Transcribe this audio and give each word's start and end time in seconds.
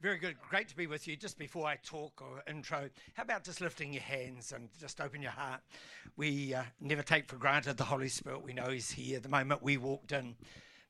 Very 0.00 0.18
good. 0.18 0.36
Great 0.48 0.68
to 0.68 0.76
be 0.76 0.86
with 0.86 1.08
you. 1.08 1.16
Just 1.16 1.40
before 1.40 1.66
I 1.66 1.74
talk 1.82 2.22
or 2.22 2.44
intro, 2.48 2.88
how 3.14 3.24
about 3.24 3.42
just 3.42 3.60
lifting 3.60 3.92
your 3.92 4.02
hands 4.02 4.52
and 4.52 4.68
just 4.78 5.00
open 5.00 5.20
your 5.20 5.32
heart? 5.32 5.60
We 6.16 6.54
uh, 6.54 6.62
never 6.80 7.02
take 7.02 7.26
for 7.26 7.34
granted 7.34 7.78
the 7.78 7.82
Holy 7.82 8.08
Spirit. 8.08 8.44
We 8.44 8.52
know 8.52 8.70
He's 8.70 8.92
here 8.92 9.18
the 9.18 9.28
moment 9.28 9.60
we 9.60 9.76
walked 9.76 10.12
in. 10.12 10.36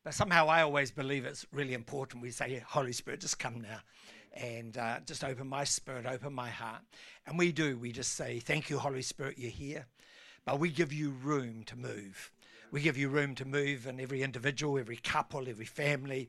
But 0.04 0.12
somehow 0.12 0.48
I 0.48 0.60
always 0.60 0.90
believe 0.90 1.24
it's 1.24 1.46
really 1.52 1.72
important 1.72 2.22
we 2.22 2.30
say, 2.30 2.62
Holy 2.68 2.92
Spirit, 2.92 3.20
just 3.20 3.38
come 3.38 3.62
now 3.62 3.80
and 4.34 4.76
uh, 4.76 4.98
just 5.06 5.24
open 5.24 5.48
my 5.48 5.64
spirit, 5.64 6.04
open 6.04 6.34
my 6.34 6.50
heart. 6.50 6.82
And 7.26 7.38
we 7.38 7.50
do. 7.50 7.78
We 7.78 7.92
just 7.92 8.12
say, 8.12 8.40
Thank 8.40 8.68
you, 8.68 8.78
Holy 8.78 9.00
Spirit, 9.00 9.38
you're 9.38 9.50
here. 9.50 9.86
But 10.44 10.60
we 10.60 10.68
give 10.68 10.92
you 10.92 11.12
room 11.22 11.62
to 11.64 11.76
move. 11.76 12.30
We 12.70 12.82
give 12.82 12.98
you 12.98 13.08
room 13.08 13.34
to 13.36 13.46
move 13.46 13.86
in 13.86 13.98
every 13.98 14.22
individual, 14.22 14.78
every 14.78 14.98
couple, 14.98 15.48
every 15.48 15.64
family, 15.64 16.28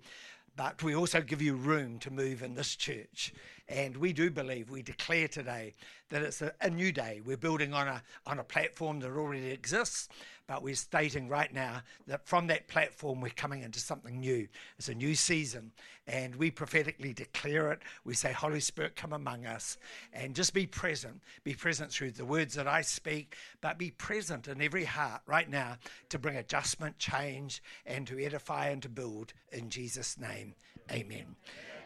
but 0.55 0.83
we 0.83 0.95
also 0.95 1.21
give 1.21 1.41
you 1.41 1.55
room 1.55 1.99
to 1.99 2.11
move 2.11 2.41
in 2.41 2.55
this 2.55 2.75
church. 2.75 3.33
And 3.69 3.95
we 3.97 4.13
do 4.13 4.31
believe, 4.31 4.71
we 4.71 4.81
declare 4.81 5.27
today 5.27 5.73
that 6.09 6.23
it's 6.23 6.41
a, 6.41 6.51
a, 6.59 6.71
new 6.71 6.91
day. 6.91 7.21
We're 7.23 7.37
building 7.37 7.71
on 7.71 7.87
a, 7.87 8.01
on 8.25 8.39
a 8.39 8.43
platform 8.43 8.99
that 9.01 9.11
already 9.11 9.51
exists, 9.51 10.09
but 10.47 10.63
we're 10.63 10.73
stating 10.73 11.29
right 11.29 11.53
now 11.53 11.83
that 12.07 12.27
from 12.27 12.47
that 12.47 12.67
platform, 12.67 13.21
we're 13.21 13.29
coming 13.29 13.61
into 13.61 13.79
something 13.79 14.19
new. 14.19 14.47
It's 14.79 14.89
a 14.89 14.95
new 14.95 15.13
season, 15.13 15.71
and 16.07 16.35
we 16.35 16.49
prophetically 16.49 17.13
declare 17.13 17.71
it. 17.71 17.81
We 18.05 18.15
say, 18.15 18.33
Holy 18.33 18.59
Spirit, 18.59 18.95
come 18.95 19.13
among 19.13 19.45
us, 19.45 19.77
and 20.13 20.35
just 20.35 20.55
be 20.55 20.65
present. 20.65 21.21
Be 21.43 21.53
present 21.53 21.91
through 21.91 22.11
the 22.11 22.25
words 22.25 22.55
that 22.55 22.67
I 22.67 22.81
speak, 22.81 23.35
but 23.61 23.77
be 23.77 23.91
present 23.91 24.47
in 24.47 24.63
every 24.63 24.85
heart 24.85 25.21
right 25.27 25.47
now 25.47 25.77
to 26.09 26.17
bring 26.17 26.37
adjustment, 26.37 26.97
change, 26.97 27.61
and 27.85 28.07
to 28.07 28.19
edify 28.19 28.69
and 28.69 28.81
to 28.81 28.89
build 28.89 29.33
in 29.51 29.69
Jesus' 29.69 30.17
name. 30.17 30.55
Amen. 30.91 31.35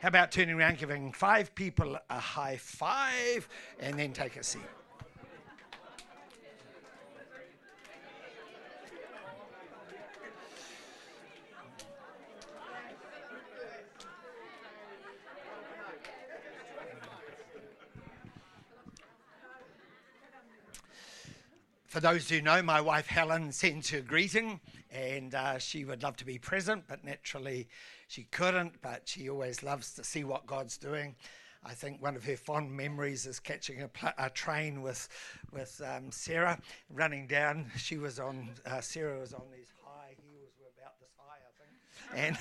How 0.04 0.10
about 0.10 0.34
turning 0.34 0.56
around, 0.56 0.80
giving 0.80 1.14
five 1.14 1.56
people 1.56 1.98
a 2.10 2.20
high 2.20 2.58
five, 2.58 3.48
and 3.80 3.98
then 3.98 4.12
take 4.12 4.36
a 4.36 4.44
seat? 4.44 4.62
For 21.88 22.02
those 22.02 22.30
who 22.30 22.42
know, 22.42 22.62
my 22.62 22.82
wife 22.82 23.08
Helen 23.08 23.54
sends 23.54 23.90
her 23.92 24.02
greeting, 24.02 24.60
and 24.94 25.34
uh, 25.34 25.58
she 25.58 25.86
would 25.86 26.04
love 26.04 26.16
to 26.18 26.26
be 26.26 26.38
present, 26.38 26.84
but 26.88 27.04
naturally 27.04 27.68
she 28.08 28.24
couldn't. 28.24 28.82
But 28.82 29.02
she 29.06 29.30
always 29.30 29.64
loves 29.64 29.94
to 29.96 30.04
see 30.04 30.24
what 30.24 30.46
God's 30.46 30.78
doing. 30.78 31.16
I 31.66 31.74
think 31.74 32.02
one 32.02 32.16
of 32.16 32.26
her 32.26 32.36
fond 32.36 32.72
memories 32.72 33.26
is 33.26 33.40
catching 33.40 33.82
a, 33.82 33.88
pl- 33.88 34.12
a 34.18 34.30
train 34.30 34.82
with 34.82 35.08
with 35.52 35.82
um, 35.86 36.12
Sarah 36.12 36.60
running 36.90 37.28
down. 37.28 37.72
She 37.78 37.98
was 37.98 38.20
on 38.20 38.50
uh, 38.66 38.82
Sarah 38.82 39.20
was 39.20 39.34
on 39.34 39.44
these 39.56 39.73
and 42.16 42.38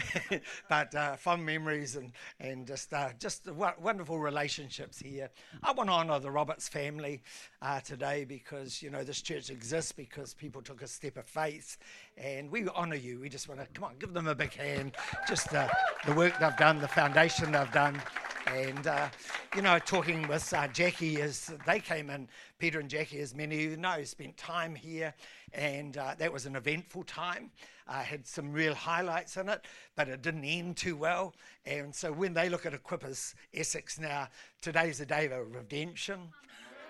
but 0.68 0.94
uh, 0.94 1.16
fond 1.16 1.44
memories 1.44 1.96
and 1.96 2.12
and 2.40 2.66
just 2.66 2.92
uh, 2.92 3.10
just 3.18 3.48
wonderful 3.80 4.18
relationships 4.18 4.98
here. 4.98 5.30
I 5.62 5.72
want 5.72 5.88
to 5.88 5.94
honour 5.94 6.18
the 6.20 6.30
Roberts 6.30 6.68
family 6.68 7.22
uh, 7.60 7.80
today 7.80 8.24
because 8.24 8.82
you 8.82 8.90
know 8.90 9.04
this 9.04 9.22
church 9.22 9.50
exists 9.50 9.92
because 9.92 10.34
people 10.34 10.62
took 10.62 10.82
a 10.82 10.86
step 10.86 11.16
of 11.16 11.26
faith, 11.26 11.78
and 12.16 12.50
we 12.50 12.68
honour 12.68 12.96
you. 12.96 13.20
We 13.20 13.28
just 13.28 13.48
want 13.48 13.60
to 13.60 13.66
come 13.74 13.84
on, 13.84 13.94
give 13.98 14.12
them 14.12 14.26
a 14.26 14.34
big 14.34 14.54
hand. 14.54 14.96
Just 15.28 15.54
uh, 15.54 15.68
the 16.06 16.14
work 16.14 16.38
they've 16.38 16.56
done, 16.56 16.78
the 16.78 16.88
foundation 16.88 17.52
they've 17.52 17.72
done. 17.72 18.00
And, 18.46 18.86
uh, 18.86 19.08
you 19.54 19.62
know, 19.62 19.78
talking 19.78 20.26
with 20.28 20.52
uh, 20.52 20.68
Jackie 20.68 21.20
as 21.20 21.52
they 21.66 21.80
came 21.80 22.10
in, 22.10 22.28
Peter 22.58 22.80
and 22.80 22.88
Jackie, 22.88 23.20
as 23.20 23.34
many 23.34 23.64
of 23.64 23.70
you 23.70 23.76
know, 23.76 24.02
spent 24.04 24.36
time 24.36 24.74
here, 24.74 25.14
and 25.52 25.96
uh, 25.96 26.14
that 26.18 26.32
was 26.32 26.46
an 26.46 26.56
eventful 26.56 27.04
time. 27.04 27.50
Uh, 27.88 28.02
had 28.02 28.26
some 28.26 28.52
real 28.52 28.74
highlights 28.74 29.36
in 29.36 29.48
it, 29.48 29.64
but 29.96 30.08
it 30.08 30.22
didn't 30.22 30.44
end 30.44 30.76
too 30.76 30.96
well. 30.96 31.34
And 31.66 31.94
so 31.94 32.12
when 32.12 32.34
they 32.34 32.48
look 32.48 32.64
at 32.64 32.72
Equippers 32.72 33.34
Essex 33.54 33.98
now, 33.98 34.28
today's 34.60 35.00
a 35.00 35.06
day 35.06 35.26
of 35.26 35.54
redemption. 35.54 36.28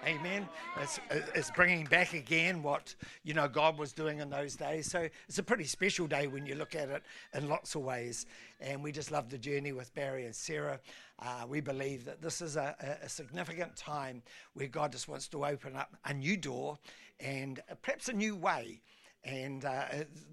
Amen. 0.05 0.49
It's, 0.81 0.99
it's 1.33 1.51
bringing 1.53 1.85
back 1.85 2.13
again 2.13 2.61
what 2.61 2.93
you 3.23 3.35
know 3.35 3.47
God 3.47 3.79
was 3.79 3.93
doing 3.93 4.19
in 4.19 4.31
those 4.31 4.57
days. 4.57 4.91
So 4.91 5.09
it's 5.29 5.39
a 5.39 5.45
pretty 5.45 5.63
special 5.63 6.09
day 6.09 6.27
when 6.27 6.45
you 6.45 6.57
look 6.57 6.75
at 6.75 6.89
it 6.89 7.05
in 7.35 7.49
lots 7.49 7.77
of 7.77 7.83
ways. 7.83 8.27
And 8.61 8.83
we 8.83 8.91
just 8.91 9.13
love 9.13 9.31
the 9.31 9.39
journey 9.39 9.71
with 9.71 9.95
Barry 9.95 10.25
and 10.25 10.35
Sarah. 10.35 10.81
Uh, 11.21 11.45
we 11.47 11.61
believe 11.61 12.05
that 12.07 12.21
this 12.21 12.43
is 12.43 12.57
a, 12.57 12.75
a, 13.01 13.09
significant 13.09 13.77
time 13.77 14.23
where 14.55 14.67
God 14.67 14.91
just 14.91 15.07
wants 15.07 15.29
to 15.29 15.47
open 15.47 15.77
up 15.77 15.95
a 16.05 16.13
new 16.13 16.37
door 16.37 16.79
and 17.21 17.61
perhaps 17.83 18.09
a 18.09 18.13
new 18.13 18.35
way. 18.35 18.81
And 19.23 19.65
uh, 19.65 19.85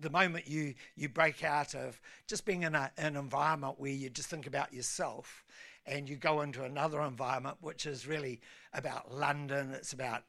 the 0.02 0.10
moment 0.10 0.48
you, 0.48 0.74
you 0.96 1.10
break 1.10 1.44
out 1.44 1.76
of 1.76 2.02
just 2.26 2.44
being 2.44 2.64
in 2.64 2.74
a, 2.74 2.92
an 2.98 3.16
environment 3.16 3.76
where 3.78 3.92
you 3.92 4.10
just 4.10 4.30
think 4.30 4.48
about 4.48 4.74
yourself 4.74 5.44
and 5.90 6.08
you 6.08 6.16
go 6.16 6.42
into 6.42 6.64
another 6.64 7.02
environment 7.02 7.58
which 7.62 7.86
is 7.86 8.08
really 8.08 8.40
about 8.74 9.12
London, 9.14 9.72
it's 9.72 9.94
about 9.94 10.24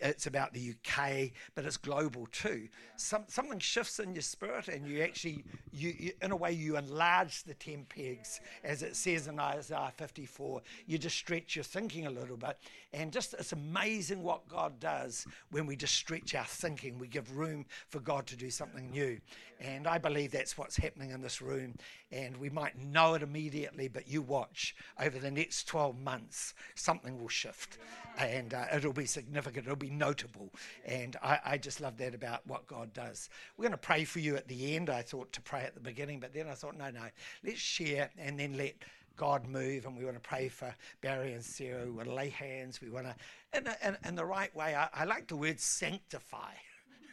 it's 0.00 0.26
about 0.26 0.54
the 0.54 0.70
UK, 0.70 1.30
but 1.54 1.66
it's 1.66 1.76
global 1.76 2.26
too. 2.32 2.68
Some, 2.96 3.24
something 3.26 3.58
shifts 3.58 3.98
in 3.98 4.14
your 4.14 4.22
spirit, 4.22 4.68
and 4.68 4.88
you 4.88 5.02
actually, 5.02 5.44
you, 5.72 5.94
you, 5.98 6.12
in 6.22 6.30
a 6.30 6.36
way, 6.36 6.52
you 6.52 6.78
enlarge 6.78 7.42
the 7.42 7.52
ten 7.52 7.84
pegs, 7.84 8.40
as 8.62 8.82
it 8.82 8.96
says 8.96 9.28
in 9.28 9.38
Isaiah 9.38 9.92
54. 9.96 10.62
You 10.86 10.96
just 10.96 11.16
stretch 11.16 11.54
your 11.54 11.64
thinking 11.64 12.06
a 12.06 12.10
little 12.10 12.38
bit, 12.38 12.56
and 12.94 13.12
just 13.12 13.34
it's 13.34 13.52
amazing 13.52 14.22
what 14.22 14.48
God 14.48 14.80
does 14.80 15.26
when 15.50 15.66
we 15.66 15.76
just 15.76 15.94
stretch 15.94 16.34
our 16.34 16.46
thinking. 16.46 16.98
We 16.98 17.08
give 17.08 17.36
room 17.36 17.66
for 17.90 18.00
God 18.00 18.26
to 18.28 18.36
do 18.36 18.48
something 18.48 18.90
new, 18.90 19.20
and 19.60 19.86
I 19.86 19.98
believe 19.98 20.30
that's 20.30 20.56
what's 20.56 20.76
happening 20.76 21.10
in 21.10 21.20
this 21.20 21.42
room. 21.42 21.74
And 22.10 22.36
we 22.38 22.48
might 22.48 22.78
know 22.78 23.14
it 23.14 23.22
immediately, 23.22 23.88
but 23.88 24.08
you 24.08 24.22
watch 24.22 24.74
over 25.00 25.18
the 25.18 25.32
next 25.32 25.66
12 25.66 25.98
months, 25.98 26.54
something 26.74 27.20
will 27.20 27.28
shift 27.28 27.76
and 28.18 28.54
uh, 28.54 28.64
it'll 28.74 28.92
be 28.92 29.06
significant, 29.06 29.66
it'll 29.66 29.76
be 29.76 29.90
notable. 29.90 30.50
And 30.84 31.16
I, 31.22 31.38
I, 31.44 31.58
just 31.58 31.80
love 31.80 31.96
that 31.98 32.14
about 32.14 32.46
what 32.46 32.66
God 32.66 32.92
does. 32.92 33.28
We're 33.56 33.64
going 33.64 33.72
to 33.72 33.78
pray 33.78 34.04
for 34.04 34.20
you 34.20 34.36
at 34.36 34.46
the 34.48 34.76
end. 34.76 34.90
I 34.90 35.02
thought 35.02 35.32
to 35.32 35.40
pray 35.40 35.62
at 35.62 35.74
the 35.74 35.80
beginning, 35.80 36.20
but 36.20 36.32
then 36.32 36.48
I 36.48 36.54
thought, 36.54 36.76
no, 36.76 36.90
no, 36.90 37.06
let's 37.44 37.58
share 37.58 38.10
and 38.18 38.38
then 38.38 38.56
let 38.56 38.74
God 39.16 39.46
move. 39.46 39.86
And 39.86 39.96
we 39.96 40.04
want 40.04 40.16
to 40.16 40.28
pray 40.28 40.48
for 40.48 40.74
Barry 41.00 41.32
and 41.32 41.44
Sarah. 41.44 41.84
We 41.84 41.90
want 41.90 42.08
to 42.08 42.14
lay 42.14 42.28
hands. 42.28 42.80
We 42.80 42.90
want 42.90 43.06
to, 43.06 43.58
in, 43.58 43.66
in, 43.84 43.96
in 44.04 44.14
the 44.14 44.24
right 44.24 44.54
way. 44.54 44.74
I, 44.74 44.88
I 44.94 45.04
like 45.04 45.26
the 45.26 45.36
word 45.36 45.60
sanctify 45.60 46.52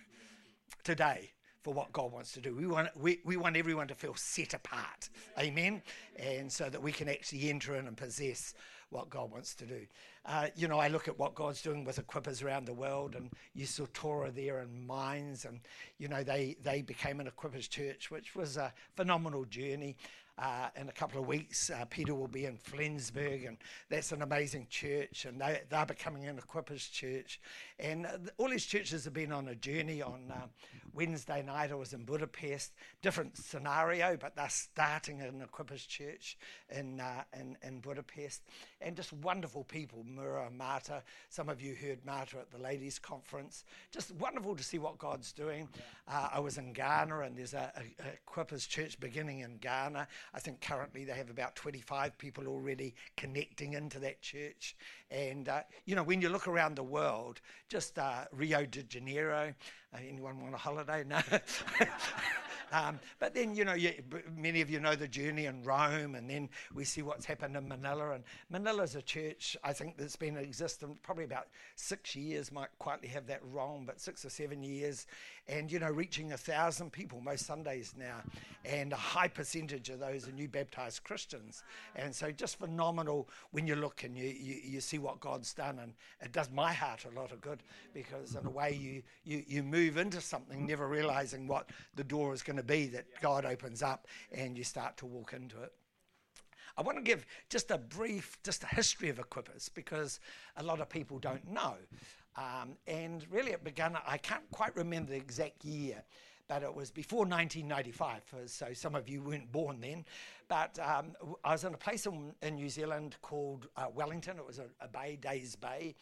today 0.83 1.31
for 1.63 1.73
what 1.73 1.91
God 1.93 2.11
wants 2.11 2.31
to 2.33 2.41
do. 2.41 2.55
We 2.55 2.65
want, 2.65 2.89
we, 2.97 3.19
we 3.23 3.37
want 3.37 3.55
everyone 3.55 3.87
to 3.87 3.95
feel 3.95 4.15
set 4.15 4.53
apart. 4.53 5.09
Amen? 5.37 5.81
And 6.17 6.51
so 6.51 6.69
that 6.69 6.81
we 6.81 6.91
can 6.91 7.07
actually 7.07 7.49
enter 7.49 7.75
in 7.75 7.87
and 7.87 7.95
possess 7.95 8.53
what 8.89 9.09
God 9.09 9.31
wants 9.31 9.53
to 9.55 9.65
do. 9.65 9.85
Uh, 10.25 10.47
you 10.55 10.67
know, 10.67 10.77
I 10.77 10.87
look 10.87 11.07
at 11.07 11.17
what 11.17 11.33
God's 11.33 11.61
doing 11.61 11.83
with 11.83 12.05
equippers 12.05 12.43
around 12.43 12.65
the 12.65 12.73
world, 12.73 13.15
and 13.15 13.31
you 13.55 13.65
saw 13.65 13.85
Torah 13.91 14.29
there 14.31 14.59
and 14.59 14.85
Mines, 14.85 15.45
and 15.45 15.59
you 15.97 16.07
know 16.07 16.23
they 16.23 16.55
they 16.61 16.83
became 16.83 17.19
an 17.19 17.27
equippers 17.27 17.67
church, 17.67 18.11
which 18.11 18.35
was 18.35 18.57
a 18.57 18.71
phenomenal 18.95 19.45
journey. 19.45 19.95
Uh, 20.37 20.69
in 20.75 20.89
a 20.89 20.91
couple 20.91 21.21
of 21.21 21.27
weeks, 21.27 21.69
uh, 21.69 21.85
Peter 21.89 22.15
will 22.15 22.27
be 22.27 22.45
in 22.45 22.57
Flensburg, 22.57 23.43
and 23.43 23.57
that's 23.89 24.11
an 24.11 24.21
amazing 24.21 24.65
church, 24.69 25.25
and 25.25 25.39
they, 25.39 25.61
they're 25.69 25.85
becoming 25.85 26.25
an 26.25 26.39
equippers 26.39 26.91
church. 26.91 27.39
And 27.77 28.05
uh, 28.05 28.17
all 28.37 28.49
these 28.49 28.65
churches 28.65 29.03
have 29.03 29.13
been 29.13 29.31
on 29.31 29.49
a 29.49 29.55
journey. 29.55 30.01
On 30.01 30.31
uh, 30.31 30.47
Wednesday 30.93 31.41
night, 31.41 31.71
I 31.71 31.75
was 31.75 31.93
in 31.93 32.03
Budapest, 32.03 32.73
different 33.01 33.37
scenario, 33.37 34.17
but 34.17 34.35
they're 34.35 34.49
starting 34.49 35.21
an 35.21 35.45
equippers 35.45 35.87
church 35.87 36.37
in, 36.69 36.99
uh, 36.99 37.23
in, 37.39 37.57
in 37.63 37.79
Budapest, 37.79 38.41
and 38.81 38.95
just 38.95 39.13
wonderful 39.13 39.63
people. 39.63 40.03
Mura, 40.03 40.49
Marta, 40.51 41.03
some 41.29 41.49
of 41.49 41.61
you 41.61 41.75
heard 41.75 42.05
Marta 42.05 42.37
at 42.39 42.51
the 42.51 42.57
ladies' 42.57 42.99
conference. 42.99 43.63
Just 43.91 44.11
wonderful 44.15 44.55
to 44.55 44.63
see 44.63 44.79
what 44.79 44.97
God's 44.97 45.31
doing. 45.31 45.69
Uh, 46.07 46.29
I 46.33 46.39
was 46.39 46.57
in 46.57 46.73
Ghana, 46.73 47.19
and 47.19 47.37
there's 47.37 47.53
a, 47.53 47.71
a, 47.75 48.03
a 48.03 48.29
equippers 48.29 48.67
church 48.67 48.99
beginning 48.99 49.39
in 49.39 49.57
Ghana. 49.57 50.07
I 50.33 50.39
think 50.39 50.61
currently 50.61 51.05
they 51.05 51.13
have 51.13 51.29
about 51.29 51.55
25 51.55 52.17
people 52.17 52.47
already 52.47 52.95
connecting 53.17 53.73
into 53.73 53.99
that 53.99 54.21
church. 54.21 54.75
And, 55.09 55.49
uh, 55.49 55.61
you 55.85 55.95
know, 55.95 56.03
when 56.03 56.21
you 56.21 56.29
look 56.29 56.47
around 56.47 56.75
the 56.75 56.83
world, 56.83 57.41
just 57.69 57.99
uh, 57.99 58.25
Rio 58.31 58.65
de 58.65 58.83
Janeiro, 58.83 59.53
anyone 59.99 60.41
want 60.41 60.53
a 60.53 60.57
holiday? 60.57 61.03
No. 61.07 61.19
Um, 62.71 62.99
but 63.19 63.33
then, 63.33 63.53
you 63.53 63.65
know, 63.65 63.73
you, 63.73 63.93
many 64.35 64.61
of 64.61 64.69
you 64.69 64.79
know 64.79 64.95
the 64.95 65.07
journey 65.07 65.45
in 65.45 65.61
Rome, 65.63 66.15
and 66.15 66.29
then 66.29 66.49
we 66.73 66.85
see 66.85 67.01
what's 67.01 67.25
happened 67.25 67.57
in 67.57 67.67
Manila. 67.67 68.11
And 68.11 68.23
Manila 68.49 68.83
is 68.83 68.95
a 68.95 69.01
church, 69.01 69.57
I 69.63 69.73
think, 69.73 69.97
that's 69.97 70.15
been 70.15 70.37
in 70.37 70.43
existence 70.43 70.97
probably 71.03 71.25
about 71.25 71.47
six 71.75 72.15
years, 72.15 72.51
might 72.51 72.69
quietly 72.79 73.09
have 73.09 73.27
that 73.27 73.41
wrong, 73.51 73.83
but 73.85 73.99
six 73.99 74.23
or 74.23 74.29
seven 74.29 74.63
years. 74.63 75.05
And, 75.47 75.71
you 75.71 75.79
know, 75.79 75.89
reaching 75.89 76.31
a 76.31 76.37
thousand 76.37 76.91
people 76.91 77.19
most 77.19 77.45
Sundays 77.45 77.93
now. 77.97 78.21
And 78.63 78.93
a 78.93 78.97
high 78.97 79.27
percentage 79.27 79.89
of 79.89 79.99
those 79.99 80.27
are 80.27 80.31
new 80.31 80.47
baptized 80.47 81.03
Christians. 81.03 81.63
And 81.95 82.15
so 82.15 82.31
just 82.31 82.59
phenomenal 82.59 83.27
when 83.51 83.67
you 83.67 83.75
look 83.75 84.03
and 84.03 84.17
you, 84.17 84.27
you, 84.27 84.55
you 84.63 84.81
see 84.81 84.97
what 84.97 85.19
God's 85.19 85.53
done. 85.53 85.79
And 85.79 85.93
it 86.21 86.31
does 86.31 86.49
my 86.51 86.71
heart 86.71 87.05
a 87.05 87.19
lot 87.19 87.31
of 87.31 87.41
good 87.41 87.63
because, 87.93 88.35
in 88.35 88.45
a 88.45 88.49
way, 88.49 88.71
you, 88.79 89.03
you, 89.23 89.43
you 89.47 89.63
move 89.63 89.97
into 89.97 90.21
something 90.21 90.65
never 90.65 90.87
realizing 90.87 91.47
what 91.47 91.69
the 91.95 92.03
door 92.03 92.33
is 92.33 92.43
going 92.43 92.57
to 92.57 92.63
be 92.63 92.87
that 92.87 93.05
God 93.21 93.45
opens 93.45 93.81
up 93.81 94.07
and 94.31 94.57
you 94.57 94.63
start 94.63 94.95
to 94.97 95.05
walk 95.05 95.33
into 95.33 95.61
it. 95.61 95.73
I 96.77 96.81
want 96.83 96.97
to 96.97 97.03
give 97.03 97.25
just 97.49 97.71
a 97.71 97.77
brief, 97.77 98.37
just 98.43 98.63
a 98.63 98.67
history 98.67 99.09
of 99.09 99.17
Equippers 99.17 99.69
because 99.73 100.19
a 100.57 100.63
lot 100.63 100.79
of 100.79 100.89
people 100.89 101.19
don't 101.19 101.47
know. 101.49 101.75
Um, 102.35 102.77
and 102.87 103.25
really, 103.29 103.51
it 103.51 103.63
began, 103.63 103.97
I 104.07 104.17
can't 104.17 104.49
quite 104.51 104.75
remember 104.75 105.11
the 105.11 105.17
exact 105.17 105.65
year, 105.65 106.03
but 106.47 106.63
it 106.63 106.73
was 106.73 106.91
before 106.91 107.25
1995, 107.25 108.49
so 108.49 108.73
some 108.73 108.95
of 108.95 109.09
you 109.09 109.21
weren't 109.21 109.51
born 109.51 109.79
then. 109.81 110.05
But 110.47 110.79
um, 110.79 111.13
I 111.43 111.51
was 111.51 111.63
in 111.63 111.73
a 111.73 111.77
place 111.77 112.05
in, 112.05 112.33
in 112.41 112.55
New 112.55 112.69
Zealand 112.69 113.17
called 113.21 113.67
uh, 113.75 113.87
Wellington, 113.93 114.37
it 114.37 114.45
was 114.45 114.59
a, 114.59 114.65
a 114.81 114.87
bay, 114.87 115.17
Days 115.21 115.55
Bay. 115.55 115.95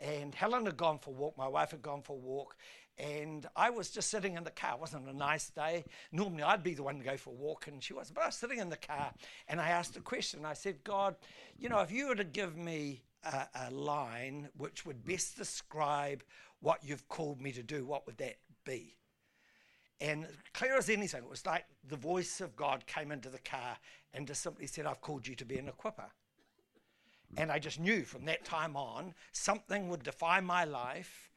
And 0.00 0.34
Helen 0.34 0.66
had 0.66 0.76
gone 0.76 0.98
for 0.98 1.10
a 1.10 1.12
walk, 1.14 1.38
my 1.38 1.48
wife 1.48 1.70
had 1.70 1.82
gone 1.82 2.02
for 2.02 2.14
a 2.14 2.20
walk, 2.20 2.56
and 2.98 3.46
I 3.56 3.70
was 3.70 3.90
just 3.90 4.10
sitting 4.10 4.36
in 4.36 4.44
the 4.44 4.50
car. 4.50 4.74
It 4.74 4.80
wasn't 4.80 5.08
a 5.08 5.12
nice 5.12 5.50
day. 5.50 5.84
Normally 6.12 6.42
I'd 6.42 6.62
be 6.62 6.74
the 6.74 6.82
one 6.82 6.98
to 6.98 7.04
go 7.04 7.16
for 7.16 7.30
a 7.30 7.34
walk, 7.34 7.66
and 7.66 7.82
she 7.82 7.92
was. 7.92 8.10
But 8.10 8.22
I 8.22 8.26
was 8.26 8.36
sitting 8.36 8.58
in 8.58 8.68
the 8.68 8.76
car, 8.76 9.12
and 9.48 9.60
I 9.60 9.70
asked 9.70 9.96
a 9.96 10.00
question. 10.00 10.44
I 10.44 10.54
said, 10.54 10.84
God, 10.84 11.16
you 11.58 11.68
know, 11.68 11.80
if 11.80 11.90
you 11.90 12.08
were 12.08 12.14
to 12.14 12.24
give 12.24 12.56
me 12.56 13.02
a, 13.24 13.48
a 13.66 13.70
line 13.70 14.48
which 14.56 14.84
would 14.86 15.04
best 15.04 15.36
describe 15.36 16.22
what 16.60 16.82
you've 16.82 17.08
called 17.08 17.40
me 17.40 17.52
to 17.52 17.62
do, 17.62 17.84
what 17.84 18.06
would 18.06 18.18
that 18.18 18.36
be? 18.64 18.96
And 20.00 20.26
clear 20.52 20.76
as 20.76 20.90
anything, 20.90 21.22
it 21.22 21.30
was 21.30 21.46
like 21.46 21.64
the 21.88 21.96
voice 21.96 22.40
of 22.40 22.56
God 22.56 22.86
came 22.86 23.12
into 23.12 23.28
the 23.28 23.38
car 23.38 23.76
and 24.12 24.26
just 24.26 24.42
simply 24.42 24.66
said, 24.66 24.86
I've 24.86 25.00
called 25.00 25.26
you 25.26 25.34
to 25.36 25.44
be 25.44 25.58
an 25.58 25.68
equipper. 25.68 26.10
And 27.36 27.50
I 27.50 27.58
just 27.58 27.80
knew 27.80 28.04
from 28.04 28.24
that 28.26 28.44
time 28.44 28.76
on 28.76 29.14
something 29.32 29.88
would 29.88 30.02
define 30.02 30.44
my 30.44 30.64
life 30.64 31.30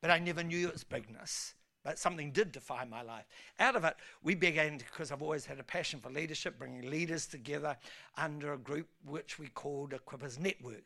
but 0.00 0.10
I 0.10 0.18
never 0.18 0.42
knew 0.42 0.68
its 0.68 0.84
bigness. 0.84 1.54
But 1.82 1.98
something 1.98 2.30
did 2.30 2.52
define 2.52 2.90
my 2.90 3.00
life. 3.00 3.24
Out 3.58 3.74
of 3.74 3.84
it, 3.84 3.94
we 4.22 4.34
began, 4.34 4.76
because 4.76 5.10
I've 5.10 5.22
always 5.22 5.46
had 5.46 5.58
a 5.58 5.64
passion 5.64 5.98
for 5.98 6.10
leadership, 6.10 6.58
bringing 6.58 6.90
leaders 6.90 7.26
together 7.26 7.76
under 8.18 8.52
a 8.52 8.58
group 8.58 8.86
which 9.06 9.38
we 9.38 9.48
called 9.48 9.92
Equippers 9.92 10.38
Network. 10.38 10.84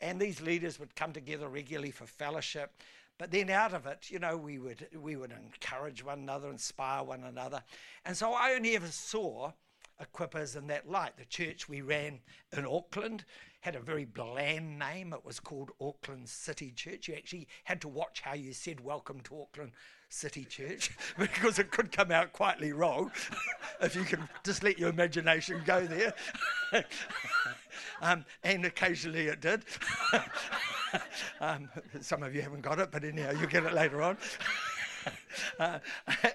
And 0.00 0.20
these 0.20 0.40
leaders 0.40 0.78
would 0.78 0.96
come 0.96 1.12
together 1.12 1.48
regularly 1.48 1.90
for 1.90 2.06
fellowship. 2.06 2.72
But 3.18 3.30
then 3.30 3.48
out 3.48 3.74
of 3.74 3.86
it, 3.86 4.10
you 4.10 4.18
know, 4.18 4.36
we 4.36 4.58
would, 4.58 4.88
we 5.00 5.16
would 5.16 5.32
encourage 5.32 6.04
one 6.04 6.18
another, 6.18 6.50
inspire 6.50 7.04
one 7.04 7.22
another. 7.22 7.62
And 8.04 8.16
so 8.16 8.32
I 8.32 8.54
only 8.54 8.74
ever 8.74 8.88
saw 8.88 9.52
equippers 10.02 10.56
in 10.56 10.66
that 10.66 10.88
light. 10.88 11.16
The 11.16 11.24
church 11.24 11.68
we 11.68 11.80
ran 11.80 12.18
in 12.56 12.66
Auckland 12.66 13.24
had 13.60 13.76
a 13.76 13.80
very 13.80 14.04
bland 14.04 14.78
name. 14.78 15.12
It 15.12 15.24
was 15.24 15.40
called 15.40 15.70
Auckland 15.80 16.28
City 16.28 16.72
Church. 16.72 17.08
You 17.08 17.14
actually 17.14 17.46
had 17.64 17.80
to 17.82 17.88
watch 17.88 18.20
how 18.20 18.34
you 18.34 18.52
said 18.52 18.80
welcome 18.80 19.20
to 19.20 19.40
Auckland 19.40 19.72
City 20.14 20.44
Church 20.44 20.92
because 21.18 21.58
it 21.58 21.70
could 21.72 21.90
come 21.90 22.12
out 22.12 22.32
quietly 22.32 22.72
wrong 22.72 23.10
if 23.80 23.96
you 23.96 24.04
can 24.04 24.28
just 24.44 24.62
let 24.62 24.78
your 24.78 24.88
imagination 24.88 25.60
go 25.66 25.84
there. 25.84 26.14
um, 28.00 28.24
and 28.44 28.64
occasionally 28.64 29.26
it 29.26 29.40
did. 29.40 29.64
um, 31.40 31.68
some 32.00 32.22
of 32.22 32.34
you 32.34 32.42
haven't 32.42 32.62
got 32.62 32.78
it, 32.78 32.90
but 32.92 33.02
anyhow, 33.02 33.32
you'll 33.32 33.48
get 33.48 33.64
it 33.64 33.74
later 33.74 34.02
on. 34.02 34.16
Uh, 35.58 35.78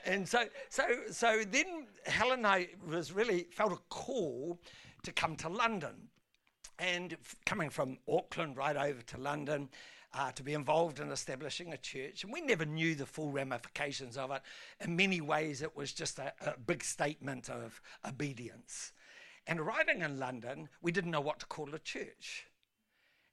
and 0.06 0.28
so, 0.28 0.44
so, 0.70 0.84
so 1.10 1.44
then 1.50 1.88
Helen 2.06 2.40
and 2.40 2.48
I 2.48 2.68
was 2.88 3.14
really 3.14 3.48
felt 3.52 3.72
a 3.72 3.80
call 3.88 4.60
to 5.04 5.12
come 5.12 5.36
to 5.38 5.50
London, 5.50 6.10
and 6.78 7.14
f- 7.14 7.36
coming 7.46 7.70
from 7.70 7.98
Auckland 8.08 8.58
right 8.58 8.76
over 8.76 9.02
to 9.02 9.18
London. 9.18 9.70
Uh, 10.12 10.32
to 10.32 10.42
be 10.42 10.56
involved 10.56 11.00
in 11.00 11.12
establishing 11.12 11.72
a 11.72 11.78
church. 11.78 12.24
And 12.24 12.34
we 12.34 12.42
never 12.42 12.66
knew 12.66 12.96
the 12.96 13.06
full 13.06 13.32
ramifications 13.32 14.18
of 14.18 14.32
it. 14.32 14.42
In 14.82 14.96
many 14.96 15.22
ways, 15.22 15.62
it 15.62 15.78
was 15.78 15.94
just 15.94 16.18
a, 16.18 16.34
a 16.42 16.58
big 16.58 16.84
statement 16.84 17.48
of 17.48 17.80
obedience. 18.04 18.92
And 19.46 19.60
arriving 19.60 20.02
in 20.02 20.18
London, 20.18 20.70
we 20.82 20.92
didn't 20.92 21.12
know 21.12 21.22
what 21.22 21.40
to 21.42 21.46
call 21.46 21.76
a 21.76 21.80
church. 21.80 22.48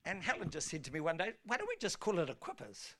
And 0.05 0.23
Helen 0.23 0.50
just 0.50 0.69
said 0.69 0.84
to 0.84 0.93
me 0.93 1.00
one 1.00 1.17
day, 1.17 1.32
Why 1.44 1.56
don't 1.56 1.69
we 1.69 1.76
just 1.81 1.99
call 1.99 2.19
it 2.19 2.28
Equippers? 2.28 2.94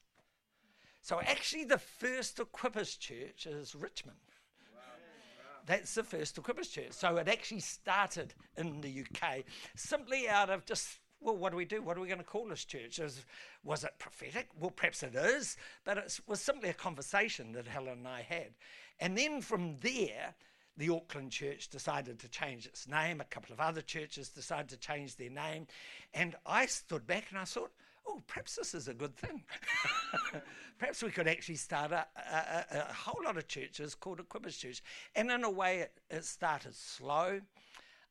So 1.03 1.21
actually, 1.21 1.65
the 1.65 1.79
first 1.79 2.39
Equippers 2.39 2.99
Church 2.99 3.47
is 3.47 3.77
Richmond. 3.77 4.17
That's 5.65 5.95
the 5.95 6.03
first 6.03 6.35
Equippers 6.37 6.71
Church. 6.71 6.93
So 6.93 7.17
it 7.17 7.29
actually 7.29 7.61
started 7.61 8.35
in 8.57 8.81
the 8.81 9.05
UK 9.05 9.45
simply 9.77 10.29
out 10.29 10.51
of 10.51 10.67
just 10.67 10.99
well, 11.27 11.37
what 11.37 11.51
do 11.51 11.57
we 11.57 11.65
do? 11.65 11.83
What 11.83 11.99
are 11.99 12.01
we 12.01 12.07
going 12.07 12.21
to 12.21 12.25
call 12.25 12.47
this 12.47 12.65
church? 12.65 13.01
Was, 13.01 13.25
was, 13.65 13.83
it 13.83 13.91
prophetic? 13.99 14.49
Well, 14.59 14.71
perhaps 14.71 15.03
it 15.03 15.17
is, 15.17 15.57
but 15.85 15.99
it 15.99 16.21
was 16.29 16.41
simply 16.41 16.69
a 16.69 16.75
conversation 16.75 17.53
that 17.53 17.67
Helen 17.67 17.99
and 17.99 18.09
I 18.09 18.23
had. 18.23 18.55
And 19.01 19.19
then 19.19 19.41
from 19.41 19.77
there, 19.79 20.35
the 20.77 20.91
Auckland 20.91 21.33
church 21.33 21.69
decided 21.69 22.21
to 22.21 22.29
change 22.29 22.65
its 22.65 22.87
name. 22.87 23.21
A 23.21 23.25
couple 23.25 23.53
of 23.53 23.61
other 23.61 23.83
churches 23.83 24.29
decided 24.29 24.69
to 24.69 24.77
change 24.77 25.17
their 25.17 25.31
name. 25.31 25.67
And 26.15 26.37
I 26.47 26.67
stood 26.67 27.07
back 27.09 27.27
and 27.31 27.39
I 27.39 27.45
thought, 27.45 27.73
oh, 28.07 28.23
perhaps 28.29 28.55
this 28.55 28.73
is 28.73 28.87
a 28.87 28.95
good 28.95 29.17
thing. 29.17 29.43
perhaps 30.79 31.03
we 31.03 31.11
could 31.11 31.27
actually 31.27 31.57
start 31.57 31.91
a, 31.91 32.07
a, 32.17 32.65
a, 32.71 32.93
whole 32.93 33.23
lot 33.25 33.37
of 33.37 33.49
churches 33.49 33.97
called 33.97 34.21
Equippers 34.21 34.59
Church. 34.61 34.81
And 35.17 35.31
in 35.31 35.43
a 35.43 35.51
way, 35.51 35.79
it, 35.79 35.93
it 36.09 36.25
started 36.25 36.77
slow, 36.77 37.41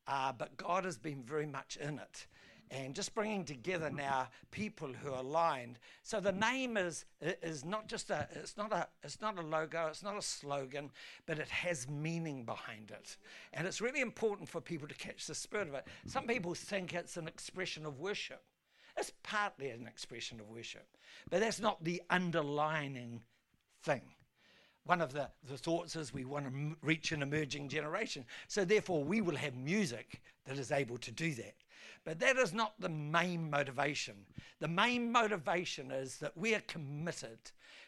uh, 0.06 0.32
but 0.32 0.58
God 0.58 0.84
has 0.84 0.98
been 0.98 1.22
very 1.22 1.46
much 1.46 1.78
in 1.80 1.98
it. 1.98 2.26
And 2.70 2.96
just 2.96 3.14
bringing 3.14 3.44
together 3.44 3.90
now 3.90 4.28
people 4.50 4.88
who 4.92 5.12
are 5.12 5.20
aligned. 5.20 5.78
So 6.02 6.18
the 6.18 6.32
name 6.32 6.76
is 6.76 7.04
is 7.20 7.64
not 7.64 7.86
just 7.86 8.10
a 8.10 8.28
it's 8.32 8.56
not 8.56 8.72
a 8.72 8.88
it's 9.04 9.20
not 9.20 9.38
a 9.38 9.42
logo, 9.42 9.86
it's 9.86 10.02
not 10.02 10.16
a 10.16 10.22
slogan, 10.22 10.90
but 11.26 11.38
it 11.38 11.48
has 11.48 11.88
meaning 11.88 12.44
behind 12.44 12.90
it. 12.90 13.16
And 13.52 13.68
it's 13.68 13.80
really 13.80 14.00
important 14.00 14.48
for 14.48 14.60
people 14.60 14.88
to 14.88 14.94
catch 14.94 15.26
the 15.26 15.34
spirit 15.34 15.68
of 15.68 15.74
it. 15.74 15.86
Some 16.06 16.26
people 16.26 16.54
think 16.54 16.92
it's 16.92 17.16
an 17.16 17.28
expression 17.28 17.86
of 17.86 18.00
worship. 18.00 18.42
It's 18.96 19.12
partly 19.22 19.70
an 19.70 19.86
expression 19.86 20.40
of 20.40 20.48
worship, 20.48 20.88
but 21.30 21.40
that's 21.40 21.60
not 21.60 21.84
the 21.84 22.02
underlining 22.10 23.22
thing. 23.82 24.02
One 24.86 25.00
of 25.00 25.12
the, 25.12 25.28
the 25.48 25.58
thoughts 25.58 25.96
is 25.96 26.14
we 26.14 26.24
want 26.24 26.46
to 26.46 26.52
m- 26.52 26.76
reach 26.80 27.10
an 27.10 27.20
emerging 27.20 27.68
generation. 27.68 28.24
So, 28.46 28.64
therefore, 28.64 29.02
we 29.02 29.20
will 29.20 29.34
have 29.34 29.56
music 29.56 30.22
that 30.44 30.58
is 30.58 30.70
able 30.70 30.96
to 30.98 31.10
do 31.10 31.34
that. 31.34 31.54
But 32.06 32.20
that 32.20 32.36
is 32.36 32.54
not 32.54 32.80
the 32.80 32.88
main 32.88 33.50
motivation. 33.50 34.14
The 34.60 34.68
main 34.68 35.12
motivation 35.12 35.90
is 35.90 36.16
that 36.18 36.36
we 36.36 36.54
are 36.54 36.60
committed 36.60 37.38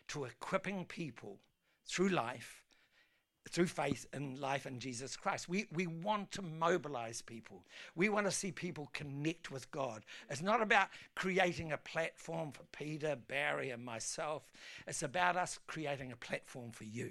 to 0.09 0.25
equipping 0.25 0.85
people 0.85 1.39
through 1.87 2.11
life 2.11 2.65
through 3.49 3.67
faith 3.67 4.07
in 4.13 4.39
life 4.41 4.67
in 4.67 4.79
Jesus 4.79 5.17
Christ. 5.17 5.49
We, 5.49 5.67
we 5.73 5.87
want 5.87 6.31
to 6.33 6.43
mobilize 6.43 7.23
people. 7.23 7.65
We 7.95 8.09
want 8.09 8.27
to 8.27 8.33
see 8.33 8.53
people 8.53 8.91
connect 8.93 9.51
with 9.51 9.71
God. 9.71 10.05
It's 10.29 10.43
not 10.43 10.61
about 10.61 10.89
creating 11.15 11.73
a 11.73 11.79
platform 11.79 12.53
for 12.53 12.65
Peter, 12.73 13.17
Barry, 13.17 13.71
and 13.71 13.85
myself. 13.85 14.43
It's 14.87 15.03
about 15.03 15.37
us 15.37 15.59
creating 15.67 16.13
a 16.13 16.17
platform 16.17 16.73
for 16.73 16.85
you. 16.85 17.11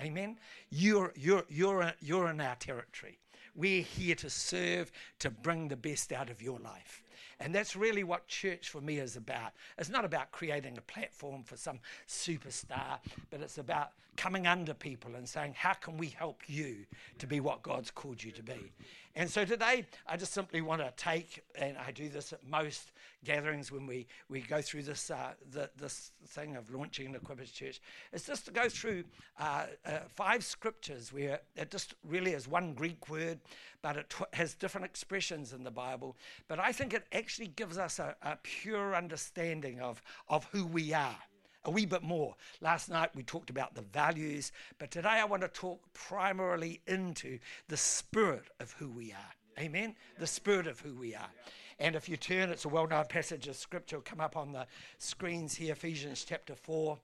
Amen. 0.00 0.38
You're, 0.70 1.12
you're, 1.14 1.44
you're, 1.48 1.92
you're 2.00 2.30
in 2.30 2.40
our 2.40 2.56
territory. 2.56 3.18
We're 3.54 3.82
here 3.82 4.14
to 4.16 4.30
serve, 4.30 4.90
to 5.20 5.30
bring 5.30 5.68
the 5.68 5.76
best 5.76 6.12
out 6.12 6.30
of 6.30 6.42
your 6.42 6.58
life. 6.58 7.02
And 7.40 7.54
that's 7.54 7.74
really 7.74 8.04
what 8.04 8.28
church 8.28 8.68
for 8.68 8.80
me 8.80 8.98
is 8.98 9.16
about. 9.16 9.52
It's 9.78 9.90
not 9.90 10.04
about 10.04 10.30
creating 10.30 10.78
a 10.78 10.82
platform 10.82 11.42
for 11.42 11.56
some 11.56 11.80
superstar, 12.08 12.98
but 13.30 13.40
it's 13.40 13.58
about 13.58 13.90
coming 14.16 14.46
under 14.46 14.74
people 14.74 15.16
and 15.16 15.28
saying, 15.28 15.54
How 15.56 15.74
can 15.74 15.96
we 15.96 16.08
help 16.08 16.42
you 16.46 16.86
to 17.18 17.26
be 17.26 17.40
what 17.40 17.62
God's 17.62 17.90
called 17.90 18.22
you 18.22 18.30
to 18.32 18.42
be? 18.42 18.72
And 19.16 19.30
so 19.30 19.44
today, 19.44 19.86
I 20.08 20.16
just 20.16 20.32
simply 20.32 20.60
want 20.60 20.80
to 20.80 20.92
take, 20.96 21.44
and 21.54 21.76
I 21.78 21.92
do 21.92 22.08
this 22.08 22.32
at 22.32 22.44
most 22.48 22.90
gatherings 23.24 23.70
when 23.70 23.86
we, 23.86 24.08
we 24.28 24.40
go 24.40 24.60
through 24.60 24.82
this, 24.82 25.08
uh, 25.08 25.34
the, 25.52 25.70
this 25.76 26.10
thing 26.26 26.56
of 26.56 26.68
launching 26.74 27.12
the 27.12 27.20
Equippers 27.20 27.52
Church, 27.52 27.80
it's 28.12 28.26
just 28.26 28.44
to 28.46 28.50
go 28.50 28.68
through 28.68 29.04
uh, 29.38 29.66
uh, 29.86 29.98
five 30.08 30.44
scriptures 30.44 31.12
where 31.12 31.40
it 31.54 31.70
just 31.70 31.94
really 32.02 32.32
is 32.32 32.48
one 32.48 32.74
Greek 32.74 33.08
word, 33.08 33.38
but 33.82 33.96
it 33.96 34.10
tw- 34.10 34.34
has 34.34 34.54
different 34.54 34.84
expressions 34.84 35.52
in 35.52 35.62
the 35.62 35.70
Bible. 35.70 36.16
But 36.48 36.58
I 36.58 36.72
think 36.72 36.92
it 36.92 37.06
actually 37.12 37.48
gives 37.48 37.78
us 37.78 38.00
a, 38.00 38.16
a 38.20 38.36
pure 38.42 38.96
understanding 38.96 39.80
of, 39.80 40.02
of 40.28 40.44
who 40.46 40.66
we 40.66 40.92
are 40.92 41.18
a 41.64 41.70
wee 41.70 41.86
bit 41.86 42.02
more. 42.02 42.34
Last 42.60 42.88
night 42.88 43.10
we 43.14 43.22
talked 43.22 43.50
about 43.50 43.74
the 43.74 43.82
values, 43.82 44.52
but 44.78 44.90
today 44.90 45.08
I 45.08 45.24
want 45.24 45.42
to 45.42 45.48
talk 45.48 45.80
primarily 45.92 46.80
into 46.86 47.38
the 47.68 47.76
spirit 47.76 48.44
of 48.60 48.72
who 48.72 48.90
we 48.90 49.12
are. 49.12 49.62
Amen? 49.62 49.94
The 50.18 50.26
spirit 50.26 50.66
of 50.66 50.80
who 50.80 50.94
we 50.94 51.14
are. 51.14 51.30
And 51.78 51.96
if 51.96 52.08
you 52.08 52.16
turn, 52.16 52.50
it's 52.50 52.64
a 52.64 52.68
well 52.68 52.86
known 52.86 53.06
passage 53.06 53.48
of 53.48 53.56
scripture, 53.56 54.00
come 54.00 54.20
up 54.20 54.36
on 54.36 54.52
the 54.52 54.66
screens 54.98 55.54
here, 55.54 55.72
Ephesians 55.72 56.24
chapter 56.24 56.54
4. 56.54 56.98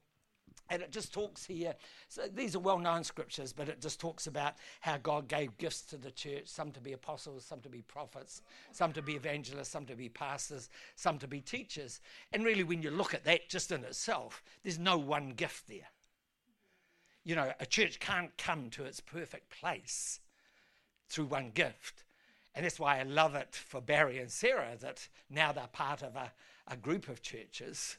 And 0.71 0.83
it 0.83 0.93
just 0.93 1.12
talks 1.12 1.45
here. 1.45 1.75
So 2.09 2.23
these 2.33 2.55
are 2.55 2.61
well 2.61 2.79
known 2.79 3.03
scriptures, 3.03 3.53
but 3.53 3.69
it 3.69 3.81
just 3.81 4.00
talks 4.00 4.29
about 4.29 4.55
how 4.81 4.99
God 4.99 5.27
gave 5.27 5.59
gifts 5.59 5.83
to 5.83 5.97
the 5.97 6.12
church 6.12 6.47
some 6.47 6.71
to 6.73 6.81
be 6.81 6.93
apostles, 6.93 7.45
some 7.45 7.61
to 7.62 7.69
be 7.69 7.83
prophets, 7.83 8.43
some 8.71 8.93
to 8.93 9.03
be 9.03 9.15
evangelists, 9.15 9.71
some 9.71 9.85
to 9.87 9.97
be 9.97 10.09
pastors, 10.09 10.71
some 10.95 11.19
to 11.19 11.27
be 11.27 11.41
teachers. 11.41 12.00
And 12.33 12.45
really, 12.45 12.62
when 12.62 12.83
you 12.83 12.91
look 12.91 13.15
at 13.15 13.25
that 13.25 13.49
just 13.49 13.73
in 13.73 13.85
itself, 13.85 14.45
there's 14.62 14.79
no 14.79 14.97
one 14.97 15.31
gift 15.31 15.67
there. 15.69 15.91
You 17.25 17.35
know, 17.35 17.53
a 17.59 17.67
church 17.67 17.99
can't 17.99 18.37
come 18.39 18.71
to 18.71 18.85
its 18.85 19.00
perfect 19.00 19.50
place 19.50 20.21
through 21.09 21.27
one 21.27 21.50
gift. 21.50 22.05
And 22.55 22.65
that's 22.65 22.81
why 22.81 23.00
I 23.00 23.03
love 23.03 23.35
it 23.35 23.55
for 23.55 23.81
Barry 23.81 24.19
and 24.19 24.31
Sarah 24.31 24.77
that 24.81 25.09
now 25.29 25.53
they're 25.53 25.67
part 25.73 26.03
of 26.03 26.17
a, 26.17 26.33
a 26.69 26.77
group 26.77 27.09
of 27.09 27.23
churches 27.23 27.97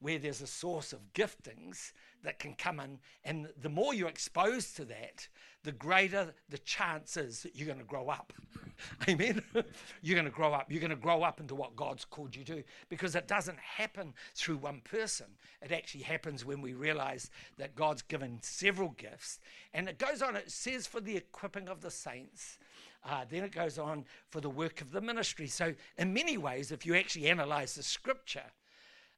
where 0.00 0.18
there's 0.18 0.40
a 0.40 0.46
source 0.46 0.92
of 0.92 1.12
giftings 1.12 1.92
that 2.22 2.38
can 2.38 2.54
come 2.54 2.80
in. 2.80 2.98
And 3.24 3.48
the 3.60 3.68
more 3.68 3.94
you're 3.94 4.08
exposed 4.08 4.76
to 4.76 4.84
that, 4.86 5.28
the 5.62 5.72
greater 5.72 6.34
the 6.48 6.58
chances 6.58 7.42
that 7.42 7.54
you're 7.54 7.66
going 7.66 7.78
to 7.78 7.84
grow 7.84 8.08
up. 8.08 8.32
Amen. 9.08 9.42
you're 10.02 10.14
going 10.14 10.24
to 10.24 10.30
grow 10.30 10.52
up. 10.52 10.70
You're 10.70 10.80
going 10.80 10.90
to 10.90 10.96
grow 10.96 11.22
up 11.22 11.40
into 11.40 11.54
what 11.54 11.76
God's 11.76 12.04
called 12.04 12.34
you 12.34 12.44
to 12.44 12.62
because 12.88 13.14
it 13.14 13.28
doesn't 13.28 13.58
happen 13.58 14.14
through 14.34 14.56
one 14.56 14.80
person. 14.80 15.26
It 15.62 15.72
actually 15.72 16.04
happens 16.04 16.44
when 16.44 16.62
we 16.62 16.72
realize 16.72 17.30
that 17.58 17.74
God's 17.74 18.02
given 18.02 18.38
several 18.42 18.90
gifts. 18.90 19.38
And 19.74 19.88
it 19.88 19.98
goes 19.98 20.22
on, 20.22 20.36
it 20.36 20.50
says, 20.50 20.86
for 20.86 21.00
the 21.00 21.16
equipping 21.16 21.68
of 21.68 21.82
the 21.82 21.90
saints. 21.90 22.58
Uh, 23.04 23.24
then 23.30 23.44
it 23.44 23.52
goes 23.52 23.78
on 23.78 24.04
for 24.28 24.40
the 24.40 24.50
work 24.50 24.80
of 24.80 24.92
the 24.92 25.00
ministry. 25.00 25.46
So, 25.46 25.74
in 25.96 26.12
many 26.12 26.36
ways, 26.36 26.70
if 26.70 26.84
you 26.84 26.94
actually 26.94 27.30
analyze 27.30 27.74
the 27.74 27.82
scripture, 27.82 28.44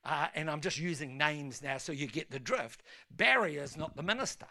uh, 0.04 0.28
and 0.34 0.50
I'm 0.50 0.60
just 0.60 0.78
using 0.78 1.16
names 1.16 1.62
now 1.62 1.78
so 1.78 1.92
you 1.92 2.06
get 2.06 2.30
the 2.30 2.38
drift. 2.38 2.82
Barry 3.10 3.56
is 3.56 3.76
not 3.76 3.96
the 3.96 4.02
minister, 4.02 4.46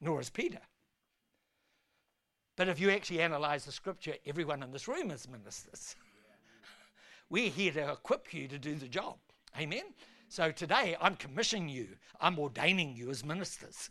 nor 0.00 0.20
is 0.20 0.30
Peter. 0.30 0.60
But 2.56 2.68
if 2.68 2.80
you 2.80 2.90
actually 2.90 3.20
analyze 3.20 3.66
the 3.66 3.72
scripture, 3.72 4.14
everyone 4.24 4.62
in 4.62 4.72
this 4.72 4.88
room 4.88 5.10
is 5.10 5.28
ministers. 5.28 5.94
We're 7.30 7.50
here 7.50 7.72
to 7.72 7.92
equip 7.92 8.32
you 8.32 8.48
to 8.48 8.58
do 8.58 8.74
the 8.74 8.88
job. 8.88 9.16
Amen? 9.58 9.84
So 10.28 10.50
today 10.50 10.96
I'm 11.00 11.14
commissioning 11.16 11.68
you, 11.68 11.88
I'm 12.20 12.38
ordaining 12.38 12.96
you 12.96 13.10
as 13.10 13.24
ministers. 13.24 13.90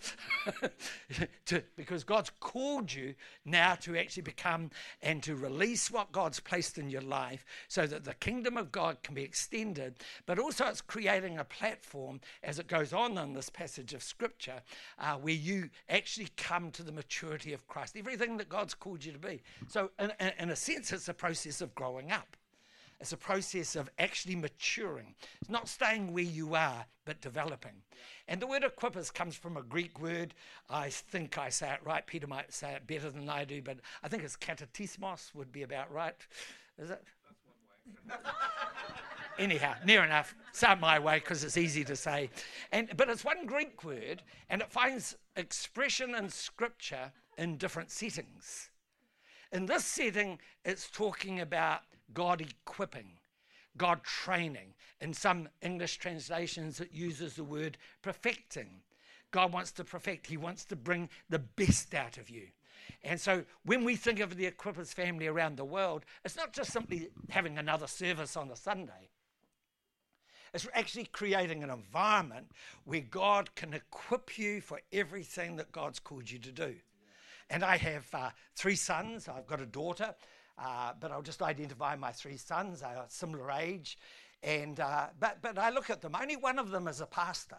to, 1.45 1.63
because 1.77 2.03
God's 2.03 2.31
called 2.39 2.93
you 2.93 3.15
now 3.45 3.75
to 3.75 3.97
actually 3.97 4.23
become 4.23 4.69
and 5.01 5.23
to 5.23 5.35
release 5.35 5.89
what 5.89 6.11
God's 6.11 6.41
placed 6.41 6.77
in 6.77 6.89
your 6.89 7.01
life 7.01 7.45
so 7.69 7.87
that 7.87 8.03
the 8.03 8.13
kingdom 8.15 8.57
of 8.57 8.71
God 8.71 9.01
can 9.01 9.15
be 9.15 9.23
extended. 9.23 9.95
But 10.25 10.37
also, 10.37 10.65
it's 10.65 10.81
creating 10.81 11.37
a 11.37 11.45
platform 11.45 12.19
as 12.43 12.59
it 12.59 12.67
goes 12.67 12.91
on 12.91 13.17
in 13.17 13.33
this 13.33 13.49
passage 13.49 13.93
of 13.93 14.03
scripture 14.03 14.61
uh, 14.99 15.15
where 15.15 15.33
you 15.33 15.69
actually 15.89 16.29
come 16.35 16.69
to 16.71 16.83
the 16.83 16.91
maturity 16.91 17.53
of 17.53 17.65
Christ, 17.67 17.95
everything 17.97 18.37
that 18.37 18.49
God's 18.49 18.73
called 18.73 19.05
you 19.05 19.13
to 19.13 19.19
be. 19.19 19.41
So, 19.69 19.91
in, 19.99 20.11
in, 20.19 20.31
in 20.39 20.49
a 20.49 20.55
sense, 20.55 20.91
it's 20.91 21.07
a 21.07 21.13
process 21.13 21.61
of 21.61 21.73
growing 21.75 22.11
up. 22.11 22.35
It's 22.99 23.11
a 23.11 23.17
process 23.17 23.75
of 23.75 23.89
actually 23.99 24.35
maturing. 24.35 25.15
It's 25.41 25.49
not 25.49 25.67
staying 25.67 26.13
where 26.13 26.23
you 26.23 26.55
are, 26.55 26.85
but 27.03 27.21
developing. 27.21 27.83
And 28.27 28.41
the 28.41 28.47
word 28.47 28.63
equippers 28.63 29.13
comes 29.13 29.35
from 29.35 29.57
a 29.57 29.61
Greek 29.61 29.99
word. 29.99 30.33
I 30.69 30.89
think 30.89 31.37
I 31.37 31.49
say 31.49 31.71
it 31.71 31.79
right. 31.83 32.05
Peter 32.05 32.27
might 32.27 32.53
say 32.53 32.73
it 32.73 32.87
better 32.87 33.09
than 33.09 33.29
I 33.29 33.43
do, 33.43 33.61
but 33.61 33.77
I 34.01 34.07
think 34.07 34.23
it's 34.23 34.37
katatismos 34.37 35.35
would 35.35 35.51
be 35.51 35.63
about 35.63 35.91
right. 35.91 36.15
Is 36.77 36.89
it? 36.89 37.03
That's 37.27 37.41
one 38.07 38.23
way. 38.23 38.31
Anyhow, 39.37 39.73
near 39.85 40.03
enough. 40.03 40.33
It 40.61 40.79
my 40.79 40.97
way 40.97 41.19
because 41.19 41.43
it's 41.43 41.57
easy 41.57 41.83
to 41.83 41.95
say. 41.95 42.29
And, 42.71 42.95
but 42.95 43.09
it's 43.09 43.25
one 43.25 43.45
Greek 43.45 43.83
word, 43.83 44.23
and 44.49 44.61
it 44.61 44.71
finds 44.71 45.17
expression 45.35 46.15
in 46.15 46.29
Scripture 46.29 47.11
in 47.37 47.57
different 47.57 47.91
settings. 47.91 48.69
In 49.51 49.65
this 49.65 49.83
setting, 49.83 50.39
it's 50.63 50.89
talking 50.89 51.41
about 51.41 51.81
God 52.13 52.41
equipping, 52.41 53.11
God 53.77 54.03
training. 54.03 54.73
In 55.01 55.13
some 55.13 55.49
English 55.61 55.97
translations, 55.97 56.79
it 56.79 56.91
uses 56.91 57.35
the 57.35 57.43
word 57.43 57.77
perfecting. 58.01 58.81
God 59.31 59.51
wants 59.51 59.71
to 59.73 59.83
perfect, 59.83 60.27
He 60.27 60.37
wants 60.37 60.65
to 60.65 60.75
bring 60.75 61.09
the 61.29 61.39
best 61.39 61.93
out 61.93 62.17
of 62.17 62.29
you. 62.29 62.47
And 63.03 63.19
so 63.19 63.43
when 63.63 63.83
we 63.83 63.95
think 63.95 64.19
of 64.19 64.35
the 64.35 64.49
Equippers 64.49 64.93
family 64.93 65.27
around 65.27 65.57
the 65.57 65.65
world, 65.65 66.05
it's 66.23 66.37
not 66.37 66.53
just 66.53 66.71
simply 66.71 67.09
having 67.29 67.57
another 67.57 67.87
service 67.87 68.37
on 68.37 68.49
a 68.51 68.55
Sunday. 68.55 69.09
It's 70.53 70.67
actually 70.73 71.05
creating 71.05 71.63
an 71.63 71.69
environment 71.69 72.51
where 72.85 73.01
God 73.01 73.53
can 73.55 73.73
equip 73.73 74.37
you 74.37 74.61
for 74.61 74.79
everything 74.93 75.57
that 75.57 75.73
God's 75.73 75.99
called 75.99 76.31
you 76.31 76.39
to 76.39 76.51
do. 76.51 76.75
And 77.49 77.63
I 77.63 77.77
have 77.77 78.07
uh, 78.13 78.29
three 78.55 78.75
sons. 78.75 79.27
I've 79.27 79.47
got 79.47 79.61
a 79.61 79.65
daughter. 79.65 80.15
Uh, 80.57 80.93
but 80.99 81.11
I'll 81.11 81.21
just 81.21 81.41
identify 81.41 81.95
my 81.95 82.11
three 82.11 82.37
sons. 82.37 82.81
They 82.81 82.87
are 82.87 83.05
similar 83.09 83.51
age. 83.51 83.97
And, 84.41 84.79
uh, 84.79 85.07
but, 85.19 85.41
but 85.41 85.57
I 85.57 85.69
look 85.69 85.89
at 85.89 86.01
them, 86.01 86.15
only 86.19 86.35
one 86.35 86.59
of 86.59 86.69
them 86.69 86.87
is 86.87 87.01
a 87.01 87.05
pastor. 87.05 87.57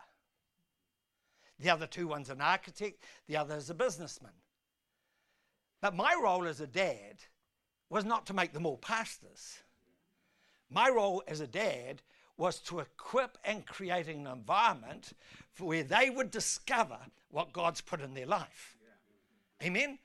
The 1.58 1.70
other 1.70 1.86
two, 1.86 2.06
one's 2.08 2.30
an 2.30 2.40
architect, 2.40 3.02
the 3.26 3.36
other 3.36 3.56
is 3.56 3.70
a 3.70 3.74
businessman. 3.74 4.32
But 5.80 5.96
my 5.96 6.18
role 6.22 6.46
as 6.46 6.60
a 6.60 6.66
dad 6.66 7.16
was 7.88 8.04
not 8.04 8.26
to 8.26 8.34
make 8.34 8.52
them 8.52 8.66
all 8.66 8.78
pastors. 8.78 9.58
My 10.70 10.88
role 10.88 11.22
as 11.28 11.40
a 11.40 11.46
dad 11.46 12.02
was 12.36 12.58
to 12.58 12.80
equip 12.80 13.38
and 13.44 13.66
create 13.66 14.08
an 14.08 14.26
environment 14.26 15.12
where 15.58 15.82
they 15.82 16.10
would 16.10 16.30
discover 16.30 16.98
what 17.30 17.52
God's 17.52 17.80
put 17.80 18.00
in 18.00 18.14
their 18.14 18.26
life. 18.26 18.76
Amen? 19.62 19.98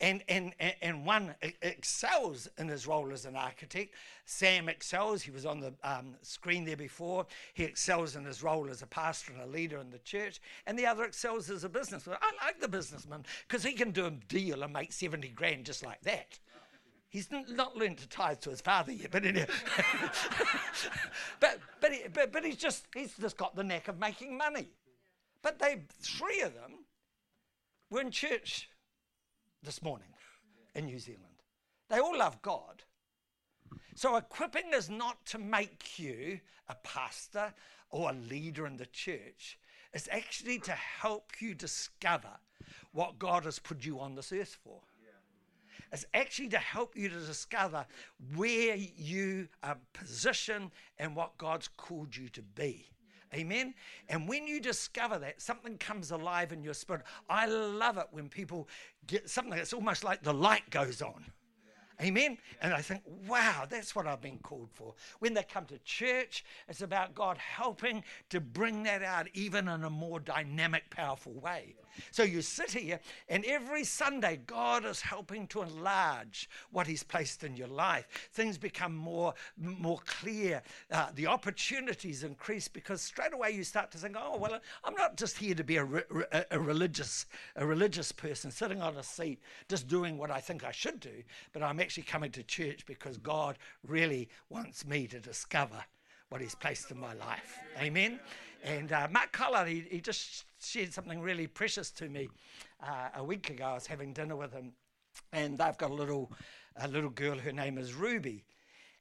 And, 0.00 0.22
and, 0.28 0.54
and 0.80 1.04
one 1.04 1.34
excels 1.60 2.48
in 2.58 2.68
his 2.68 2.86
role 2.86 3.12
as 3.12 3.26
an 3.26 3.36
architect. 3.36 3.94
Sam 4.24 4.68
excels. 4.68 5.22
He 5.22 5.30
was 5.30 5.44
on 5.44 5.60
the 5.60 5.74
um, 5.84 6.14
screen 6.22 6.64
there 6.64 6.76
before. 6.76 7.26
He 7.52 7.64
excels 7.64 8.16
in 8.16 8.24
his 8.24 8.42
role 8.42 8.70
as 8.70 8.80
a 8.80 8.86
pastor 8.86 9.32
and 9.32 9.42
a 9.42 9.46
leader 9.46 9.78
in 9.78 9.90
the 9.90 9.98
church. 9.98 10.40
And 10.66 10.78
the 10.78 10.86
other 10.86 11.04
excels 11.04 11.50
as 11.50 11.64
a 11.64 11.68
businessman. 11.68 12.16
I 12.22 12.46
like 12.46 12.60
the 12.60 12.68
businessman 12.68 13.24
because 13.46 13.62
he 13.62 13.72
can 13.72 13.90
do 13.90 14.06
a 14.06 14.10
deal 14.10 14.62
and 14.62 14.72
make 14.72 14.92
70 14.92 15.28
grand 15.28 15.66
just 15.66 15.84
like 15.84 16.00
that. 16.02 16.38
He's 17.10 17.28
not 17.30 17.76
learned 17.76 17.98
to 17.98 18.08
tithe 18.08 18.40
to 18.42 18.50
his 18.50 18.60
father 18.60 18.92
yet, 18.92 19.10
but 19.10 19.26
anyway. 19.26 19.48
but, 21.40 21.58
but, 21.80 21.92
he, 21.92 22.02
but, 22.12 22.32
but 22.32 22.44
he's, 22.44 22.56
just, 22.56 22.86
he's 22.94 23.14
just 23.20 23.36
got 23.36 23.56
the 23.56 23.64
knack 23.64 23.88
of 23.88 23.98
making 23.98 24.38
money. 24.38 24.68
But 25.42 25.58
they, 25.58 25.82
three 26.00 26.40
of 26.42 26.54
them 26.54 26.84
were 27.90 28.00
in 28.00 28.12
church 28.12 28.69
this 29.62 29.82
morning 29.82 30.08
in 30.74 30.86
New 30.86 30.98
Zealand. 30.98 31.24
They 31.88 31.98
all 31.98 32.16
love 32.16 32.40
God. 32.42 32.84
So, 33.94 34.16
equipping 34.16 34.72
is 34.72 34.88
not 34.88 35.24
to 35.26 35.38
make 35.38 35.98
you 35.98 36.40
a 36.68 36.74
pastor 36.76 37.52
or 37.90 38.10
a 38.10 38.14
leader 38.14 38.66
in 38.66 38.76
the 38.76 38.86
church, 38.86 39.58
it's 39.92 40.08
actually 40.10 40.58
to 40.60 40.72
help 40.72 41.32
you 41.40 41.54
discover 41.54 42.30
what 42.92 43.18
God 43.18 43.44
has 43.44 43.58
put 43.58 43.84
you 43.84 43.98
on 43.98 44.14
this 44.14 44.32
earth 44.32 44.56
for. 44.62 44.80
It's 45.92 46.06
actually 46.14 46.48
to 46.50 46.58
help 46.58 46.96
you 46.96 47.08
to 47.08 47.18
discover 47.18 47.84
where 48.36 48.76
you 48.76 49.48
are 49.62 49.76
positioned 49.92 50.70
and 50.98 51.16
what 51.16 51.36
God's 51.36 51.68
called 51.68 52.16
you 52.16 52.28
to 52.30 52.42
be. 52.42 52.86
Amen. 53.34 53.74
And 54.08 54.28
when 54.28 54.46
you 54.46 54.60
discover 54.60 55.18
that, 55.20 55.40
something 55.40 55.78
comes 55.78 56.10
alive 56.10 56.52
in 56.52 56.64
your 56.64 56.74
spirit. 56.74 57.02
I 57.28 57.46
love 57.46 57.96
it 57.96 58.06
when 58.10 58.28
people 58.28 58.68
get 59.06 59.30
something 59.30 59.54
that's 59.54 59.72
almost 59.72 60.02
like 60.02 60.22
the 60.22 60.34
light 60.34 60.68
goes 60.70 61.00
on. 61.00 61.24
Amen. 62.00 62.38
And 62.62 62.72
I 62.72 62.80
think, 62.80 63.02
wow, 63.28 63.66
that's 63.68 63.94
what 63.94 64.06
I've 64.06 64.20
been 64.20 64.38
called 64.38 64.70
for. 64.72 64.94
When 65.18 65.34
they 65.34 65.42
come 65.42 65.66
to 65.66 65.78
church, 65.78 66.44
it's 66.68 66.82
about 66.82 67.14
God 67.14 67.36
helping 67.38 68.02
to 68.30 68.40
bring 68.40 68.84
that 68.84 69.02
out 69.02 69.28
even 69.34 69.68
in 69.68 69.84
a 69.84 69.90
more 69.90 70.20
dynamic, 70.20 70.90
powerful 70.90 71.32
way. 71.32 71.74
So 72.10 72.22
you 72.22 72.42
sit 72.42 72.70
here, 72.70 73.00
and 73.28 73.44
every 73.44 73.84
Sunday, 73.84 74.40
God 74.46 74.84
is 74.84 75.00
helping 75.00 75.46
to 75.48 75.62
enlarge 75.62 76.48
what 76.70 76.86
He's 76.86 77.02
placed 77.02 77.44
in 77.44 77.56
your 77.56 77.68
life. 77.68 78.30
Things 78.32 78.58
become 78.58 78.94
more, 78.94 79.34
more 79.56 79.98
clear. 80.06 80.62
Uh, 80.90 81.08
the 81.14 81.26
opportunities 81.26 82.24
increase 82.24 82.68
because 82.68 83.00
straight 83.02 83.32
away 83.32 83.50
you 83.50 83.64
start 83.64 83.90
to 83.92 83.98
think, 83.98 84.16
oh, 84.18 84.38
well, 84.38 84.58
I'm 84.84 84.94
not 84.94 85.16
just 85.16 85.36
here 85.36 85.54
to 85.54 85.64
be 85.64 85.76
a, 85.76 85.84
re- 85.84 86.24
a 86.50 86.58
religious, 86.58 87.26
a 87.56 87.66
religious 87.66 88.12
person 88.12 88.50
sitting 88.50 88.80
on 88.82 88.96
a 88.96 89.02
seat 89.02 89.40
just 89.68 89.88
doing 89.88 90.16
what 90.16 90.30
I 90.30 90.40
think 90.40 90.64
I 90.64 90.72
should 90.72 91.00
do, 91.00 91.22
but 91.52 91.62
I'm 91.62 91.80
actually 91.80 91.89
coming 91.98 92.30
to 92.32 92.42
church 92.42 92.86
because 92.86 93.18
God 93.18 93.58
really 93.86 94.28
wants 94.48 94.86
me 94.86 95.06
to 95.08 95.20
discover 95.20 95.84
what 96.28 96.40
He's 96.40 96.54
placed 96.54 96.90
in 96.90 96.98
my 96.98 97.14
life. 97.14 97.58
Amen. 97.78 98.20
And 98.62 98.92
uh, 98.92 99.08
Mark 99.10 99.32
Collard, 99.32 99.68
he, 99.68 99.84
he, 99.90 100.00
just 100.00 100.44
shared 100.60 100.92
something 100.92 101.20
really 101.20 101.46
precious 101.46 101.90
to 101.92 102.08
me 102.08 102.28
uh, 102.82 103.08
a 103.16 103.24
week 103.24 103.48
ago. 103.50 103.64
I 103.64 103.74
was 103.74 103.86
having 103.86 104.12
dinner 104.12 104.36
with 104.36 104.52
him, 104.52 104.72
and 105.32 105.56
they've 105.56 105.76
got 105.78 105.90
a 105.90 105.94
little, 105.94 106.30
a 106.76 106.86
little 106.86 107.10
girl. 107.10 107.38
Her 107.38 107.52
name 107.52 107.78
is 107.78 107.94
Ruby, 107.94 108.44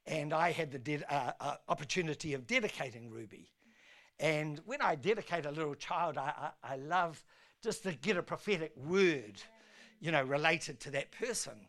and 0.08 0.34
I 0.34 0.51
had 0.51 0.72
the 0.72 0.79
de- 0.79 1.13
uh, 1.13 1.34
uh, 1.41 1.55
opportunity 1.67 2.34
of 2.34 2.48
dedicating 2.48 3.10
Ruby. 3.10 3.51
And 4.19 4.62
when 4.65 4.81
I 4.81 4.96
dedicate 4.96 5.46
a 5.46 5.51
little 5.51 5.75
child, 5.75 6.17
I, 6.17 6.51
I, 6.63 6.74
I 6.74 6.75
love 6.77 7.24
just 7.62 7.84
to 7.84 7.91
get 7.91 8.15
a 8.15 8.24
prophetic 8.24 8.72
word, 8.77 9.41
you 10.00 10.12
know, 10.12 10.24
related 10.24 10.79
to 10.81 10.91
that 10.91 11.12
person 11.12 11.67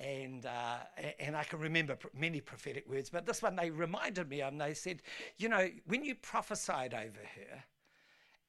and 0.00 0.46
uh, 0.46 0.78
and 1.18 1.36
I 1.36 1.44
can 1.44 1.58
remember 1.58 1.96
many 2.18 2.40
prophetic 2.40 2.88
words, 2.88 3.10
but 3.10 3.26
this 3.26 3.42
one 3.42 3.56
they 3.56 3.70
reminded 3.70 4.28
me 4.28 4.40
of. 4.40 4.52
And 4.52 4.60
they 4.60 4.74
said, 4.74 5.02
you 5.36 5.48
know, 5.48 5.68
when 5.86 6.04
you 6.04 6.14
prophesied 6.14 6.94
over 6.94 7.20
her, 7.36 7.64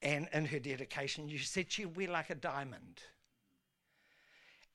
and 0.01 0.29
in 0.33 0.45
her 0.45 0.59
dedication, 0.59 1.27
you 1.27 1.39
said 1.39 1.71
she'll 1.71 1.89
wear 1.89 2.09
like 2.09 2.29
a 2.29 2.35
diamond, 2.35 3.01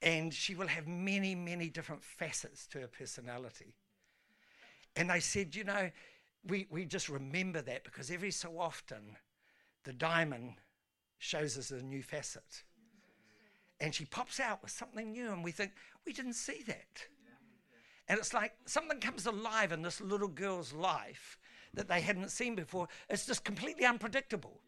and 0.02 0.32
she 0.32 0.54
will 0.54 0.66
have 0.66 0.86
many, 0.86 1.34
many 1.34 1.70
different 1.70 2.04
facets 2.04 2.66
to 2.68 2.80
her 2.80 2.88
personality. 2.88 3.74
And 4.94 5.10
they 5.10 5.20
said, 5.20 5.56
you 5.56 5.64
know, 5.64 5.90
we 6.46 6.66
we 6.70 6.84
just 6.84 7.08
remember 7.08 7.62
that 7.62 7.84
because 7.84 8.10
every 8.10 8.30
so 8.30 8.58
often, 8.58 9.16
the 9.84 9.94
diamond 9.94 10.54
shows 11.18 11.56
us 11.56 11.70
a 11.70 11.82
new 11.82 12.02
facet 12.02 12.64
and 13.80 13.94
she 13.94 14.04
pops 14.04 14.40
out 14.40 14.62
with 14.62 14.70
something 14.70 15.12
new, 15.12 15.32
and 15.32 15.44
we 15.44 15.50
think, 15.52 15.72
we 16.06 16.12
didn't 16.12 16.34
see 16.34 16.62
that. 16.66 17.06
And 18.08 18.18
it's 18.18 18.32
like 18.32 18.52
something 18.66 19.00
comes 19.00 19.26
alive 19.26 19.72
in 19.72 19.82
this 19.82 20.00
little 20.00 20.28
girl's 20.28 20.72
life 20.72 21.38
that 21.74 21.88
they 21.88 22.00
hadn't 22.00 22.30
seen 22.30 22.54
before. 22.54 22.88
It's 23.10 23.26
just 23.26 23.44
completely 23.44 23.84
unpredictable. 23.84 24.60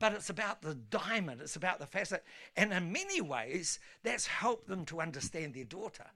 But 0.00 0.12
it's 0.12 0.30
about 0.30 0.60
the 0.60 0.74
diamond, 0.74 1.40
it's 1.40 1.56
about 1.56 1.78
the 1.78 1.86
facet. 1.86 2.24
And 2.56 2.72
in 2.72 2.92
many 2.92 3.20
ways, 3.20 3.78
that's 4.02 4.26
helped 4.26 4.66
them 4.66 4.84
to 4.86 5.00
understand 5.00 5.54
their 5.54 5.64
daughter. 5.64 6.06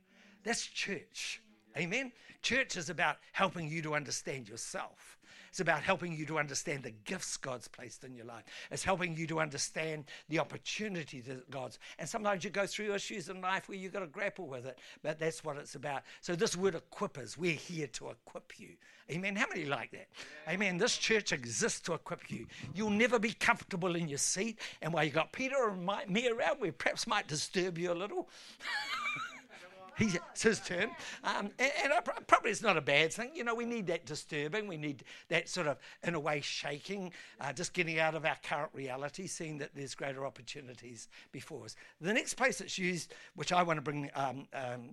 That's 0.43 0.67
church. 0.67 1.43
Amen. 1.77 2.13
Church 2.43 2.77
is 2.77 2.91
about 2.91 3.19
helping 3.33 3.69
you 3.69 3.83
to 3.83 3.95
understand 3.95 4.49
yourself. 4.49 5.18
It's 5.51 5.61
about 5.61 5.83
helping 5.83 6.13
you 6.13 6.27
to 6.27 6.39
understand 6.39 6.83
the 6.83 6.93
gifts 7.05 7.37
God's 7.37 7.69
placed 7.69 8.05
in 8.05 8.15
your 8.15 8.27
life. 8.27 8.45
It's 8.71 8.85
helping 8.85 9.17
you 9.17 9.27
to 9.29 9.41
understand 9.41 10.05
the 10.29 10.39
opportunity 10.39 11.21
that 11.23 11.51
God's. 11.51 11.79
And 11.99 12.09
sometimes 12.09 12.45
you 12.45 12.51
go 12.51 12.67
through 12.67 12.95
issues 12.95 13.29
in 13.29 13.41
life 13.41 13.69
where 13.69 13.79
you've 13.79 13.93
got 13.93 14.01
to 14.01 14.07
grapple 14.07 14.47
with 14.47 14.67
it, 14.67 14.79
but 15.03 15.19
that's 15.19 15.45
what 15.45 15.57
it's 15.57 15.75
about. 15.75 16.03
So, 16.21 16.35
this 16.35 16.57
word 16.57 16.75
equippers, 16.75 17.37
we're 17.37 17.53
here 17.53 17.87
to 17.89 18.11
equip 18.11 18.59
you. 18.59 18.71
Amen. 19.11 19.37
How 19.37 19.47
many 19.49 19.65
like 19.65 19.91
that? 19.93 20.09
Amen. 20.49 20.77
This 20.77 20.97
church 20.97 21.33
exists 21.33 21.81
to 21.81 21.95
equip 21.95 22.31
you. 22.31 22.47
You'll 22.75 22.91
never 22.91 23.19
be 23.19 23.33
comfortable 23.33 23.97
in 23.97 24.07
your 24.07 24.19
seat. 24.19 24.59
And 24.83 24.93
while 24.93 25.05
you've 25.05 25.15
got 25.15 25.33
Peter 25.33 25.71
and 25.71 26.11
me 26.11 26.29
around, 26.29 26.61
we 26.61 26.71
perhaps 26.71 27.07
might 27.07 27.27
disturb 27.27 27.79
you 27.79 27.93
a 27.93 27.95
little. 27.95 28.29
It's 29.99 30.43
his 30.43 30.61
turn. 30.61 30.91
Um, 31.25 31.51
and, 31.59 31.73
and 31.85 31.93
probably 32.27 32.51
it's 32.51 32.63
not 32.63 32.77
a 32.77 32.81
bad 32.81 33.13
thing. 33.13 33.31
You 33.35 33.45
know, 33.45 33.55
we 33.55 33.65
need 33.65 33.87
that 33.89 34.07
disturbing. 34.07 34.69
We 34.69 34.77
need 34.77 35.05
that 35.29 35.49
sort 35.49 35.67
of, 35.67 35.79
in 36.05 36.15
a 36.15 36.21
way, 36.21 36.41
shaking, 36.41 37.13
uh, 37.41 37.53
just 37.53 37.73
getting 37.73 37.99
out 37.99 38.15
of 38.15 38.25
our 38.25 38.37
current 38.43 38.71
reality, 38.73 39.27
seeing 39.27 39.59
that 39.59 39.71
there's 39.75 39.95
greater 39.95 40.25
opportunities 40.25 41.09
before 41.33 41.65
us. 41.65 41.77
The 42.01 42.13
next 42.13 42.35
place 42.35 42.61
it's 42.61 42.79
used, 42.79 43.13
which 43.35 43.53
I 43.53 43.63
want 43.63 43.79
to 43.79 43.83
bring, 43.83 44.11
um, 44.15 44.47
um, 44.55 44.91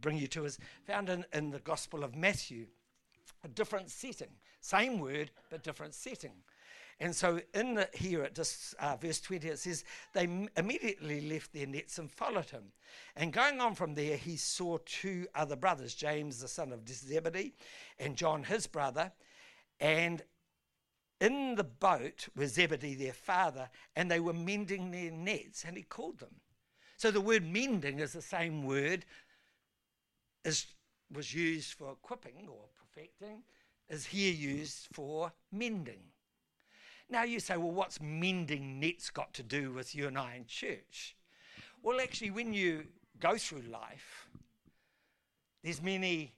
bring 0.00 0.18
you 0.18 0.26
to, 0.28 0.44
is 0.44 0.58
found 0.86 1.08
in, 1.08 1.24
in 1.32 1.50
the 1.50 1.58
Gospel 1.60 2.04
of 2.04 2.14
Matthew, 2.14 2.66
a 3.44 3.48
different 3.48 3.90
setting. 3.90 4.30
Same 4.60 4.98
word, 4.98 5.30
but 5.50 5.62
different 5.62 5.94
setting. 5.94 6.32
And 6.98 7.14
so 7.14 7.40
in 7.52 7.74
the, 7.74 7.88
here 7.92 8.22
at 8.22 8.38
uh, 8.38 8.96
verse 8.96 9.20
20, 9.20 9.48
it 9.48 9.58
says, 9.58 9.84
They 10.14 10.48
immediately 10.56 11.28
left 11.28 11.52
their 11.52 11.66
nets 11.66 11.98
and 11.98 12.10
followed 12.10 12.48
him. 12.48 12.72
And 13.14 13.32
going 13.32 13.60
on 13.60 13.74
from 13.74 13.94
there, 13.94 14.16
he 14.16 14.36
saw 14.36 14.78
two 14.86 15.26
other 15.34 15.56
brothers, 15.56 15.94
James, 15.94 16.40
the 16.40 16.48
son 16.48 16.72
of 16.72 16.88
Zebedee, 16.88 17.54
and 17.98 18.16
John, 18.16 18.44
his 18.44 18.66
brother. 18.66 19.12
And 19.78 20.22
in 21.20 21.54
the 21.54 21.64
boat 21.64 22.28
was 22.34 22.54
Zebedee, 22.54 22.94
their 22.94 23.12
father, 23.12 23.68
and 23.94 24.10
they 24.10 24.20
were 24.20 24.32
mending 24.32 24.90
their 24.90 25.10
nets, 25.10 25.64
and 25.66 25.76
he 25.76 25.82
called 25.82 26.18
them. 26.18 26.40
So 26.96 27.10
the 27.10 27.20
word 27.20 27.44
mending 27.44 28.00
is 28.00 28.12
the 28.14 28.22
same 28.22 28.64
word 28.64 29.04
as 30.46 30.66
was 31.12 31.34
used 31.34 31.74
for 31.74 31.92
equipping 31.92 32.48
or 32.48 32.64
perfecting, 32.80 33.42
is 33.88 34.06
here 34.06 34.32
used 34.32 34.88
for 34.92 35.32
mending. 35.52 36.00
Now 37.08 37.22
you 37.22 37.38
say, 37.38 37.56
well, 37.56 37.70
what's 37.70 38.00
mending 38.00 38.80
nets 38.80 39.10
got 39.10 39.32
to 39.34 39.42
do 39.42 39.72
with 39.72 39.94
you 39.94 40.08
and 40.08 40.18
I 40.18 40.36
in 40.36 40.46
church? 40.46 41.16
Well, 41.82 42.00
actually, 42.00 42.32
when 42.32 42.52
you 42.52 42.86
go 43.20 43.36
through 43.36 43.62
life, 43.70 44.26
there's 45.62 45.80
many, 45.80 46.32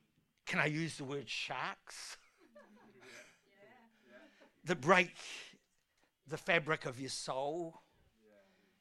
can 0.46 0.58
I 0.58 0.66
use 0.66 0.98
the 0.98 1.04
word 1.04 1.28
sharks? 1.28 2.18
that 4.64 4.80
break 4.80 5.14
the 6.28 6.36
fabric 6.36 6.84
of 6.84 7.00
your 7.00 7.10
soul. 7.10 7.80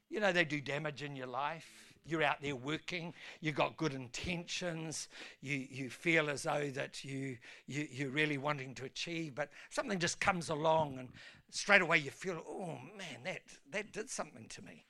You 0.09 0.19
know, 0.19 0.31
they 0.31 0.45
do 0.45 0.61
damage 0.61 1.03
in 1.03 1.15
your 1.15 1.27
life. 1.27 1.67
You're 2.05 2.23
out 2.23 2.41
there 2.41 2.55
working, 2.55 3.13
you've 3.41 3.55
got 3.55 3.75
good 3.75 3.93
intentions, 3.93 5.09
you, 5.41 5.67
you 5.69 5.89
feel 5.89 6.29
as 6.29 6.43
though 6.43 6.69
that 6.69 7.03
you, 7.03 7.37
you, 7.65 7.85
you're 7.91 8.11
really 8.11 8.37
wanting 8.37 8.73
to 8.75 8.85
achieve, 8.85 9.35
but 9.35 9.49
something 9.69 9.99
just 9.99 10.21
comes 10.21 10.49
along 10.49 10.99
and 10.99 11.09
straight 11.49 11.81
away 11.81 11.97
you 11.97 12.11
feel, 12.11 12.43
oh 12.47 12.77
man, 12.97 13.23
that, 13.23 13.41
that 13.71 13.91
did 13.91 14.09
something 14.09 14.47
to 14.49 14.61
me. 14.61 14.85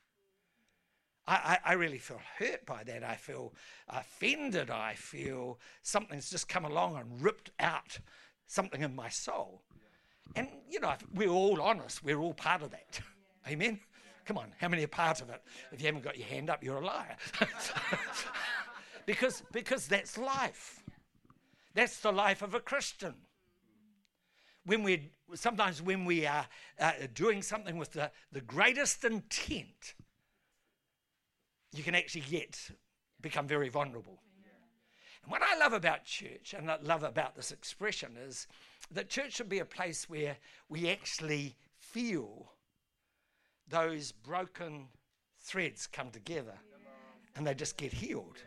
I, 1.27 1.59
I, 1.65 1.71
I 1.71 1.73
really 1.73 1.97
feel 1.97 2.21
hurt 2.39 2.65
by 2.65 2.83
that. 2.85 3.03
I 3.03 3.15
feel 3.15 3.53
offended. 3.89 4.69
I 4.69 4.93
feel 4.93 5.59
something's 5.81 6.29
just 6.29 6.47
come 6.47 6.65
along 6.65 6.95
and 6.97 7.21
ripped 7.21 7.51
out 7.59 7.99
something 8.47 8.81
in 8.81 8.95
my 8.95 9.09
soul. 9.09 9.61
And, 10.35 10.47
you 10.69 10.79
know, 10.79 10.93
we're 11.13 11.29
all 11.29 11.61
honest, 11.61 12.03
we're 12.03 12.19
all 12.19 12.33
part 12.33 12.61
of 12.61 12.71
that. 12.71 12.99
Amen? 13.47 13.79
Come 14.25 14.37
on, 14.37 14.51
how 14.59 14.67
many 14.67 14.83
are 14.83 14.87
part 14.87 15.21
of 15.21 15.29
it? 15.29 15.41
If 15.71 15.79
you 15.79 15.85
haven't 15.85 16.03
got 16.03 16.17
your 16.17 16.27
hand 16.27 16.49
up, 16.49 16.63
you're 16.63 16.81
a 16.81 16.85
liar. 16.85 17.15
because, 19.05 19.41
because 19.53 19.87
that's 19.87 20.17
life. 20.17 20.83
That's 21.73 21.99
the 22.01 22.11
life 22.11 22.41
of 22.41 22.53
a 22.53 22.59
Christian 22.59 23.13
when 24.67 24.83
we 24.83 25.09
sometimes 25.33 25.81
when 25.81 26.05
we 26.05 26.25
are 26.27 26.45
uh, 26.79 26.91
doing 27.13 27.41
something 27.41 27.77
with 27.77 27.93
the, 27.93 28.11
the 28.31 28.41
greatest 28.41 29.03
intent, 29.03 29.95
you 31.73 31.83
can 31.83 31.95
actually 31.95 32.25
get 32.29 32.71
become 33.21 33.47
very 33.47 33.69
vulnerable. 33.69 34.19
And 35.23 35.31
what 35.31 35.41
I 35.41 35.57
love 35.57 35.73
about 35.73 36.05
church 36.05 36.53
and 36.55 36.69
I 36.69 36.77
love 36.83 37.03
about 37.03 37.35
this 37.35 37.51
expression 37.51 38.11
is 38.27 38.47
that 38.91 39.09
church 39.09 39.35
should 39.35 39.49
be 39.49 39.59
a 39.59 39.65
place 39.65 40.09
where 40.09 40.37
we 40.69 40.89
actually 40.89 41.55
feel 41.79 42.51
those 43.69 44.11
broken 44.11 44.87
threads 45.39 45.87
come 45.87 46.11
together 46.11 46.57
and 47.35 47.47
they 47.47 47.53
just 47.53 47.77
get 47.77 47.93
healed. 47.93 48.37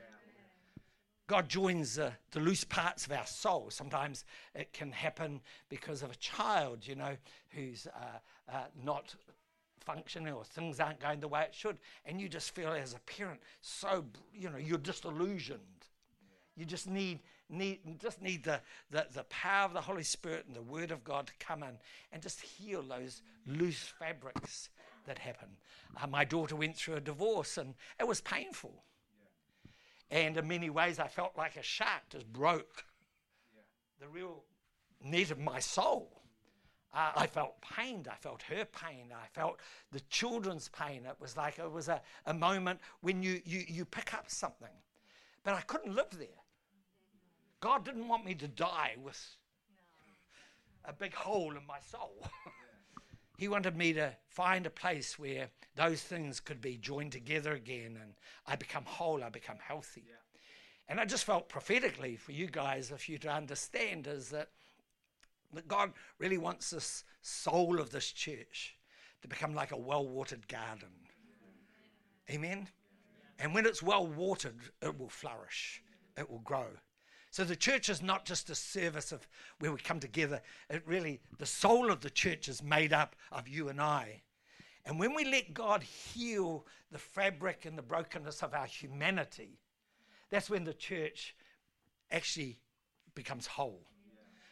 God 1.31 1.49
joins 1.49 1.97
uh, 1.97 2.11
the 2.33 2.40
loose 2.40 2.64
parts 2.64 3.07
of 3.07 3.12
our 3.12 3.25
soul. 3.25 3.69
Sometimes 3.71 4.25
it 4.53 4.73
can 4.73 4.90
happen 4.90 5.40
because 5.69 6.03
of 6.03 6.11
a 6.11 6.16
child, 6.16 6.81
you 6.83 6.97
know, 6.97 7.16
who's 7.51 7.87
uh, 7.87 8.53
uh, 8.53 8.64
not 8.85 9.14
functioning 9.79 10.35
or 10.35 10.43
things 10.43 10.81
aren't 10.81 10.99
going 10.99 11.21
the 11.21 11.29
way 11.29 11.43
it 11.43 11.55
should. 11.55 11.79
And 12.05 12.21
you 12.21 12.29
just 12.29 12.53
feel 12.53 12.71
as 12.73 12.95
a 12.95 12.99
parent 12.99 13.38
so, 13.61 14.07
you 14.35 14.51
know, 14.51 14.57
you're 14.57 14.77
disillusioned. 14.77 15.61
You 16.57 16.64
just 16.64 16.90
need, 16.90 17.21
need, 17.49 17.79
just 18.01 18.21
need 18.21 18.43
the, 18.43 18.61
the, 18.90 19.07
the 19.14 19.23
power 19.31 19.66
of 19.66 19.73
the 19.73 19.81
Holy 19.81 20.03
Spirit 20.03 20.47
and 20.49 20.57
the 20.57 20.62
Word 20.62 20.90
of 20.90 21.05
God 21.05 21.29
to 21.29 21.33
come 21.38 21.62
in 21.62 21.79
and 22.11 22.21
just 22.21 22.40
heal 22.40 22.83
those 22.83 23.23
loose 23.47 23.93
fabrics 24.01 24.69
that 25.07 25.21
happen. 25.21 25.51
Uh, 25.97 26.09
my 26.09 26.25
daughter 26.25 26.57
went 26.57 26.75
through 26.75 26.97
a 26.97 27.01
divorce 27.01 27.57
and 27.57 27.75
it 28.01 28.09
was 28.09 28.21
painful 28.21 28.83
and 30.11 30.37
in 30.37 30.49
many 30.49 30.70
ways, 30.70 30.99
I 30.99 31.07
felt 31.07 31.37
like 31.37 31.57
a 31.57 31.62
shark 31.62 32.03
just 32.11 32.33
broke 32.33 32.85
the 34.01 34.09
real 34.09 34.42
net 35.05 35.31
of 35.31 35.38
my 35.38 35.61
soul. 35.61 36.20
Uh, 36.92 37.12
I 37.14 37.27
felt 37.29 37.61
pained. 37.61 38.09
I 38.09 38.16
felt 38.16 38.42
her 38.42 38.64
pain. 38.64 39.12
I 39.12 39.29
felt 39.33 39.61
the 39.92 40.01
children's 40.09 40.68
pain. 40.70 41.07
It 41.07 41.16
was 41.20 41.37
like 41.37 41.59
it 41.61 41.70
was 41.70 41.88
a, 41.88 42.01
a 42.27 42.35
moment 42.35 42.81
when 43.01 43.23
you, 43.23 43.40
you, 43.44 43.62
you 43.68 43.85
pick 43.85 44.12
up 44.12 44.29
something. 44.29 44.68
But 45.44 45.55
I 45.55 45.61
couldn't 45.61 45.94
live 45.94 46.11
there. 46.18 46.29
God 47.61 47.85
didn't 47.85 48.09
want 48.09 48.25
me 48.25 48.35
to 48.35 48.49
die 48.49 48.96
with 49.01 49.37
a 50.85 50.92
big 50.92 51.14
hole 51.14 51.53
in 51.53 51.64
my 51.66 51.79
soul. 51.79 52.27
He 53.40 53.48
wanted 53.48 53.74
me 53.74 53.94
to 53.94 54.14
find 54.29 54.66
a 54.66 54.70
place 54.70 55.18
where 55.18 55.48
those 55.74 56.03
things 56.03 56.40
could 56.40 56.61
be 56.61 56.76
joined 56.76 57.12
together 57.12 57.55
again 57.55 57.96
and 57.98 58.12
I 58.46 58.57
become 58.57 58.85
whole, 58.85 59.24
I 59.24 59.31
become 59.31 59.57
healthy. 59.66 60.05
Yeah. 60.07 60.16
And 60.90 61.00
I 61.00 61.07
just 61.07 61.24
felt 61.24 61.48
prophetically 61.48 62.16
for 62.16 62.33
you 62.33 62.48
guys, 62.48 62.90
if 62.90 63.09
you 63.09 63.16
to 63.16 63.31
understand, 63.31 64.07
is 64.07 64.29
that 64.29 64.50
That 65.55 65.66
God 65.66 65.94
really 66.18 66.37
wants 66.37 66.68
this 66.68 67.05
soul 67.22 67.81
of 67.81 67.88
this 67.88 68.12
church 68.12 68.76
to 69.22 69.29
become 69.29 69.55
like 69.55 69.72
a 69.72 69.76
well 69.79 70.07
watered 70.07 70.46
garden. 70.46 70.92
Amen? 72.31 72.68
And 73.38 73.55
when 73.55 73.64
it's 73.64 73.83
well 73.83 74.07
watered, 74.07 74.61
it 74.83 74.98
will 74.98 75.09
flourish, 75.09 75.83
it 76.14 76.29
will 76.29 76.40
grow. 76.40 76.66
So 77.31 77.45
the 77.45 77.57
church 77.57 77.88
is 77.88 78.03
not 78.03 78.25
just 78.25 78.51
a 78.51 78.57
service 78.57 79.12
of 79.12 79.27
where 79.61 79.73
we 79.73 79.79
come 79.79 80.01
together. 80.01 80.43
It 80.69 80.83
really, 80.85 81.21
the 81.38 81.47
soul 81.47 81.90
of 81.90 82.01
the 82.01 82.11
church 82.11 82.49
is 82.49 82.62
made 82.62 82.93
up 82.93 83.14
of 83.31 83.47
you 83.47 83.69
and 83.69 83.81
I. 83.81 84.23
And 84.85 84.99
when 84.99 85.14
we 85.14 85.25
let 85.25 85.55
God 85.55 85.83
heal 85.85 86.66
the 86.90 86.99
fabric 86.99 87.66
and 87.66 87.79
the 87.79 87.83
brokenness 87.83 88.43
of 88.43 88.53
our 88.53 88.66
humanity, 88.66 89.61
that's 90.31 90.51
when 90.51 90.64
the 90.64 90.75
church 90.75 91.37
actually 92.11 92.59
becomes 93.14 93.47
whole. 93.47 93.87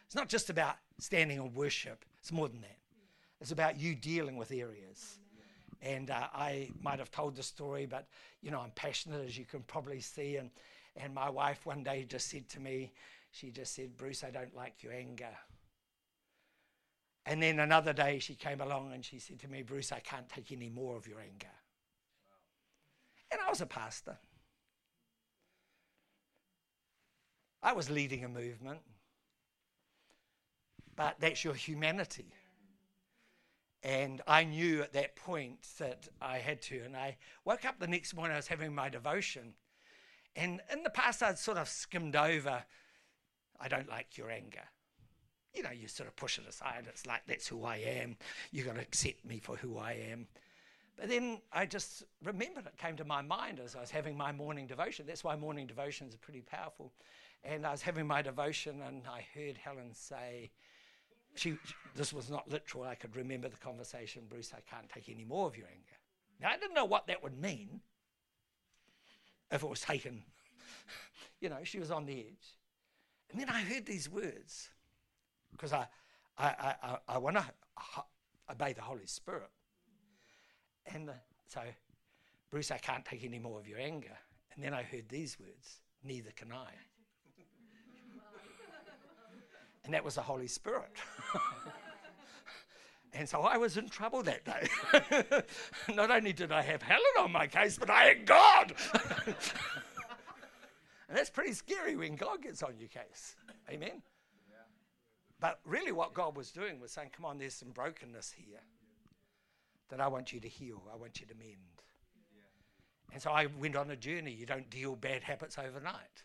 It's 0.07 0.15
not 0.15 0.29
just 0.29 0.49
about 0.49 0.77
standing 1.01 1.39
and 1.39 1.55
worship, 1.55 2.05
it's 2.21 2.33
more 2.33 2.49
than 2.49 2.61
that. 2.61 2.79
It's 3.41 3.51
about 3.51 3.79
you 3.81 3.95
dealing 3.95 4.37
with 4.37 4.53
areas. 4.53 5.19
And 5.81 6.11
uh, 6.11 6.27
I 6.33 6.71
might 6.83 6.99
have 6.99 7.11
told 7.11 7.37
the 7.37 7.43
story, 7.43 7.87
but 7.87 8.09
you 8.41 8.51
know, 8.51 8.61
I'm 8.61 8.73
passionate, 8.75 9.25
as 9.25 9.37
you 9.37 9.45
can 9.45 9.61
probably 9.63 10.01
see. 10.01 10.37
And, 10.37 10.51
and 10.99 11.15
my 11.15 11.31
wife 11.31 11.65
one 11.65 11.83
day 11.83 12.05
just 12.09 12.29
said 12.29 12.49
to 12.51 12.61
me, 12.61 12.93
she 13.31 13.51
just 13.51 13.75
said, 13.75 13.97
Bruce, 13.97 14.25
I 14.25 14.31
don't 14.31 14.55
like 14.55 14.83
your 14.83 14.93
anger. 14.93 15.37
And 17.27 17.43
then 17.43 17.61
another 17.61 17.93
day 17.93 18.19
she 18.19 18.35
came 18.35 18.61
along 18.61 18.93
and 18.93 19.05
she 19.05 19.19
said 19.19 19.39
to 19.41 19.49
me, 19.49 19.63
Bruce, 19.63 19.93
I 19.93 20.01
can't 20.01 20.29
take 20.29 20.51
any 20.51 20.71
more 20.71 20.97
of 20.97 21.07
your 21.07 21.21
anger. 21.21 21.53
And 23.31 23.41
I 23.45 23.51
was 23.51 23.61
a 23.61 23.67
pastor. 23.67 24.17
I 27.63 27.73
was 27.75 27.91
leading 27.91 28.25
a 28.25 28.29
movement. 28.29 28.81
But 30.97 31.17
that's 31.21 31.45
your 31.45 31.55
humanity. 31.55 32.33
And 33.83 34.21
I 34.27 34.45
knew 34.45 34.83
at 34.83 34.95
that 34.95 35.15
point 35.15 35.59
that 35.79 36.09
I 36.21 36.39
had 36.39 36.63
to. 36.63 36.81
And 36.81 36.97
I 36.97 37.17
woke 37.45 37.65
up 37.65 37.79
the 37.79 37.87
next 37.87 38.15
morning, 38.15 38.35
I 38.35 38.39
was 38.39 38.49
having 38.49 38.75
my 38.75 38.89
devotion. 38.89 39.55
And 40.37 40.61
in 40.73 40.83
the 40.83 40.91
past, 40.91 41.23
I'd 41.23 41.39
sort 41.39 41.59
of 41.59 41.69
skimmed 41.69 42.17
over, 42.17 42.63
I 43.61 43.69
don't 43.69 43.89
like 43.89 44.17
your 44.17 44.31
anger. 44.31 44.65
You 45.55 45.63
know, 45.63 45.71
you 45.71 45.89
sort 45.89 46.09
of 46.09 46.17
push 46.17 46.39
it 46.39 46.47
aside. 46.49 46.85
It's 46.89 47.07
like, 47.07 47.23
that's 47.27 47.49
who 47.49 47.65
I 47.65 47.77
am. 47.77 48.17
You're 48.53 48.65
going 48.65 48.77
to 48.77 48.83
accept 48.83 49.25
me 49.25 49.41
for 49.41 49.57
who 49.57 49.79
I 49.79 49.93
am. 50.11 50.29
But 50.97 51.09
then 51.09 51.41
I 51.53 51.67
just 51.67 52.03
remembered 52.25 52.67
it 52.67 52.77
came 52.77 52.97
to 52.97 53.05
my 53.05 53.23
mind 53.23 53.61
as 53.65 53.77
I 53.77 53.81
was 53.81 53.91
having 53.91 54.17
my 54.17 54.33
morning 54.33 54.67
devotion. 54.67 55.07
That's 55.07 55.25
why 55.25 55.37
morning 55.37 55.67
devotions 55.67 56.15
are 56.15 56.19
pretty 56.19 56.41
powerful. 56.41 56.93
And 57.45 57.65
I 57.65 57.71
was 57.71 57.83
having 57.83 58.07
my 58.07 58.21
devotion, 58.21 58.83
and 58.87 59.03
I 59.07 59.25
heard 59.35 59.57
Helen 59.57 59.95
say, 59.95 60.51
she, 61.37 61.57
this 61.95 62.13
was 62.13 62.31
not 62.31 62.51
literal. 62.51 62.83
I 62.85 62.97
could 62.97 63.15
remember 63.15 63.49
the 63.49 63.57
conversation, 63.57 64.25
Bruce, 64.29 64.53
I 64.53 64.61
can't 64.69 64.89
take 64.89 65.09
any 65.09 65.25
more 65.25 65.47
of 65.47 65.57
your 65.57 65.69
anger. 65.69 65.97
Now, 66.41 66.51
I 66.51 66.57
didn't 66.57 66.75
know 66.75 66.85
what 66.85 67.07
that 67.07 67.23
would 67.23 67.41
mean 67.41 67.81
if 69.51 69.63
it 69.63 69.69
was 69.69 69.81
taken. 69.81 70.23
you 71.41 71.49
know, 71.49 71.59
she 71.65 71.79
was 71.79 71.91
on 71.91 72.07
the 72.07 72.19
edge. 72.21 72.57
And 73.31 73.41
then 73.41 73.49
I 73.49 73.61
heard 73.61 73.87
these 73.87 74.11
words 74.11 74.71
because 75.53 75.73
I, 75.73 75.87
I, 76.39 76.75
I, 76.83 76.99
I 77.09 77.19
want 77.19 77.37
to 77.37 77.45
obey 78.51 78.73
the 78.73 78.83
Holy 78.83 79.07
Spirit. 79.07 79.51
And 80.87 81.11
so, 81.49 81.61
Bruce, 82.51 82.71
I 82.71 82.79
can't 82.79 83.05
take 83.05 83.25
any 83.25 83.39
more 83.39 83.59
of 83.59 83.69
your 83.69 83.79
anger. 83.79 84.17
And 84.55 84.65
then 84.65 84.73
I 84.73 84.83
heard 84.83 85.09
these 85.09 85.39
words, 85.39 85.81
neither 86.03 86.31
can 86.31 86.53
I. 86.53 86.71
and 89.85 89.93
that 89.93 90.05
was 90.05 90.15
the 90.15 90.23
Holy 90.23 90.49
Spirit. 90.49 90.91
and 93.13 93.29
so 93.29 93.43
I 93.43 93.57
was 93.57 93.77
in 93.77 93.89
trouble 93.89 94.23
that 94.25 94.45
day. 94.45 95.43
Not 95.95 96.11
only 96.11 96.33
did 96.33 96.53
I 96.53 96.63
have 96.63 96.83
Helen 96.83 97.03
on 97.19 97.33
my 97.33 97.47
case, 97.47 97.79
but 97.79 97.91
I 97.91 98.05
had 98.05 98.27
God. 98.27 98.75
and 101.09 101.17
that's 101.17 101.31
pretty 101.31 101.53
scary 101.53 101.97
when 101.97 102.17
God 102.17 102.43
gets 102.43 102.63
on 102.63 102.75
your 102.79 102.89
case. 102.89 103.37
Amen. 103.71 104.03
But 105.41 105.61
really, 105.65 105.93
what 105.93 106.15
God 106.15 106.37
was 106.37 106.51
doing 106.51 106.81
was 106.81 106.91
saying, 106.91 107.11
Come 107.15 107.25
on, 107.25 107.39
there's 107.39 107.55
some 107.55 107.71
brokenness 107.71 108.33
here 108.37 108.61
that 109.89 110.01
I 110.01 110.09
want 110.09 110.33
you 110.33 110.41
to 110.41 110.49
heal, 110.49 110.83
I 110.93 110.97
want 110.97 111.21
you 111.21 111.27
to 111.27 111.35
mend. 111.35 111.83
Yeah. 112.35 113.13
And 113.13 113.23
so 113.23 113.31
I 113.31 113.47
went 113.47 113.77
on 113.77 113.91
a 113.91 113.97
journey. 113.97 114.33
You 114.33 114.47
don't 114.47 114.69
deal 114.69 114.97
bad 114.97 115.23
habits 115.23 115.57
overnight, 115.59 116.25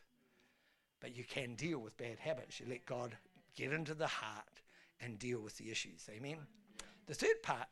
but 1.00 1.16
you 1.16 1.24
can 1.24 1.56
deal 1.56 1.80
with 1.80 1.96
bad 1.98 2.18
habits. 2.20 2.60
You 2.60 2.66
let 2.70 2.86
God 2.86 3.16
get 3.56 3.72
into 3.72 3.94
the 3.94 4.08
heart 4.08 4.62
and 5.00 5.20
deal 5.20 5.40
with 5.40 5.58
the 5.58 5.70
issues. 5.70 6.10
Amen. 6.10 6.38
The 7.06 7.14
third 7.14 7.44
part 7.44 7.68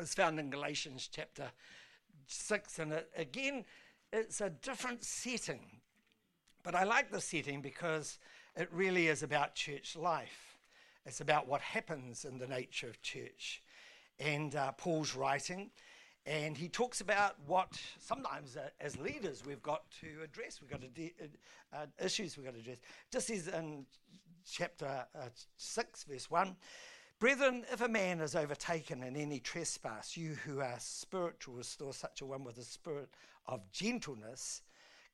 is 0.00 0.14
found 0.14 0.38
in 0.38 0.48
Galatians 0.48 1.08
chapter 1.12 1.50
6, 2.26 2.78
and 2.78 2.92
it, 2.92 3.10
again, 3.16 3.64
it's 4.12 4.40
a 4.40 4.48
different 4.48 5.04
setting. 5.04 5.60
But 6.62 6.74
I 6.74 6.84
like 6.84 7.10
the 7.10 7.20
setting 7.20 7.60
because 7.60 8.18
it 8.56 8.68
really 8.72 9.08
is 9.08 9.22
about 9.22 9.54
church 9.54 9.94
life. 9.94 10.56
It's 11.04 11.20
about 11.20 11.46
what 11.46 11.60
happens 11.60 12.24
in 12.24 12.38
the 12.38 12.46
nature 12.46 12.88
of 12.88 13.02
church. 13.02 13.62
And 14.18 14.54
uh, 14.54 14.72
Paul's 14.72 15.14
writing, 15.14 15.70
and 16.24 16.56
he 16.56 16.68
talks 16.68 17.02
about 17.02 17.34
what 17.46 17.78
sometimes 17.98 18.56
uh, 18.56 18.68
as 18.80 18.96
leaders 18.98 19.42
we've 19.44 19.62
got 19.62 19.82
to 20.00 20.22
address. 20.24 20.60
We've 20.62 20.70
got 20.70 20.80
to 20.80 20.88
de- 20.88 21.14
uh, 21.20 21.76
uh 21.76 21.86
issues 22.02 22.36
we've 22.38 22.46
got 22.46 22.54
to 22.54 22.60
address. 22.60 22.78
Just 23.10 23.28
as 23.28 23.48
in 23.48 23.84
chapter 24.50 25.04
uh, 25.14 25.28
6, 25.56 26.04
verse 26.04 26.30
1. 26.30 26.56
Brethren, 27.22 27.64
if 27.70 27.80
a 27.80 27.88
man 27.88 28.20
is 28.20 28.34
overtaken 28.34 29.04
in 29.04 29.14
any 29.14 29.38
trespass, 29.38 30.16
you 30.16 30.34
who 30.44 30.58
are 30.58 30.74
spiritual, 30.80 31.54
restore 31.54 31.92
such 31.92 32.20
a 32.20 32.26
one 32.26 32.42
with 32.42 32.58
a 32.58 32.64
spirit 32.64 33.10
of 33.46 33.70
gentleness, 33.70 34.62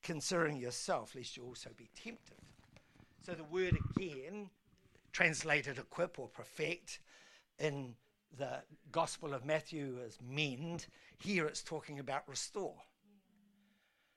considering 0.01 0.57
yourself, 0.57 1.13
lest 1.13 1.37
you 1.37 1.43
also 1.43 1.69
be 1.77 1.87
tempted. 1.93 2.39
So 3.23 3.33
the 3.33 3.43
word 3.43 3.77
again 3.95 4.49
translated 5.11 5.77
equip 5.77 6.17
or 6.17 6.27
perfect 6.27 6.99
in 7.59 7.93
the 8.35 8.63
Gospel 8.91 9.35
of 9.35 9.45
Matthew 9.45 9.99
is 10.03 10.17
mend. 10.19 10.87
Here 11.19 11.45
it's 11.45 11.61
talking 11.61 11.99
about 11.99 12.27
restore. 12.27 12.81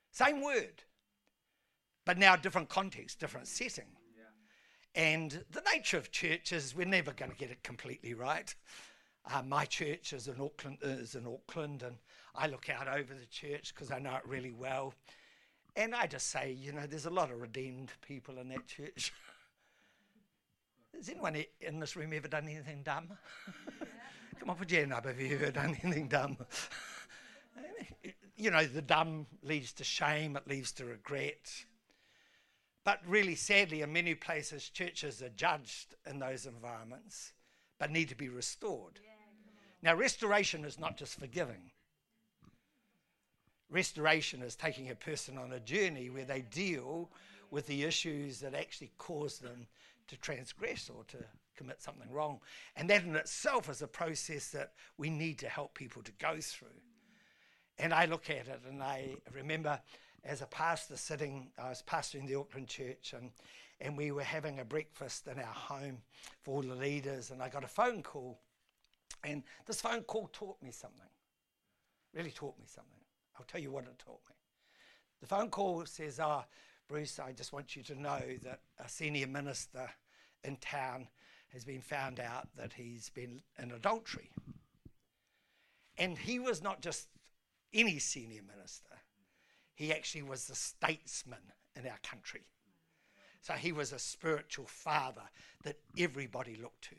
Same 0.09 0.41
word, 0.41 0.81
but 2.05 2.17
now 2.17 2.37
different 2.37 2.69
context, 2.69 3.19
different 3.19 3.47
setting. 3.47 3.85
And 4.95 5.43
the 5.51 5.63
nature 5.73 5.97
of 5.97 6.11
church 6.11 6.51
is 6.51 6.75
we're 6.75 6.85
never 6.85 7.13
going 7.13 7.31
to 7.31 7.37
get 7.37 7.49
it 7.49 7.63
completely 7.63 8.13
right. 8.13 8.53
Uh, 9.31 9.41
my 9.41 9.65
church 9.65 10.13
is 10.13 10.27
in 10.27 10.39
Auckland, 10.39 10.77
is 10.81 11.15
in 11.15 11.25
Auckland, 11.25 11.81
and 11.81 11.95
I 12.35 12.47
look 12.47 12.69
out 12.69 12.87
over 12.87 13.13
the 13.13 13.25
church 13.25 13.73
because 13.73 13.89
I 13.91 13.99
know 13.99 14.15
it 14.15 14.27
really 14.27 14.51
well. 14.51 14.93
And 15.75 15.95
I 15.95 16.05
just 16.05 16.29
say, 16.29 16.51
you 16.51 16.71
know, 16.71 16.85
there's 16.85 17.07
a 17.07 17.11
lot 17.11 17.31
of 17.31 17.41
redeemed 17.41 17.91
people 18.05 18.37
in 18.37 18.49
that 18.49 18.67
church. 18.67 19.13
Has 20.95 21.09
anyone 21.09 21.43
in 21.61 21.79
this 21.79 21.95
room 21.95 22.13
ever 22.13 22.27
done 22.27 22.47
anything 22.47 22.83
dumb? 22.83 23.09
Come 24.39 24.49
on, 24.49 24.55
put 24.57 24.69
your 24.71 24.81
hand 24.81 24.93
up 24.93 25.07
if 25.07 25.19
you've 25.19 25.41
ever 25.41 25.51
done 25.51 25.75
anything 25.81 26.07
dumb. 26.07 26.37
you 28.37 28.51
know, 28.51 28.65
the 28.65 28.81
dumb 28.81 29.25
leads 29.41 29.73
to 29.73 29.83
shame, 29.83 30.35
it 30.35 30.47
leads 30.47 30.71
to 30.73 30.85
regret. 30.85 31.65
But 32.85 32.99
really, 33.07 33.35
sadly, 33.35 33.81
in 33.81 33.93
many 33.93 34.15
places, 34.15 34.69
churches 34.69 35.21
are 35.21 35.29
judged 35.29 35.95
in 36.05 36.19
those 36.19 36.45
environments, 36.45 37.31
but 37.79 37.91
need 37.91 38.09
to 38.09 38.15
be 38.15 38.29
restored. 38.29 38.99
Yeah, 39.03 39.13
now, 39.83 39.95
restoration 39.95 40.63
is 40.63 40.79
not 40.79 40.95
just 40.95 41.19
forgiving. 41.19 41.71
Restoration 43.69 44.41
is 44.41 44.55
taking 44.55 44.89
a 44.89 44.95
person 44.95 45.37
on 45.37 45.51
a 45.51 45.59
journey 45.59 46.09
where 46.09 46.23
they 46.23 46.41
deal 46.41 47.09
with 47.51 47.67
the 47.67 47.83
issues 47.83 48.39
that 48.39 48.55
actually 48.55 48.91
cause 48.97 49.39
them 49.39 49.67
to 50.07 50.17
transgress 50.17 50.89
or 50.89 51.03
to 51.05 51.17
commit 51.57 51.81
something 51.81 52.09
wrong. 52.09 52.39
And 52.77 52.89
that 52.89 53.03
in 53.03 53.15
itself 53.15 53.69
is 53.69 53.81
a 53.81 53.87
process 53.87 54.49
that 54.51 54.71
we 54.97 55.09
need 55.09 55.37
to 55.39 55.49
help 55.49 55.73
people 55.73 56.01
to 56.03 56.11
go 56.13 56.37
through. 56.39 56.79
And 57.77 57.93
I 57.93 58.05
look 58.05 58.29
at 58.29 58.47
it 58.47 58.61
and 58.69 58.81
I 58.81 59.15
remember 59.33 59.81
as 60.23 60.41
a 60.41 60.45
pastor 60.47 60.95
sitting, 60.95 61.49
I 61.57 61.69
was 61.69 61.83
pastoring 61.85 62.27
the 62.27 62.35
Auckland 62.35 62.67
church 62.67 63.13
and, 63.15 63.31
and 63.81 63.97
we 63.97 64.11
were 64.11 64.23
having 64.23 64.59
a 64.59 64.65
breakfast 64.65 65.27
in 65.27 65.37
our 65.37 65.45
home 65.45 65.99
for 66.41 66.55
all 66.55 66.61
the 66.61 66.75
leaders. 66.75 67.31
And 67.31 67.41
I 67.41 67.49
got 67.49 67.63
a 67.63 67.67
phone 67.67 68.03
call. 68.03 68.39
And 69.23 69.43
this 69.65 69.81
phone 69.81 70.03
call 70.03 70.29
taught 70.31 70.61
me 70.61 70.71
something, 70.71 71.07
really 72.13 72.31
taught 72.31 72.57
me 72.57 72.65
something. 72.67 72.91
I'll 73.37 73.45
tell 73.45 73.61
you 73.61 73.71
what 73.71 73.85
it 73.85 73.99
taught 73.99 74.21
me. 74.29 74.35
The 75.21 75.27
phone 75.27 75.49
call 75.49 75.85
says, 75.85 76.19
Ah, 76.19 76.43
oh, 76.43 76.45
Bruce, 76.87 77.19
I 77.19 77.31
just 77.31 77.53
want 77.53 77.75
you 77.75 77.83
to 77.83 77.99
know 77.99 78.21
that 78.43 78.59
a 78.83 78.89
senior 78.89 79.27
minister 79.27 79.89
in 80.43 80.57
town 80.57 81.07
has 81.53 81.63
been 81.63 81.81
found 81.81 82.19
out 82.19 82.47
that 82.57 82.73
he's 82.73 83.09
been 83.09 83.41
in 83.57 83.71
adultery. 83.71 84.31
And 85.97 86.17
he 86.17 86.39
was 86.39 86.61
not 86.61 86.81
just 86.81 87.07
any 87.73 87.99
senior 87.99 88.41
minister, 88.41 88.89
he 89.73 89.91
actually 89.91 90.23
was 90.23 90.45
the 90.45 90.55
statesman 90.55 91.51
in 91.75 91.87
our 91.87 91.99
country. 92.03 92.41
So 93.41 93.53
he 93.53 93.71
was 93.71 93.91
a 93.91 93.99
spiritual 93.99 94.67
father 94.67 95.23
that 95.63 95.77
everybody 95.97 96.55
looked 96.55 96.83
to. 96.85 96.95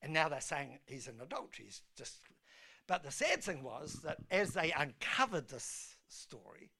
And 0.00 0.12
now 0.12 0.28
they're 0.28 0.40
saying 0.40 0.78
he's 0.86 1.08
an 1.08 1.20
adultery. 1.20 1.66
He's 1.66 1.82
just. 1.96 2.18
But 2.86 3.02
the 3.02 3.10
sad 3.10 3.42
thing 3.42 3.62
was 3.62 3.94
that 4.04 4.18
as 4.30 4.52
they 4.52 4.72
uncovered 4.72 5.48
this 5.48 5.96
story, 6.08 6.70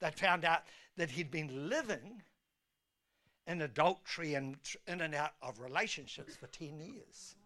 they 0.00 0.10
found 0.10 0.44
out 0.44 0.62
that 0.96 1.10
he'd 1.10 1.30
been 1.30 1.68
living 1.68 2.22
in 3.46 3.62
adultery 3.62 4.34
and 4.34 4.56
in 4.86 5.00
and 5.00 5.14
out 5.14 5.32
of 5.40 5.60
relationships 5.60 6.34
for 6.34 6.48
10 6.48 6.80
years. 6.80 7.36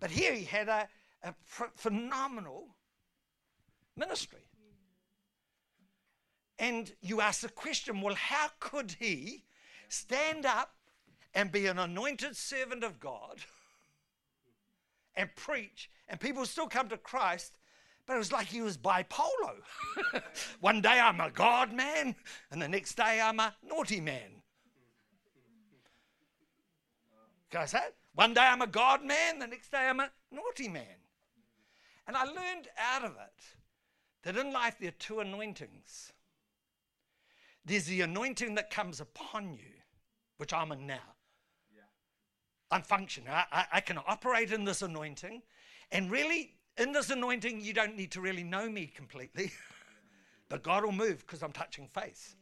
But 0.00 0.10
here 0.10 0.34
he 0.34 0.44
had 0.44 0.68
a, 0.68 0.88
a 1.22 1.34
phenomenal 1.76 2.68
ministry. 3.96 4.47
And 6.58 6.92
you 7.00 7.20
ask 7.20 7.42
the 7.42 7.48
question 7.48 8.00
well, 8.00 8.14
how 8.14 8.48
could 8.58 8.96
he 8.98 9.44
stand 9.88 10.44
up 10.44 10.74
and 11.34 11.52
be 11.52 11.66
an 11.66 11.78
anointed 11.78 12.36
servant 12.36 12.82
of 12.82 12.98
God 12.98 13.38
and 15.14 15.34
preach, 15.36 15.90
and 16.08 16.18
people 16.18 16.44
still 16.46 16.66
come 16.66 16.88
to 16.88 16.96
Christ? 16.96 17.58
But 18.06 18.14
it 18.14 18.18
was 18.18 18.32
like 18.32 18.46
he 18.46 18.62
was 18.62 18.78
bipolar. 18.78 19.56
One 20.60 20.80
day 20.80 20.98
I'm 20.98 21.20
a 21.20 21.30
God 21.30 21.72
man, 21.72 22.16
and 22.50 22.60
the 22.60 22.68
next 22.68 22.96
day 22.96 23.20
I'm 23.22 23.38
a 23.38 23.54
naughty 23.62 24.00
man. 24.00 24.42
Can 27.50 27.60
I 27.60 27.66
say 27.66 27.78
it? 27.78 27.94
One 28.14 28.34
day 28.34 28.40
I'm 28.40 28.62
a 28.62 28.66
God 28.66 29.04
man, 29.04 29.38
the 29.38 29.46
next 29.46 29.70
day 29.70 29.86
I'm 29.88 30.00
a 30.00 30.10
naughty 30.32 30.68
man. 30.68 30.84
And 32.06 32.16
I 32.16 32.24
learned 32.24 32.68
out 32.78 33.04
of 33.04 33.12
it 33.12 33.44
that 34.22 34.36
in 34.36 34.52
life 34.52 34.76
there 34.80 34.88
are 34.88 34.92
two 34.92 35.20
anointings. 35.20 36.12
There's 37.68 37.84
the 37.84 38.00
anointing 38.00 38.54
that 38.54 38.70
comes 38.70 38.98
upon 38.98 39.52
you, 39.52 39.74
which 40.38 40.54
I'm 40.54 40.72
in 40.72 40.86
now. 40.86 41.14
Yeah. 41.70 41.82
I'm 42.70 42.82
functioning. 42.82 43.28
I, 43.30 43.44
I, 43.52 43.66
I 43.74 43.80
can 43.80 43.98
operate 44.06 44.52
in 44.52 44.64
this 44.64 44.80
anointing. 44.80 45.42
And 45.92 46.10
really, 46.10 46.54
in 46.78 46.92
this 46.92 47.10
anointing, 47.10 47.60
you 47.60 47.74
don't 47.74 47.94
need 47.94 48.10
to 48.12 48.22
really 48.22 48.42
know 48.42 48.70
me 48.70 48.86
completely. 48.86 49.52
but 50.48 50.62
God 50.62 50.82
will 50.82 50.92
move 50.92 51.26
because 51.26 51.42
I'm 51.42 51.52
touching 51.52 51.88
faith. 51.88 52.36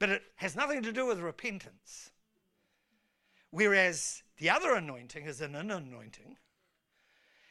But 0.00 0.10
it 0.10 0.22
has 0.34 0.56
nothing 0.56 0.82
to 0.82 0.92
do 0.92 1.06
with 1.06 1.20
repentance. 1.20 2.10
Whereas 3.50 4.24
the 4.38 4.50
other 4.50 4.74
anointing 4.74 5.26
is 5.26 5.40
an 5.40 5.54
inner 5.54 5.76
anointing. 5.76 6.38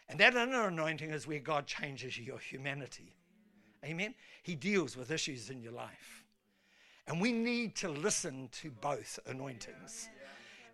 And 0.09 0.19
that 0.19 0.35
inner 0.35 0.67
anointing 0.67 1.11
is 1.11 1.25
where 1.25 1.39
God 1.39 1.65
changes 1.65 2.19
your 2.19 2.39
humanity. 2.39 3.15
Amen? 3.85 4.15
He 4.43 4.55
deals 4.55 4.97
with 4.97 5.11
issues 5.11 5.49
in 5.49 5.61
your 5.61 5.71
life. 5.71 6.20
And 7.07 7.19
we 7.19 7.31
need 7.31 7.75
to 7.77 7.89
listen 7.89 8.49
to 8.61 8.71
both 8.71 9.19
anointings. 9.25 10.09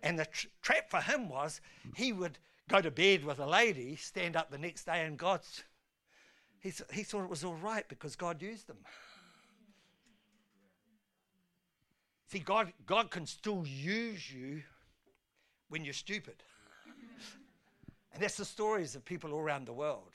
And 0.02 0.18
the 0.18 0.26
tra- 0.26 0.50
trap 0.62 0.90
for 0.90 1.00
him 1.00 1.28
was 1.28 1.60
he 1.96 2.12
would 2.12 2.38
go 2.68 2.80
to 2.80 2.90
bed 2.90 3.24
with 3.24 3.38
a 3.38 3.46
lady, 3.46 3.96
stand 3.96 4.36
up 4.36 4.50
the 4.50 4.58
next 4.58 4.84
day, 4.84 5.04
and 5.04 5.18
God, 5.18 5.40
he, 6.60 6.72
he 6.92 7.02
thought 7.02 7.24
it 7.24 7.30
was 7.30 7.44
all 7.44 7.56
right 7.56 7.88
because 7.88 8.14
God 8.14 8.42
used 8.42 8.66
them. 8.66 8.78
See, 12.28 12.40
God, 12.40 12.72
God 12.86 13.10
can 13.10 13.26
still 13.26 13.64
use 13.66 14.30
you 14.30 14.62
when 15.70 15.84
you're 15.84 15.94
stupid. 15.94 16.42
and 18.12 18.22
that's 18.22 18.36
the 18.36 18.44
stories 18.44 18.94
of 18.94 19.04
people 19.04 19.32
all 19.32 19.40
around 19.40 19.66
the 19.66 19.72
world. 19.72 20.12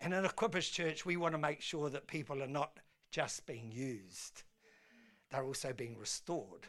And 0.00 0.14
in 0.14 0.24
Equippers 0.24 0.72
Church, 0.72 1.04
we 1.04 1.16
want 1.16 1.34
to 1.34 1.38
make 1.38 1.60
sure 1.60 1.90
that 1.90 2.06
people 2.06 2.42
are 2.42 2.48
not 2.48 2.80
just 3.10 3.46
being 3.46 3.70
used, 3.70 4.42
they're 5.32 5.44
also 5.44 5.72
being 5.72 5.96
restored. 5.98 6.66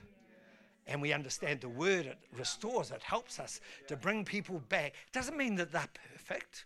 And 0.88 1.02
we 1.02 1.14
understand 1.14 1.62
the 1.62 1.70
word, 1.70 2.06
it 2.06 2.18
restores, 2.38 2.92
it 2.92 3.02
helps 3.02 3.40
us 3.40 3.62
to 3.88 3.96
bring 3.96 4.26
people 4.26 4.62
back. 4.70 4.94
It 5.08 5.14
doesn't 5.14 5.38
mean 5.38 5.56
that 5.56 5.72
they're 5.72 5.88
perfect, 6.12 6.66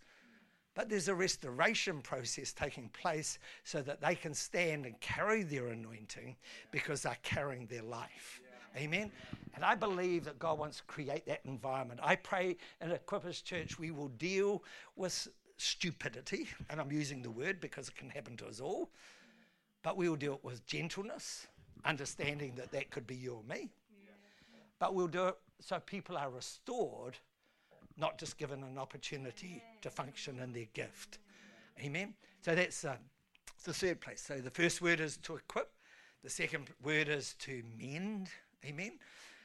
but 0.73 0.89
there's 0.89 1.07
a 1.07 1.13
restoration 1.13 2.01
process 2.01 2.51
taking 2.51 2.89
place 2.89 3.37
so 3.63 3.81
that 3.81 4.01
they 4.01 4.15
can 4.15 4.33
stand 4.33 4.85
and 4.85 4.99
carry 5.01 5.43
their 5.43 5.67
anointing 5.67 6.35
because 6.71 7.03
they're 7.03 7.17
carrying 7.21 7.67
their 7.67 7.83
life. 7.83 8.41
Amen. 8.75 9.11
And 9.55 9.65
I 9.65 9.75
believe 9.75 10.25
that 10.25 10.37
God 10.37 10.59
wants 10.59 10.77
to 10.77 10.83
create 10.83 11.25
that 11.25 11.41
environment. 11.45 11.99
I 12.03 12.15
pray 12.15 12.57
in 12.81 12.91
Equippers 12.91 13.43
Church 13.43 13.79
we 13.79 13.91
will 13.91 14.09
deal 14.09 14.63
with 14.95 15.27
stupidity, 15.57 16.47
and 16.69 16.79
I'm 16.79 16.91
using 16.91 17.21
the 17.21 17.31
word 17.31 17.59
because 17.59 17.87
it 17.87 17.95
can 17.95 18.09
happen 18.09 18.37
to 18.37 18.47
us 18.47 18.59
all, 18.59 18.91
but 19.83 19.97
we 19.97 20.09
will 20.09 20.15
deal 20.15 20.33
it 20.33 20.43
with 20.43 20.65
gentleness, 20.67 21.47
understanding 21.87 22.53
that 22.57 22.71
that 22.71 22.91
could 22.91 23.07
be 23.07 23.15
you 23.15 23.33
or 23.33 23.43
me. 23.55 23.69
But 24.79 24.93
we'll 24.93 25.07
do 25.07 25.27
it 25.27 25.37
so 25.59 25.79
people 25.79 26.17
are 26.17 26.29
restored, 26.29 27.17
not 27.97 28.19
just 28.19 28.37
given 28.37 28.63
an 28.63 28.77
opportunity 28.77 29.63
to 29.81 29.89
function 29.89 30.39
in 30.39 30.53
their 30.53 30.67
gift. 30.73 31.17
Amen. 31.83 32.13
So 32.41 32.53
that's 32.53 32.85
uh, 32.85 32.97
the 33.63 33.73
third 33.73 34.01
place. 34.01 34.21
So 34.21 34.37
the 34.37 34.51
first 34.51 34.81
word 34.81 34.99
is 34.99 35.17
to 35.17 35.35
equip, 35.35 35.71
the 36.23 36.29
second 36.29 36.69
word 36.83 37.09
is 37.09 37.35
to 37.39 37.63
mend. 37.79 38.29
Amen. 38.65 38.99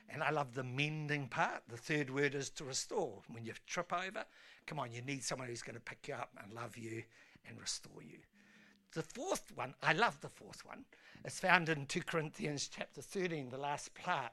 And 0.08 0.22
I 0.22 0.30
love 0.30 0.54
the 0.54 0.64
mending 0.64 1.28
part. 1.28 1.62
The 1.68 1.76
third 1.76 2.10
word 2.10 2.34
is 2.34 2.50
to 2.50 2.64
restore. 2.64 3.22
When 3.28 3.44
you 3.44 3.52
trip 3.66 3.92
over, 3.92 4.24
come 4.66 4.78
on, 4.78 4.92
you 4.92 5.00
need 5.00 5.22
someone 5.22 5.48
who's 5.48 5.62
going 5.62 5.76
to 5.76 5.80
pick 5.80 6.08
you 6.08 6.14
up 6.14 6.30
and 6.42 6.52
love 6.52 6.76
you 6.76 7.02
and 7.48 7.58
restore 7.58 8.02
you. 8.02 8.18
The 8.92 9.02
fourth 9.02 9.52
one, 9.54 9.74
I 9.82 9.94
love 9.94 10.20
the 10.20 10.28
fourth 10.28 10.66
one. 10.66 10.84
It's 11.24 11.40
found 11.40 11.70
in 11.70 11.86
2 11.86 12.02
Corinthians 12.02 12.68
chapter 12.68 13.00
13, 13.00 13.48
the 13.48 13.56
last 13.56 13.94
part. 13.94 14.32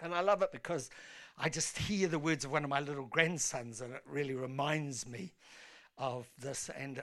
And 0.00 0.14
I 0.14 0.20
love 0.20 0.40
it 0.40 0.50
because 0.50 0.88
I 1.36 1.50
just 1.50 1.76
hear 1.76 2.08
the 2.08 2.18
words 2.18 2.44
of 2.44 2.52
one 2.52 2.64
of 2.64 2.70
my 2.70 2.80
little 2.80 3.04
grandsons, 3.04 3.82
and 3.82 3.92
it 3.92 4.02
really 4.06 4.34
reminds 4.34 5.06
me 5.06 5.34
of 5.98 6.26
this. 6.38 6.70
And 6.74 7.02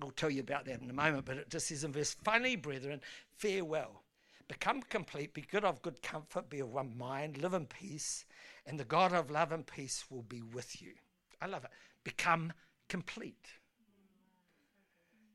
I'll 0.00 0.10
tell 0.10 0.30
you 0.30 0.40
about 0.40 0.66
that 0.66 0.80
in 0.80 0.88
a 0.88 0.94
moment. 0.94 1.24
But 1.24 1.38
it 1.38 1.50
just 1.50 1.68
says 1.68 1.82
in 1.82 1.92
verse, 1.92 2.14
finally, 2.22 2.54
brethren, 2.54 3.00
farewell. 3.36 4.02
Become 4.46 4.82
complete, 4.82 5.34
be 5.34 5.42
good 5.42 5.64
of 5.64 5.82
good 5.82 6.00
comfort, 6.02 6.48
be 6.48 6.60
of 6.60 6.72
one 6.72 6.96
mind, 6.96 7.36
live 7.38 7.52
in 7.52 7.66
peace, 7.66 8.24
and 8.64 8.78
the 8.78 8.84
God 8.84 9.12
of 9.12 9.30
love 9.30 9.52
and 9.52 9.66
peace 9.66 10.04
will 10.08 10.22
be 10.22 10.40
with 10.40 10.80
you. 10.80 10.92
I 11.42 11.46
love 11.46 11.64
it. 11.64 11.70
Become 12.04 12.52
complete. 12.88 13.46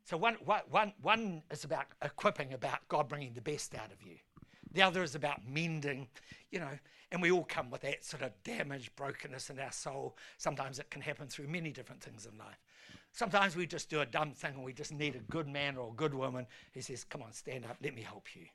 So 0.04 0.18
one, 0.18 0.36
one, 0.70 0.94
one 1.02 1.44
is 1.50 1.64
about 1.64 1.86
equipping, 2.04 2.54
about 2.54 2.88
God 2.88 3.08
bringing 3.08 3.34
the 3.34 3.42
best 3.42 3.74
out 3.76 3.92
of 3.92 4.02
you. 4.02 4.18
The 4.74 4.82
other 4.82 5.04
is 5.04 5.16
about 5.16 5.48
mending, 5.48 6.08
you 6.52 6.60
know, 6.60 6.78
and 7.12 7.22
we 7.22 7.32
all 7.32 7.44
come 7.44 7.70
with 7.70 7.82
that 7.82 8.04
sort 8.04 8.24
of 8.24 8.32
damage, 8.44 8.94
brokenness 8.96 9.50
in 9.50 9.60
our 9.60 9.72
soul. 9.72 10.18
Sometimes 10.38 10.80
it 10.80 10.90
can 10.90 11.02
happen 11.02 11.28
through 11.28 11.48
many 11.48 11.72
different 11.72 12.02
things 12.02 12.26
in 12.26 12.38
life. 12.38 12.58
Sometimes 13.12 13.56
we 13.56 13.68
just 13.68 13.90
do 13.90 14.02
a 14.02 14.06
dumb 14.06 14.32
thing 14.32 14.56
and 14.56 14.64
we 14.64 14.74
just 14.74 14.92
need 14.92 15.16
a 15.16 15.32
good 15.32 15.48
man 15.48 15.78
or 15.78 15.90
a 15.90 15.96
good 15.96 16.16
woman 16.16 16.48
who 16.74 16.82
says, 16.82 17.04
Come 17.04 17.22
on, 17.22 17.32
stand 17.32 17.66
up, 17.66 17.78
let 17.84 17.94
me 17.94 18.02
help 18.02 18.36
you. 18.36 18.48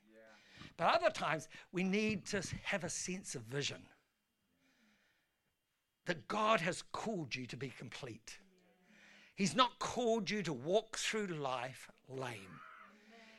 But 0.77 0.95
other 0.95 1.11
times, 1.11 1.49
we 1.73 1.85
need 1.85 2.27
to 2.27 2.43
have 2.65 2.85
a 2.85 2.89
sense 2.89 3.35
of 3.35 3.43
vision 3.43 3.83
that 6.07 6.27
God 6.27 6.61
has 6.61 6.83
called 6.93 7.35
you 7.35 7.47
to 7.47 7.57
be 7.57 7.69
complete. 7.69 8.39
He's 9.39 9.55
not 9.55 9.79
called 9.79 10.29
you 10.29 10.43
to 10.43 10.53
walk 10.53 10.99
through 10.99 11.29
life 11.29 11.89
lame. 12.09 12.59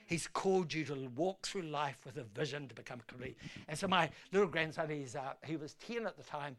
He's 0.05 0.27
called 0.27 0.73
you 0.73 0.85
to 0.85 1.09
walk 1.13 1.45
through 1.45 1.63
life 1.63 1.97
with 2.05 2.15
a 2.15 2.23
vision 2.23 2.69
to 2.69 2.73
become 2.73 3.01
complete. 3.05 3.38
And 3.67 3.77
so 3.77 3.85
my 3.89 4.09
little 4.31 4.47
grandson, 4.47 4.89
he's, 4.89 5.17
uh, 5.17 5.33
he 5.45 5.57
was 5.57 5.73
10 5.85 6.07
at 6.07 6.15
the 6.15 6.23
time, 6.23 6.55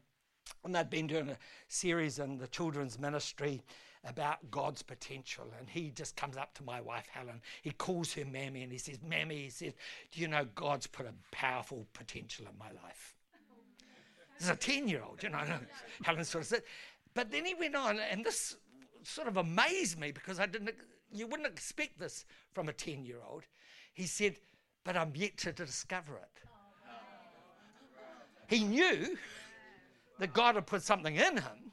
and 0.63 0.75
they'd 0.75 0.91
been 0.91 1.07
doing 1.07 1.27
a 1.27 1.37
series 1.69 2.19
in 2.19 2.37
the 2.37 2.47
children's 2.49 2.99
ministry 2.99 3.63
about 4.03 4.37
God's 4.51 4.83
potential. 4.83 5.51
And 5.57 5.67
he 5.67 5.89
just 5.89 6.15
comes 6.15 6.37
up 6.37 6.53
to 6.53 6.63
my 6.63 6.79
wife, 6.79 7.07
Helen. 7.11 7.41
He 7.63 7.71
calls 7.71 8.13
her 8.13 8.25
Mammy 8.25 8.61
and 8.61 8.71
he 8.71 8.77
says, 8.77 8.99
Mammy, 9.01 9.37
he 9.37 9.49
says, 9.49 9.73
Do 10.11 10.21
you 10.21 10.27
know 10.27 10.45
God's 10.53 10.85
put 10.85 11.07
a 11.07 11.13
powerful 11.31 11.87
potential 11.93 12.45
in 12.45 12.57
my 12.59 12.69
life? 12.83 13.15
This 14.37 14.49
is 14.49 14.53
a 14.53 14.55
10 14.55 14.87
year 14.87 15.01
old, 15.03 15.23
you 15.23 15.29
know. 15.29 15.43
Helen 16.03 16.25
sort 16.25 16.43
of 16.43 16.47
said, 16.47 16.61
but 17.13 17.31
then 17.31 17.45
he 17.45 17.53
went 17.55 17.75
on, 17.75 17.99
and 17.99 18.23
this 18.23 18.55
sort 19.03 19.27
of 19.27 19.37
amazed 19.37 19.99
me 19.99 20.11
because 20.11 20.39
I 20.39 20.45
didn't, 20.45 20.71
you 21.11 21.27
wouldn't 21.27 21.47
expect 21.47 21.99
this 21.99 22.25
from 22.53 22.69
a 22.69 22.73
10 22.73 23.05
year 23.05 23.19
old. 23.27 23.43
He 23.93 24.05
said, 24.05 24.37
But 24.83 24.97
I'm 24.97 25.11
yet 25.15 25.37
to 25.39 25.51
discover 25.51 26.17
it. 26.17 26.49
He 28.47 28.63
knew 28.63 29.17
that 30.19 30.33
God 30.33 30.55
had 30.55 30.67
put 30.67 30.83
something 30.83 31.15
in 31.15 31.37
him, 31.37 31.71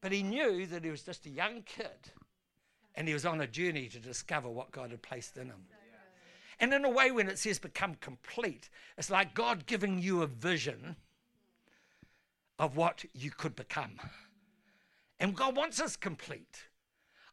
but 0.00 0.12
he 0.12 0.22
knew 0.22 0.66
that 0.66 0.84
he 0.84 0.90
was 0.90 1.02
just 1.02 1.26
a 1.26 1.30
young 1.30 1.62
kid 1.62 2.12
and 2.94 3.08
he 3.08 3.14
was 3.14 3.26
on 3.26 3.40
a 3.40 3.46
journey 3.46 3.88
to 3.88 3.98
discover 3.98 4.48
what 4.48 4.70
God 4.70 4.90
had 4.90 5.02
placed 5.02 5.36
in 5.36 5.46
him. 5.46 5.64
And 6.60 6.72
in 6.72 6.84
a 6.84 6.90
way, 6.90 7.10
when 7.10 7.28
it 7.28 7.38
says 7.38 7.58
become 7.58 7.96
complete, 7.96 8.68
it's 8.96 9.10
like 9.10 9.34
God 9.34 9.66
giving 9.66 9.98
you 9.98 10.22
a 10.22 10.26
vision 10.26 10.96
of 12.58 12.76
what 12.76 13.04
you 13.14 13.30
could 13.30 13.56
become. 13.56 13.98
And 15.20 15.36
God 15.36 15.56
wants 15.56 15.80
us 15.80 15.96
complete. 15.96 16.64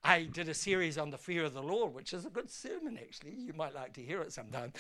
I 0.04 0.24
did 0.24 0.48
a 0.48 0.54
series 0.54 0.98
on 0.98 1.10
the 1.10 1.18
fear 1.18 1.44
of 1.44 1.54
the 1.54 1.62
Lord, 1.62 1.94
which 1.94 2.14
is 2.14 2.26
a 2.26 2.30
good 2.30 2.50
sermon, 2.50 2.98
actually. 2.98 3.34
You 3.34 3.54
might 3.54 3.76
like 3.76 3.94
to 3.94 4.02
hear 4.02 4.22
it 4.22 4.32
sometime. 4.32 4.72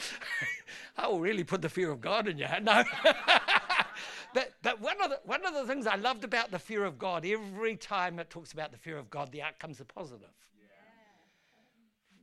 I 0.96 1.06
will 1.06 1.20
really 1.20 1.44
put 1.44 1.62
the 1.62 1.68
fear 1.68 1.90
of 1.90 2.00
God 2.00 2.28
in 2.28 2.36
your 2.36 2.48
head. 2.48 2.64
No. 2.64 2.84
but, 4.34 4.52
but 4.62 4.80
one, 4.80 5.00
of 5.02 5.10
the, 5.10 5.20
one 5.24 5.46
of 5.46 5.54
the 5.54 5.64
things 5.64 5.86
I 5.86 5.96
loved 5.96 6.24
about 6.24 6.50
the 6.50 6.58
fear 6.58 6.84
of 6.84 6.98
God, 6.98 7.24
every 7.24 7.76
time 7.76 8.18
it 8.18 8.28
talks 8.28 8.52
about 8.52 8.70
the 8.70 8.78
fear 8.78 8.98
of 8.98 9.08
God, 9.08 9.32
the 9.32 9.42
outcomes 9.42 9.80
are 9.80 9.84
positive. 9.84 10.28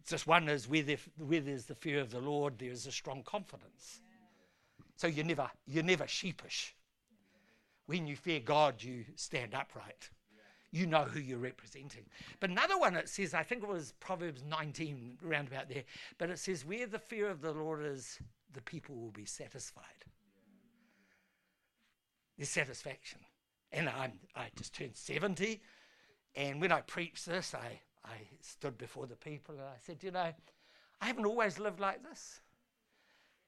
It's 0.01 0.11
just 0.11 0.27
one 0.27 0.47
is 0.47 0.67
where, 0.67 0.83
there, 0.83 0.97
where 1.17 1.41
there's 1.41 1.65
the 1.65 1.73
fear 1.73 1.99
of 1.99 2.11
the 2.11 2.19
Lord, 2.19 2.59
there 2.59 2.69
is 2.69 2.85
a 2.85 2.91
strong 2.91 3.23
confidence. 3.23 4.01
So 4.95 5.07
you're 5.07 5.25
never, 5.25 5.49
you're 5.65 5.83
never 5.83 6.05
sheepish. 6.07 6.75
When 7.85 8.07
you 8.07 8.15
fear 8.15 8.39
God, 8.39 8.81
you 8.81 9.05
stand 9.15 9.53
upright. 9.53 10.09
You 10.71 10.87
know 10.87 11.03
who 11.03 11.19
you're 11.19 11.37
representing. 11.37 12.05
But 12.39 12.49
another 12.49 12.77
one 12.77 12.95
it 12.95 13.07
says, 13.07 13.33
I 13.33 13.43
think 13.43 13.63
it 13.63 13.69
was 13.69 13.93
Proverbs 13.99 14.43
19, 14.47 15.19
round 15.21 15.47
about 15.47 15.69
there, 15.69 15.83
but 16.17 16.29
it 16.29 16.39
says, 16.39 16.65
Where 16.65 16.87
the 16.87 16.99
fear 16.99 17.29
of 17.29 17.41
the 17.41 17.53
Lord 17.53 17.85
is, 17.85 18.19
the 18.53 18.61
people 18.61 18.95
will 18.95 19.11
be 19.11 19.25
satisfied. 19.25 19.83
There's 22.37 22.49
satisfaction. 22.49 23.19
And 23.71 23.87
I'm, 23.87 24.13
I 24.35 24.47
just 24.57 24.73
turned 24.73 24.95
70, 24.95 25.61
and 26.35 26.59
when 26.59 26.71
I 26.71 26.81
preached 26.81 27.25
this, 27.25 27.53
I 27.53 27.79
I 28.05 28.17
stood 28.41 28.77
before 28.77 29.07
the 29.07 29.15
people 29.15 29.55
and 29.55 29.63
I 29.63 29.77
said, 29.81 30.03
You 30.03 30.11
know, 30.11 30.31
I 31.01 31.05
haven't 31.05 31.25
always 31.25 31.59
lived 31.59 31.79
like 31.79 32.03
this. 32.03 32.39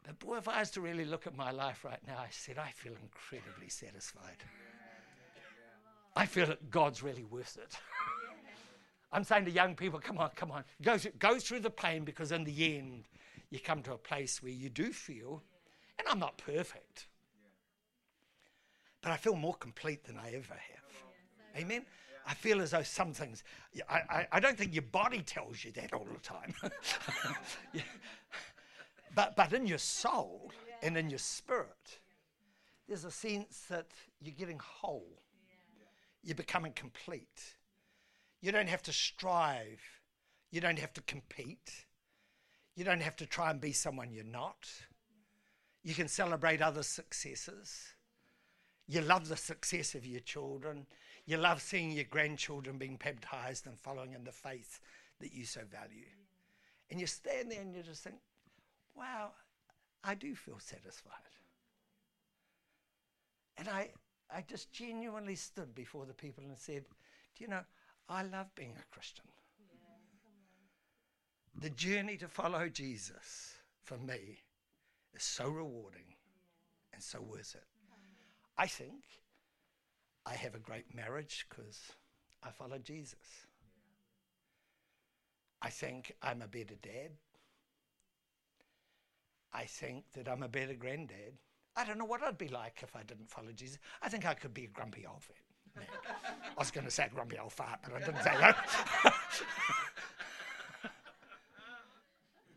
But 0.03 0.19
boy, 0.19 0.37
if 0.37 0.47
I 0.47 0.59
was 0.59 0.71
to 0.71 0.81
really 0.81 1.05
look 1.05 1.27
at 1.27 1.35
my 1.35 1.51
life 1.51 1.83
right 1.83 1.99
now, 2.07 2.17
I 2.17 2.27
said, 2.31 2.57
I 2.57 2.71
feel 2.71 2.93
incredibly 3.01 3.69
satisfied. 3.69 4.43
I 6.15 6.25
feel 6.25 6.47
that 6.47 6.69
God's 6.71 7.03
really 7.03 7.23
worth 7.23 7.57
it. 7.61 7.77
I'm 9.11 9.23
saying 9.23 9.45
to 9.45 9.51
young 9.51 9.75
people, 9.75 9.99
come 9.99 10.17
on, 10.17 10.31
come 10.35 10.51
on, 10.51 10.63
go 10.81 10.97
through, 10.97 11.11
go 11.19 11.39
through 11.39 11.61
the 11.61 11.69
pain 11.69 12.03
because 12.03 12.31
in 12.31 12.43
the 12.43 12.77
end, 12.77 13.05
you 13.49 13.59
come 13.59 13.81
to 13.83 13.93
a 13.93 13.97
place 13.97 14.41
where 14.43 14.51
you 14.51 14.69
do 14.69 14.91
feel, 14.91 15.43
and 15.97 16.07
I'm 16.07 16.19
not 16.19 16.37
perfect, 16.37 17.07
but 19.01 19.11
I 19.11 19.17
feel 19.17 19.35
more 19.35 19.55
complete 19.55 20.03
than 20.03 20.17
I 20.17 20.33
ever 20.33 20.53
have. 20.53 21.61
Amen. 21.61 21.85
I 22.27 22.33
feel 22.33 22.61
as 22.61 22.71
though 22.71 22.83
some 22.83 23.13
things, 23.13 23.43
I, 23.89 24.01
I, 24.09 24.27
I 24.33 24.39
don't 24.41 24.57
think 24.57 24.73
your 24.73 24.81
body 24.81 25.21
tells 25.21 25.63
you 25.63 25.71
that 25.73 25.93
all 25.93 26.05
the 26.11 26.19
time. 26.19 26.53
yeah. 29.17 29.25
but, 29.35 29.35
but 29.35 29.53
in 29.53 29.67
your 29.67 29.77
soul 29.77 30.51
and 30.81 30.97
in 30.97 31.09
your 31.09 31.19
spirit, 31.19 31.99
there's 32.87 33.05
a 33.05 33.11
sense 33.11 33.65
that 33.69 33.87
you're 34.21 34.35
getting 34.35 34.59
whole, 34.59 35.21
you're 36.23 36.35
becoming 36.35 36.73
complete. 36.73 37.55
You 38.41 38.51
don't 38.51 38.69
have 38.69 38.83
to 38.83 38.93
strive, 38.93 39.81
you 40.51 40.61
don't 40.61 40.79
have 40.79 40.93
to 40.93 41.01
compete, 41.01 41.85
you 42.75 42.83
don't 42.83 43.01
have 43.01 43.15
to 43.17 43.25
try 43.25 43.49
and 43.49 43.59
be 43.59 43.71
someone 43.71 44.11
you're 44.11 44.23
not. 44.23 44.69
You 45.83 45.95
can 45.95 46.07
celebrate 46.07 46.61
other 46.61 46.83
successes. 46.83 47.93
You 48.87 49.01
love 49.01 49.27
the 49.27 49.37
success 49.37 49.95
of 49.95 50.05
your 50.05 50.19
children. 50.19 50.85
You 51.25 51.37
love 51.37 51.61
seeing 51.61 51.91
your 51.91 52.05
grandchildren 52.05 52.77
being 52.77 52.99
baptized 53.03 53.67
and 53.67 53.79
following 53.79 54.13
in 54.13 54.23
the 54.23 54.31
faith 54.31 54.79
that 55.19 55.33
you 55.33 55.45
so 55.45 55.61
value. 55.69 56.05
And 56.89 56.99
you 56.99 57.07
stand 57.07 57.51
there 57.51 57.61
and 57.61 57.75
you 57.75 57.83
just 57.83 58.03
think, 58.03 58.17
wow, 58.97 59.31
I 60.03 60.15
do 60.15 60.35
feel 60.35 60.59
satisfied. 60.59 61.13
And 63.57 63.67
I, 63.67 63.89
I 64.33 64.43
just 64.47 64.71
genuinely 64.71 65.35
stood 65.35 65.73
before 65.73 66.05
the 66.05 66.13
people 66.13 66.43
and 66.47 66.57
said, 66.57 66.85
Do 67.35 67.43
you 67.43 67.49
know, 67.49 67.61
I 68.09 68.23
love 68.23 68.47
being 68.55 68.75
a 68.77 68.93
Christian. 68.93 69.25
The 71.59 71.69
journey 71.71 72.17
to 72.17 72.27
follow 72.27 72.69
Jesus 72.69 73.55
for 73.83 73.97
me 73.97 74.43
is 75.15 75.23
so 75.23 75.49
rewarding 75.49 76.15
and 76.93 77.01
so 77.01 77.19
worth 77.19 77.55
it. 77.55 77.63
I 78.57 78.67
think 78.67 79.03
I 80.25 80.33
have 80.35 80.55
a 80.55 80.59
great 80.59 80.93
marriage 80.93 81.47
because 81.49 81.91
I 82.43 82.51
follow 82.51 82.77
Jesus. 82.77 83.47
I 85.61 85.69
think 85.69 86.15
I'm 86.21 86.41
a 86.41 86.47
better 86.47 86.75
dad. 86.81 87.11
I 89.57 89.63
think 89.63 90.03
that 90.13 90.29
I'm 90.29 90.43
a 90.43 90.47
better 90.47 90.75
granddad. 90.75 91.33
I 91.75 91.83
don't 91.83 91.97
know 91.97 92.05
what 92.05 92.21
I'd 92.21 92.37
be 92.37 92.47
like 92.47 92.79
if 92.83 92.95
I 92.95 93.01
didn't 93.01 93.27
follow 93.29 93.51
Jesus. 93.55 93.79
I 94.03 94.09
think 94.09 94.25
I 94.25 94.35
could 94.35 94.53
be 94.53 94.65
a 94.65 94.67
grumpy 94.67 95.05
old 95.09 95.23
fat. 95.23 95.35
I 95.75 96.59
was 96.59 96.69
going 96.69 96.85
to 96.85 96.91
say 96.91 97.09
grumpy 97.13 97.39
old 97.39 97.53
fart, 97.53 97.79
but 97.83 97.93
I 97.93 97.99
didn't 97.99 98.23
say 98.23 98.35
that. 98.39 98.69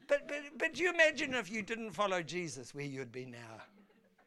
but, 0.08 0.28
but, 0.28 0.38
but 0.58 0.78
you 0.78 0.92
imagine 0.92 1.34
if 1.34 1.50
you 1.50 1.62
didn't 1.62 1.92
follow 1.92 2.22
Jesus 2.22 2.74
where 2.74 2.84
you'd 2.84 3.12
be 3.12 3.24
now? 3.24 3.62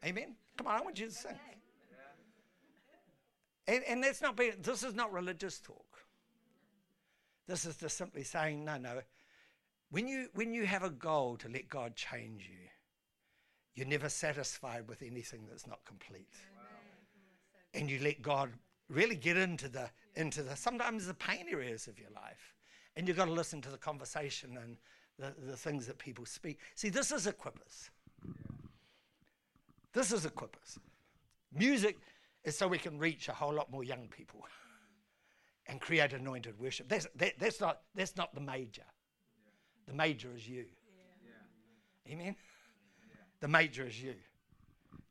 Amen? 0.04 0.34
Come 0.56 0.66
on, 0.66 0.80
I 0.80 0.82
want 0.82 0.98
you 0.98 1.06
to 1.06 1.12
sing. 1.12 1.38
And, 3.66 3.82
and 3.88 4.02
that's 4.02 4.20
not 4.20 4.36
being, 4.36 4.52
this 4.60 4.82
is 4.82 4.94
not 4.94 5.12
religious 5.12 5.60
talk. 5.60 6.04
This 7.46 7.64
is 7.66 7.76
just 7.76 7.96
simply 7.96 8.24
saying, 8.24 8.64
no, 8.64 8.78
no. 8.78 9.00
When 9.94 10.08
you, 10.08 10.26
when 10.34 10.52
you 10.52 10.66
have 10.66 10.82
a 10.82 10.90
goal 10.90 11.36
to 11.36 11.48
let 11.48 11.68
God 11.68 11.94
change 11.94 12.50
you, 12.50 12.66
you're 13.76 13.86
never 13.86 14.08
satisfied 14.08 14.88
with 14.88 15.02
anything 15.02 15.46
that's 15.48 15.68
not 15.68 15.84
complete. 15.84 16.34
Wow. 16.56 16.64
And 17.74 17.88
you 17.88 18.00
let 18.00 18.20
God 18.20 18.50
really 18.88 19.14
get 19.14 19.36
into 19.36 19.68
the, 19.68 19.88
into 20.16 20.42
the, 20.42 20.56
sometimes 20.56 21.06
the 21.06 21.14
pain 21.14 21.46
areas 21.48 21.86
of 21.86 21.96
your 21.96 22.10
life. 22.10 22.56
And 22.96 23.06
you've 23.06 23.16
got 23.16 23.26
to 23.26 23.32
listen 23.32 23.60
to 23.62 23.70
the 23.70 23.78
conversation 23.78 24.58
and 24.60 24.78
the, 25.16 25.32
the 25.46 25.56
things 25.56 25.86
that 25.86 25.96
people 25.98 26.26
speak. 26.26 26.58
See, 26.74 26.88
this 26.88 27.12
is 27.12 27.28
equippers. 27.28 27.90
This 29.92 30.10
is 30.10 30.26
equippers. 30.26 30.76
Music, 31.56 31.98
is 32.42 32.58
so 32.58 32.66
we 32.66 32.78
can 32.78 32.98
reach 32.98 33.28
a 33.28 33.32
whole 33.32 33.54
lot 33.54 33.70
more 33.70 33.84
young 33.84 34.08
people 34.08 34.40
and 35.68 35.80
create 35.80 36.12
anointed 36.14 36.58
worship. 36.58 36.88
That's, 36.88 37.06
that, 37.14 37.34
that's, 37.38 37.60
not, 37.60 37.82
that's 37.94 38.16
not 38.16 38.34
the 38.34 38.40
major. 38.40 38.82
The 39.86 39.94
major 39.94 40.28
is 40.34 40.48
you. 40.48 40.64
Amen? 42.10 42.36
The 43.40 43.48
major 43.48 43.86
is 43.86 44.02
you. 44.02 44.14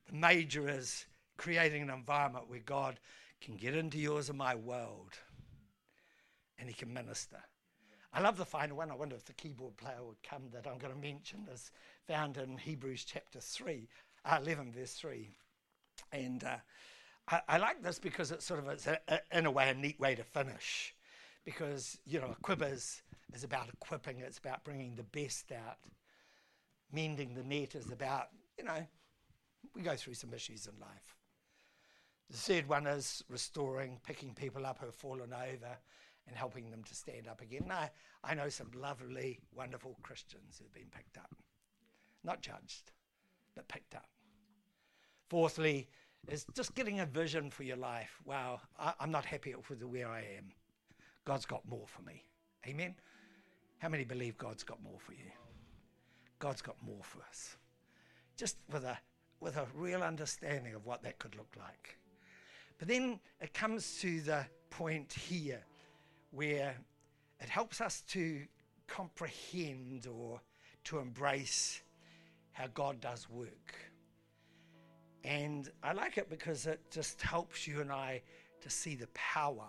The 0.09 0.15
major 0.15 0.69
is 0.69 1.05
creating 1.37 1.83
an 1.83 1.89
environment 1.89 2.49
where 2.49 2.59
God 2.59 2.99
can 3.41 3.55
get 3.55 3.75
into 3.75 3.97
yours 3.97 4.29
and 4.29 4.37
my 4.37 4.55
world 4.55 5.13
and 6.57 6.69
he 6.69 6.73
can 6.73 6.93
minister. 6.93 7.39
I 8.13 8.21
love 8.21 8.37
the 8.37 8.45
final 8.45 8.77
one. 8.77 8.91
I 8.91 8.95
wonder 8.95 9.15
if 9.15 9.25
the 9.25 9.33
keyboard 9.33 9.75
player 9.75 10.03
would 10.03 10.21
come 10.21 10.43
that 10.53 10.67
I'm 10.67 10.77
going 10.77 10.93
to 10.93 10.99
mention 10.99 11.47
is 11.51 11.71
found 12.07 12.37
in 12.37 12.57
Hebrews 12.57 13.05
chapter 13.05 13.39
3, 13.39 13.87
uh, 14.25 14.39
11, 14.41 14.71
verse 14.71 14.93
3. 14.93 15.31
And 16.11 16.43
uh, 16.43 16.57
I, 17.27 17.41
I, 17.49 17.57
like 17.57 17.81
this 17.81 17.97
because 17.97 18.31
it's 18.31 18.45
sort 18.45 18.59
of, 18.59 18.67
it's 18.67 18.85
a, 18.85 18.99
a, 19.07 19.19
in 19.31 19.47
a 19.47 19.51
way, 19.51 19.69
a 19.69 19.73
neat 19.73 19.99
way 19.99 20.13
to 20.13 20.23
finish. 20.23 20.93
Because, 21.43 21.97
you 22.05 22.19
know, 22.19 22.35
equippers 22.41 23.01
is 23.33 23.43
about 23.43 23.69
equipping, 23.69 24.19
it's 24.19 24.37
about 24.37 24.63
bringing 24.63 24.95
the 24.95 25.03
best 25.03 25.51
out. 25.51 25.77
Mending 26.91 27.33
the 27.33 27.43
net 27.43 27.75
is 27.75 27.91
about, 27.91 28.27
you 28.57 28.63
know, 28.63 28.85
we 29.75 29.81
go 29.81 29.95
through 29.95 30.13
some 30.13 30.33
issues 30.33 30.67
in 30.67 30.79
life. 30.79 31.15
The 32.29 32.37
third 32.37 32.67
one 32.67 32.87
is 32.87 33.23
restoring, 33.29 33.99
picking 34.05 34.33
people 34.33 34.65
up 34.65 34.79
who 34.79 34.85
have 34.87 34.95
fallen 34.95 35.33
over 35.33 35.77
and 36.27 36.35
helping 36.35 36.69
them 36.69 36.83
to 36.83 36.95
stand 36.95 37.27
up 37.27 37.41
again. 37.41 37.67
I, 37.69 37.89
I 38.23 38.33
know 38.35 38.49
some 38.49 38.71
lovely, 38.75 39.39
wonderful 39.53 39.97
Christians 40.03 40.59
who've 40.59 40.73
been 40.73 40.91
picked 40.95 41.17
up, 41.17 41.35
not 42.23 42.41
judged, 42.41 42.91
but 43.55 43.67
picked 43.67 43.95
up. 43.95 44.07
Fourthly, 45.29 45.89
is 46.27 46.45
just 46.55 46.75
getting 46.75 46.99
a 46.99 47.05
vision 47.05 47.49
for 47.49 47.63
your 47.63 47.77
life. 47.77 48.19
Wow, 48.25 48.61
I, 48.79 48.93
am 48.99 49.11
not 49.11 49.25
happy 49.25 49.53
with 49.69 49.83
where 49.83 50.07
I 50.07 50.19
am. 50.37 50.51
God's 51.25 51.45
got 51.45 51.67
more 51.67 51.87
for 51.87 52.01
me. 52.01 52.23
Amen. 52.67 52.95
How 53.83 53.89
many 53.89 54.05
believe 54.05 54.37
God's 54.37 54.63
got 54.63 54.81
more 54.81 54.97
for 54.97 55.11
you? 55.11 55.29
God's 56.39 56.61
got 56.61 56.77
more 56.81 57.03
for 57.03 57.19
us. 57.29 57.57
Just 58.37 58.55
with 58.71 58.85
a 58.85 58.97
with 59.41 59.57
a 59.57 59.67
real 59.75 60.01
understanding 60.01 60.73
of 60.73 60.85
what 60.85 61.03
that 61.03 61.19
could 61.19 61.35
look 61.35 61.53
like. 61.59 61.97
But 62.79 62.87
then 62.87 63.19
it 63.41 63.53
comes 63.53 63.99
to 63.99 64.21
the 64.21 64.45
point 64.69 65.11
here 65.11 65.65
where 66.31 66.77
it 67.41 67.49
helps 67.49 67.81
us 67.81 67.99
to 68.11 68.43
comprehend 68.87 70.07
or 70.07 70.39
to 70.85 70.99
embrace 70.99 71.81
how 72.53 72.67
God 72.67 73.01
does 73.01 73.29
work. 73.29 73.75
And 75.25 75.69
I 75.83 75.91
like 75.91 76.17
it 76.17 76.29
because 76.29 76.67
it 76.67 76.79
just 76.89 77.21
helps 77.21 77.67
you 77.67 77.81
and 77.81 77.91
I 77.91 78.21
to 78.61 78.69
see 78.69 78.95
the 78.95 79.07
power 79.07 79.67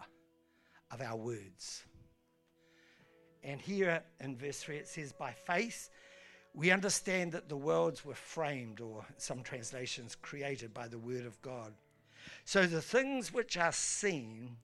of 0.93 1.01
our 1.01 1.17
words. 1.17 1.83
And 3.45 3.61
here 3.61 4.03
in 4.21 4.37
verse 4.37 4.59
3 4.61 4.77
it 4.77 4.89
says, 4.89 5.13
By 5.13 5.33
faith 5.33 5.91
we 6.55 6.71
understand 6.71 7.33
that 7.33 7.49
the 7.49 7.57
worlds 7.57 8.05
were 8.05 8.15
framed, 8.15 8.81
or 8.81 9.05
some 9.17 9.43
translations 9.43 10.17
created 10.17 10.73
by 10.73 10.89
the 10.89 10.99
word 10.99 11.27
of 11.27 11.41
God. 11.43 11.75
So 12.45 12.67
the 12.67 12.81
things 12.81 13.33
which 13.33 13.57
are 13.57 13.73
seen 13.73 14.57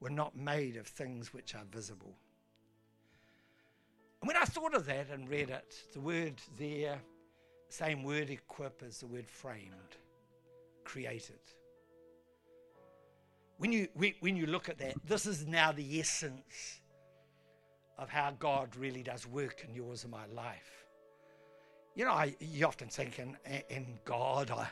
were 0.00 0.10
not 0.10 0.36
made 0.36 0.76
of 0.76 0.86
things 0.86 1.32
which 1.32 1.54
are 1.54 1.64
visible. 1.70 2.14
And 4.20 4.28
when 4.28 4.36
I 4.36 4.44
thought 4.44 4.74
of 4.74 4.86
that 4.86 5.08
and 5.10 5.28
read 5.28 5.50
it, 5.50 5.74
the 5.92 6.00
word 6.00 6.34
there 6.58 7.00
same 7.68 8.02
word 8.02 8.30
equip 8.30 8.82
as 8.86 9.00
the 9.00 9.06
word 9.06 9.28
framed, 9.28 9.96
created. 10.84 11.40
When 13.58 13.72
you, 13.72 13.88
when 14.20 14.36
you 14.36 14.46
look 14.46 14.68
at 14.68 14.78
that, 14.78 14.94
this 15.04 15.26
is 15.26 15.46
now 15.46 15.72
the 15.72 16.00
essence 16.00 16.80
of 17.98 18.08
how 18.08 18.30
God 18.38 18.76
really 18.76 19.02
does 19.02 19.26
work 19.26 19.64
in 19.68 19.74
yours 19.74 20.04
and 20.04 20.12
my 20.12 20.26
life. 20.26 20.86
You 21.94 22.04
know, 22.04 22.12
I, 22.12 22.36
you 22.38 22.64
often 22.64 22.88
think 22.88 23.18
in, 23.18 23.36
in 23.68 23.98
God, 24.04 24.50
I, 24.52 24.68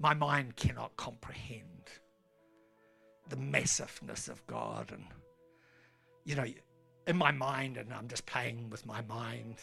my 0.00 0.14
mind 0.14 0.56
cannot 0.56 0.96
comprehend 0.96 1.90
the 3.28 3.36
massiveness 3.36 4.28
of 4.28 4.44
God. 4.48 4.90
And, 4.92 5.04
you 6.24 6.34
know, 6.34 6.46
in 7.06 7.16
my 7.16 7.30
mind, 7.30 7.76
and 7.76 7.92
I'm 7.94 8.08
just 8.08 8.26
playing 8.26 8.68
with 8.68 8.84
my 8.84 9.00
mind, 9.02 9.56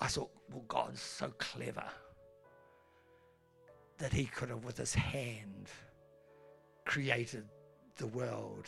I 0.00 0.08
thought, 0.08 0.30
well, 0.50 0.64
God's 0.66 1.00
so 1.00 1.28
clever 1.38 1.84
that 3.98 4.12
he 4.12 4.24
could 4.24 4.48
have, 4.50 4.64
with 4.64 4.78
his 4.78 4.94
hand, 4.94 5.68
created 6.84 7.44
the 7.96 8.08
world. 8.08 8.66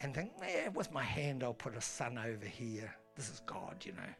And 0.00 0.14
think, 0.14 0.32
yeah, 0.40 0.68
with 0.68 0.92
my 0.92 1.02
hand, 1.02 1.42
I'll 1.42 1.54
put 1.54 1.76
a 1.76 1.80
sun 1.80 2.18
over 2.18 2.46
here. 2.46 2.94
This 3.16 3.30
is 3.30 3.40
God, 3.46 3.76
you 3.82 3.92
know. 3.92 4.12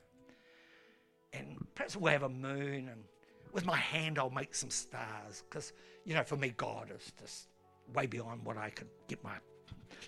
And 1.33 1.67
perhaps 1.75 1.97
we'll 1.97 2.13
have 2.13 2.23
a 2.23 2.29
moon, 2.29 2.89
and 2.89 3.05
with 3.53 3.67
my 3.67 3.77
hand, 3.77 4.19
I'll 4.19 4.31
make 4.31 4.55
some 4.55 4.71
stars. 4.71 5.45
Because, 5.49 5.73
you 6.05 6.15
know, 6.15 6.23
for 6.23 6.37
me, 6.37 6.55
God 6.57 6.91
is 6.95 7.13
just 7.21 7.49
way 7.95 8.07
beyond 8.07 8.45
what 8.45 8.57
I 8.57 8.71
could 8.71 8.89
get 9.07 9.23
my 9.23 9.35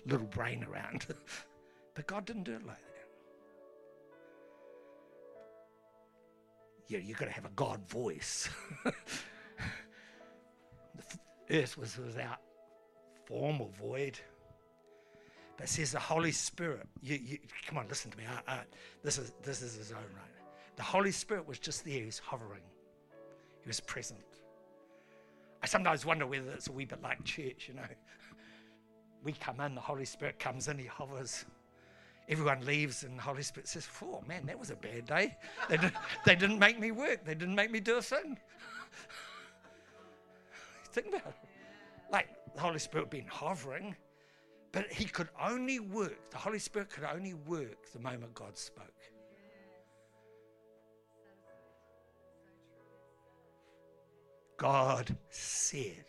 little 0.07 0.27
brain 0.27 0.65
around. 0.69 1.05
but 1.93 2.07
God 2.07 2.25
didn't 2.25 2.43
do 2.43 2.53
it 2.53 2.65
like 2.65 2.77
that. 2.77 2.85
Yeah, 6.87 6.99
you've 6.99 7.19
got 7.19 7.25
to 7.25 7.31
have 7.31 7.45
a 7.45 7.51
God 7.55 7.87
voice. 7.87 8.49
the 8.83 8.93
earth 11.61 11.77
was 11.77 11.95
without 11.97 12.39
form 13.25 13.61
or 13.61 13.69
void. 13.79 14.19
But 15.59 15.67
it 15.67 15.71
says 15.71 15.91
the 15.91 15.99
Holy 15.99 16.31
Spirit. 16.31 16.87
You, 17.01 17.19
you, 17.21 17.37
come 17.67 17.77
on, 17.77 17.89
listen 17.89 18.09
to 18.11 18.17
me. 18.17 18.23
I, 18.47 18.53
I, 18.53 18.59
this 19.03 19.17
is 19.17 19.33
this 19.43 19.61
is 19.61 19.75
his 19.75 19.91
own 19.91 19.97
right. 19.97 20.31
The 20.77 20.83
Holy 20.83 21.11
Spirit 21.11 21.45
was 21.45 21.59
just 21.59 21.83
there. 21.83 21.99
He 21.99 22.05
was 22.05 22.17
hovering. 22.17 22.61
He 23.61 23.67
was 23.67 23.81
present. 23.81 24.21
I 25.61 25.65
sometimes 25.65 26.05
wonder 26.05 26.25
whether 26.25 26.49
it's 26.51 26.69
a 26.69 26.71
wee 26.71 26.85
bit 26.85 27.01
like 27.01 27.21
church. 27.25 27.65
You 27.67 27.73
know, 27.73 27.81
we 29.23 29.33
come 29.33 29.59
in, 29.59 29.75
the 29.75 29.81
Holy 29.81 30.05
Spirit 30.05 30.39
comes 30.39 30.69
in, 30.69 30.77
He 30.77 30.85
hovers. 30.85 31.43
Everyone 32.29 32.65
leaves, 32.65 33.03
and 33.03 33.17
the 33.17 33.23
Holy 33.23 33.43
Spirit 33.43 33.67
says, 33.67 33.85
"Oh 34.01 34.23
man, 34.25 34.45
that 34.45 34.57
was 34.57 34.69
a 34.69 34.77
bad 34.77 35.07
day. 35.07 35.35
They, 35.67 35.75
did, 35.75 35.91
they 36.25 36.35
didn't 36.37 36.59
make 36.59 36.79
me 36.79 36.91
work. 36.91 37.25
They 37.25 37.35
didn't 37.35 37.55
make 37.55 37.69
me 37.69 37.81
do 37.81 37.97
a 37.97 38.01
thing." 38.01 38.39
Think 40.93 41.07
about 41.07 41.27
it. 41.27 41.35
Like 42.09 42.29
the 42.55 42.61
Holy 42.61 42.79
Spirit 42.79 43.09
being 43.09 43.27
hovering, 43.27 43.93
but 44.71 44.91
He 44.91 45.05
could 45.05 45.29
only 45.41 45.79
work. 45.79 46.29
The 46.31 46.37
Holy 46.37 46.59
Spirit 46.59 46.89
could 46.89 47.03
only 47.03 47.33
work 47.33 47.91
the 47.91 47.99
moment 47.99 48.33
God 48.33 48.57
spoke. 48.57 48.85
God 54.57 55.15
said. 55.29 56.05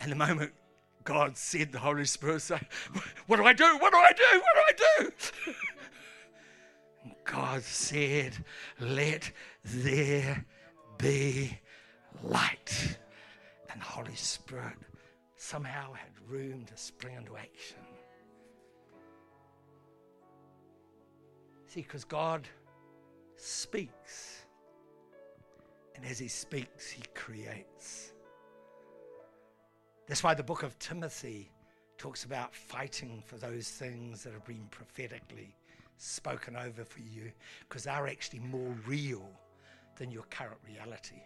And 0.00 0.10
the 0.10 0.16
moment 0.16 0.52
God 1.04 1.36
said, 1.36 1.70
the 1.70 1.78
Holy 1.78 2.04
Spirit 2.04 2.42
said, 2.42 2.66
What 3.26 3.36
do 3.36 3.44
I 3.44 3.52
do? 3.52 3.78
What 3.78 3.92
do 3.92 3.98
I 3.98 4.12
do? 4.12 4.40
What 4.40 4.54
do 4.54 4.60
I 4.68 4.72
do? 4.98 5.54
God 7.24 7.62
said, 7.62 8.36
Let 8.80 9.30
there 9.64 10.44
be 10.98 11.58
light. 12.22 12.98
And 13.70 13.80
the 13.80 13.86
Holy 13.86 14.14
Spirit 14.14 14.76
somehow 15.36 15.92
had 15.92 16.13
room 16.28 16.64
to 16.66 16.76
spring 16.76 17.16
into 17.16 17.36
action. 17.36 17.78
See, 21.66 21.82
because 21.82 22.04
God 22.04 22.46
speaks. 23.36 24.46
And 25.96 26.04
as 26.04 26.18
He 26.18 26.28
speaks, 26.28 26.90
He 26.90 27.02
creates. 27.14 28.12
That's 30.06 30.22
why 30.22 30.34
the 30.34 30.42
book 30.42 30.62
of 30.62 30.78
Timothy 30.78 31.50
talks 31.96 32.24
about 32.24 32.54
fighting 32.54 33.22
for 33.24 33.36
those 33.36 33.68
things 33.68 34.22
that 34.22 34.32
have 34.32 34.44
been 34.44 34.66
prophetically 34.70 35.56
spoken 35.96 36.56
over 36.56 36.84
for 36.84 37.00
you, 37.00 37.30
because 37.68 37.84
they're 37.84 38.06
actually 38.08 38.40
more 38.40 38.74
real 38.86 39.30
than 39.96 40.10
your 40.10 40.24
current 40.24 40.58
reality. 40.66 41.22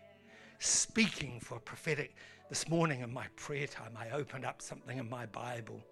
Speaking 0.58 1.38
for 1.40 1.60
prophetic. 1.60 2.14
This 2.48 2.68
morning 2.68 3.00
in 3.00 3.12
my 3.12 3.26
prayer 3.36 3.66
time, 3.66 3.92
I 3.96 4.10
opened 4.10 4.44
up 4.44 4.60
something 4.62 4.98
in 4.98 5.08
my 5.08 5.26
Bible 5.26 5.84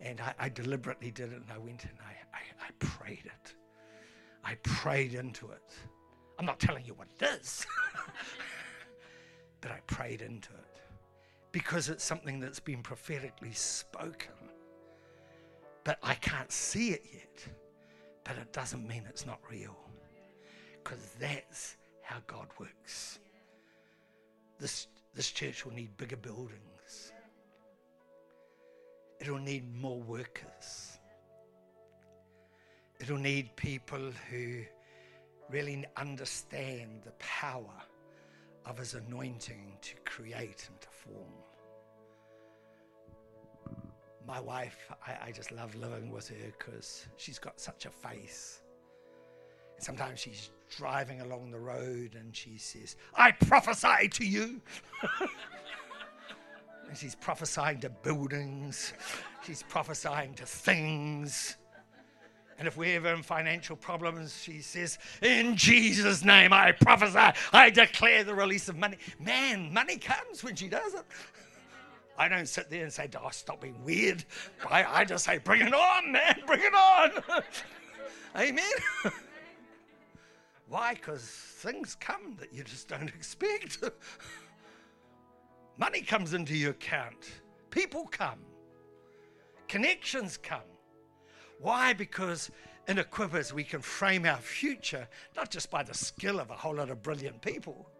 and 0.00 0.20
I, 0.20 0.34
I 0.38 0.48
deliberately 0.48 1.10
did 1.10 1.32
it 1.32 1.36
and 1.36 1.50
I 1.52 1.58
went 1.58 1.84
and 1.84 1.98
I, 2.00 2.36
I, 2.36 2.66
I 2.66 2.70
prayed 2.78 3.24
it. 3.24 3.54
I 4.44 4.54
prayed 4.62 5.14
into 5.14 5.50
it. 5.50 5.72
I'm 6.38 6.46
not 6.46 6.60
telling 6.60 6.84
you 6.84 6.94
what 6.94 7.08
it 7.18 7.40
is, 7.42 7.66
but 9.60 9.70
I 9.72 9.80
prayed 9.86 10.22
into 10.22 10.50
it 10.52 10.80
because 11.50 11.88
it's 11.88 12.04
something 12.04 12.38
that's 12.38 12.60
been 12.60 12.82
prophetically 12.82 13.52
spoken. 13.52 14.32
But 15.84 15.98
I 16.02 16.14
can't 16.14 16.52
see 16.52 16.90
it 16.90 17.04
yet. 17.12 17.46
But 18.24 18.36
it 18.36 18.52
doesn't 18.52 18.86
mean 18.86 19.04
it's 19.08 19.26
not 19.26 19.40
real. 19.50 19.76
Because 20.82 21.14
that's 21.18 21.76
how 22.02 22.16
God 22.26 22.48
works. 22.58 23.18
This, 24.58 24.86
this 25.14 25.30
church 25.30 25.64
will 25.64 25.72
need 25.72 25.96
bigger 25.96 26.16
buildings, 26.16 27.12
it'll 29.20 29.38
need 29.38 29.74
more 29.74 30.00
workers, 30.00 30.98
it'll 32.98 33.18
need 33.18 33.54
people 33.56 34.10
who 34.30 34.62
really 35.50 35.84
understand 35.96 37.02
the 37.04 37.12
power 37.18 37.82
of 38.64 38.78
His 38.78 38.94
anointing 38.94 39.76
to 39.82 39.94
create 40.04 40.68
and 40.68 40.80
to 40.80 40.88
form. 40.88 41.32
My 44.26 44.40
wife, 44.40 44.90
I, 45.06 45.28
I 45.28 45.32
just 45.32 45.52
love 45.52 45.74
living 45.76 46.10
with 46.10 46.28
her 46.28 46.52
because 46.58 47.06
she's 47.16 47.38
got 47.38 47.60
such 47.60 47.86
a 47.86 47.90
face. 47.90 48.62
Sometimes 49.78 50.18
she's 50.18 50.50
driving 50.74 51.20
along 51.20 51.50
the 51.50 51.58
road 51.58 52.16
and 52.18 52.34
she 52.34 52.58
says, 52.58 52.96
I 53.14 53.32
prophesy 53.32 54.08
to 54.08 54.24
you. 54.26 54.60
and 56.88 56.96
she's 56.96 57.14
prophesying 57.14 57.80
to 57.80 57.90
buildings, 57.90 58.92
she's 59.44 59.62
prophesying 59.62 60.34
to 60.34 60.46
things. 60.46 61.56
And 62.58 62.66
if 62.66 62.78
we're 62.78 62.96
ever 62.96 63.12
in 63.12 63.22
financial 63.22 63.76
problems, 63.76 64.42
she 64.42 64.62
says, 64.62 64.98
In 65.20 65.56
Jesus' 65.56 66.24
name, 66.24 66.54
I 66.54 66.72
prophesy, 66.72 67.38
I 67.52 67.68
declare 67.68 68.24
the 68.24 68.34
release 68.34 68.70
of 68.70 68.76
money. 68.76 68.96
Man, 69.20 69.72
money 69.74 69.98
comes 69.98 70.42
when 70.42 70.56
she 70.56 70.68
does 70.68 70.94
it. 70.94 71.04
I 72.18 72.28
don't 72.28 72.48
sit 72.48 72.70
there 72.70 72.82
and 72.82 72.92
say, 72.92 73.08
oh, 73.22 73.28
stop 73.30 73.60
being 73.60 73.82
weird. 73.84 74.24
I, 74.70 75.00
I 75.00 75.04
just 75.04 75.24
say, 75.24 75.38
bring 75.38 75.60
it 75.60 75.74
on, 75.74 76.12
man, 76.12 76.40
bring 76.46 76.62
it 76.62 76.74
on. 76.74 77.10
Amen. 78.36 78.64
Why? 80.68 80.94
Because 80.94 81.22
things 81.22 81.94
come 81.94 82.36
that 82.40 82.52
you 82.52 82.64
just 82.64 82.88
don't 82.88 83.08
expect. 83.14 83.78
Money 85.78 86.00
comes 86.00 86.32
into 86.32 86.56
your 86.56 86.70
account, 86.70 87.30
people 87.70 88.06
come, 88.06 88.40
connections 89.68 90.36
come. 90.36 90.60
Why? 91.60 91.92
Because 91.92 92.50
in 92.88 92.98
a 92.98 93.04
Equippers 93.04 93.52
we 93.52 93.64
can 93.64 93.80
frame 93.80 94.24
our 94.24 94.36
future 94.36 95.08
not 95.34 95.50
just 95.50 95.70
by 95.70 95.82
the 95.82 95.92
skill 95.92 96.38
of 96.38 96.50
a 96.50 96.54
whole 96.54 96.76
lot 96.76 96.88
of 96.88 97.02
brilliant 97.02 97.42
people 97.42 97.90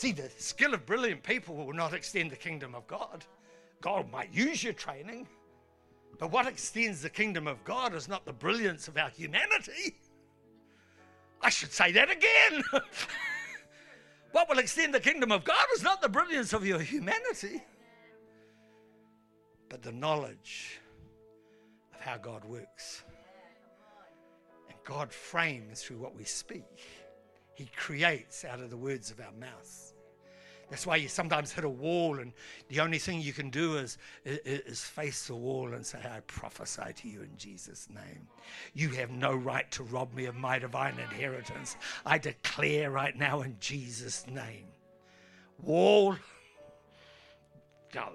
See, 0.00 0.12
the 0.12 0.30
skill 0.38 0.72
of 0.72 0.86
brilliant 0.86 1.22
people 1.22 1.54
will 1.54 1.74
not 1.74 1.92
extend 1.92 2.30
the 2.30 2.36
kingdom 2.36 2.74
of 2.74 2.86
God. 2.86 3.22
God 3.82 4.10
might 4.10 4.32
use 4.32 4.64
your 4.64 4.72
training, 4.72 5.28
but 6.20 6.30
what 6.30 6.46
extends 6.46 7.00
the 7.00 7.08
kingdom 7.08 7.46
of 7.46 7.64
God 7.64 7.94
is 7.94 8.06
not 8.06 8.26
the 8.26 8.32
brilliance 8.32 8.88
of 8.88 8.98
our 8.98 9.08
humanity. 9.08 9.96
I 11.40 11.48
should 11.48 11.72
say 11.72 11.92
that 11.92 12.10
again. 12.10 12.62
what 14.32 14.46
will 14.46 14.58
extend 14.58 14.92
the 14.92 15.00
kingdom 15.00 15.32
of 15.32 15.44
God 15.44 15.64
is 15.74 15.82
not 15.82 16.02
the 16.02 16.10
brilliance 16.10 16.52
of 16.52 16.66
your 16.66 16.78
humanity, 16.78 17.62
but 19.70 19.80
the 19.80 19.92
knowledge 19.92 20.78
of 21.94 22.02
how 22.02 22.18
God 22.18 22.44
works. 22.44 23.02
And 24.68 24.76
God 24.84 25.10
frames 25.10 25.82
through 25.82 25.98
what 25.98 26.14
we 26.14 26.24
speak, 26.24 26.84
He 27.54 27.70
creates 27.74 28.44
out 28.44 28.60
of 28.60 28.68
the 28.68 28.76
words 28.76 29.10
of 29.10 29.20
our 29.20 29.32
mouths. 29.40 29.89
That's 30.70 30.86
why 30.86 30.96
you 30.96 31.08
sometimes 31.08 31.50
hit 31.50 31.64
a 31.64 31.68
wall, 31.68 32.20
and 32.20 32.32
the 32.68 32.78
only 32.78 32.98
thing 32.98 33.20
you 33.20 33.32
can 33.32 33.50
do 33.50 33.76
is, 33.76 33.98
is, 34.24 34.84
face 34.84 35.26
the 35.26 35.34
wall 35.34 35.74
and 35.74 35.84
say, 35.84 35.98
I 35.98 36.20
prophesy 36.20 36.92
to 36.94 37.08
you 37.08 37.22
in 37.22 37.36
Jesus' 37.36 37.88
name. 37.92 38.28
You 38.72 38.90
have 38.90 39.10
no 39.10 39.34
right 39.34 39.68
to 39.72 39.82
rob 39.82 40.14
me 40.14 40.26
of 40.26 40.36
my 40.36 40.60
divine 40.60 40.96
inheritance. 41.00 41.76
I 42.06 42.18
declare 42.18 42.92
right 42.92 43.16
now 43.16 43.42
in 43.42 43.56
Jesus' 43.58 44.24
name. 44.28 44.66
Wall, 45.60 46.14
go. 47.92 48.08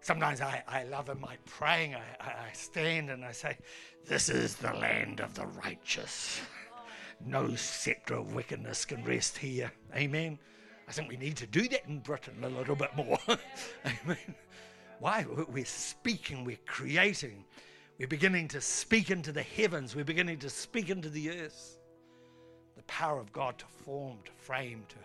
Sometimes 0.00 0.40
I, 0.40 0.64
I 0.66 0.84
love 0.84 1.08
in 1.08 1.20
my 1.20 1.36
praying, 1.46 1.94
I, 1.94 2.00
I 2.20 2.52
stand 2.52 3.10
and 3.10 3.24
I 3.24 3.30
say, 3.30 3.58
This 4.06 4.28
is 4.28 4.56
the 4.56 4.72
land 4.72 5.20
of 5.20 5.34
the 5.34 5.46
righteous. 5.46 6.40
No 7.24 7.54
scepter 7.54 8.14
of 8.14 8.34
wickedness 8.34 8.84
can 8.84 9.04
rest 9.04 9.38
here. 9.38 9.72
Amen. 9.94 10.38
I 10.88 10.92
think 10.92 11.08
we 11.08 11.16
need 11.16 11.36
to 11.38 11.46
do 11.46 11.68
that 11.68 11.86
in 11.86 11.98
Britain 11.98 12.36
a 12.42 12.48
little 12.48 12.76
bit 12.76 12.94
more. 12.96 13.18
Amen. 13.84 14.34
Why? 15.00 15.26
We're 15.48 15.64
speaking, 15.64 16.44
we're 16.44 16.58
creating, 16.66 17.44
we're 17.98 18.08
beginning 18.08 18.48
to 18.48 18.60
speak 18.60 19.10
into 19.10 19.32
the 19.32 19.42
heavens, 19.42 19.94
we're 19.94 20.04
beginning 20.04 20.38
to 20.38 20.50
speak 20.50 20.90
into 20.90 21.08
the 21.08 21.30
earth. 21.30 21.78
The 22.76 22.82
power 22.84 23.20
of 23.20 23.32
God 23.32 23.58
to 23.58 23.66
form, 23.66 24.18
to 24.24 24.32
frame, 24.32 24.84
to, 24.88 24.96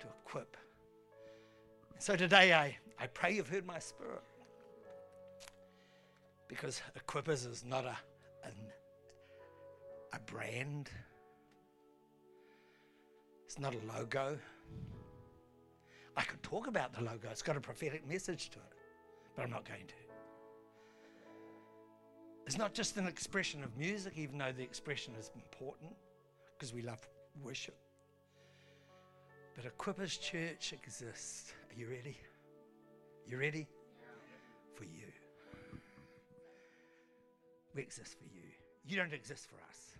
to 0.00 0.06
equip. 0.24 0.56
So 1.98 2.16
today 2.16 2.52
I, 2.52 2.76
I 2.98 3.06
pray 3.06 3.34
you've 3.34 3.48
heard 3.48 3.66
my 3.66 3.78
spirit. 3.78 4.22
Because 6.48 6.80
Equippers 6.98 7.48
is 7.50 7.64
not 7.64 7.84
a, 7.84 7.96
a, 8.44 8.48
a 10.14 10.20
brand, 10.20 10.90
it's 13.58 13.62
not 13.64 13.74
a 13.74 13.98
logo. 13.98 14.38
I 16.16 16.22
could 16.22 16.40
talk 16.44 16.68
about 16.68 16.94
the 16.94 17.02
logo, 17.02 17.28
it's 17.28 17.42
got 17.42 17.56
a 17.56 17.60
prophetic 17.60 18.08
message 18.08 18.50
to 18.50 18.58
it, 18.58 18.74
but 19.34 19.42
I'm 19.42 19.50
not 19.50 19.64
going 19.64 19.84
to. 19.84 19.94
It's 22.46 22.56
not 22.56 22.72
just 22.72 22.96
an 22.98 23.08
expression 23.08 23.64
of 23.64 23.76
music, 23.76 24.12
even 24.16 24.38
though 24.38 24.52
the 24.56 24.62
expression 24.62 25.12
is 25.18 25.32
important 25.34 25.90
because 26.56 26.72
we 26.72 26.82
love 26.82 27.00
worship. 27.42 27.76
But 29.56 29.64
Equippers 29.64 30.20
Church 30.20 30.72
exists. 30.72 31.52
Are 31.68 31.78
you 31.78 31.88
ready? 31.88 32.16
You 33.26 33.38
ready? 33.38 33.66
For 34.76 34.84
you. 34.84 35.10
We 37.74 37.82
exist 37.82 38.16
for 38.18 38.24
you. 38.24 38.44
You 38.86 38.96
don't 38.96 39.12
exist 39.12 39.48
for 39.48 39.56
us. 39.68 39.97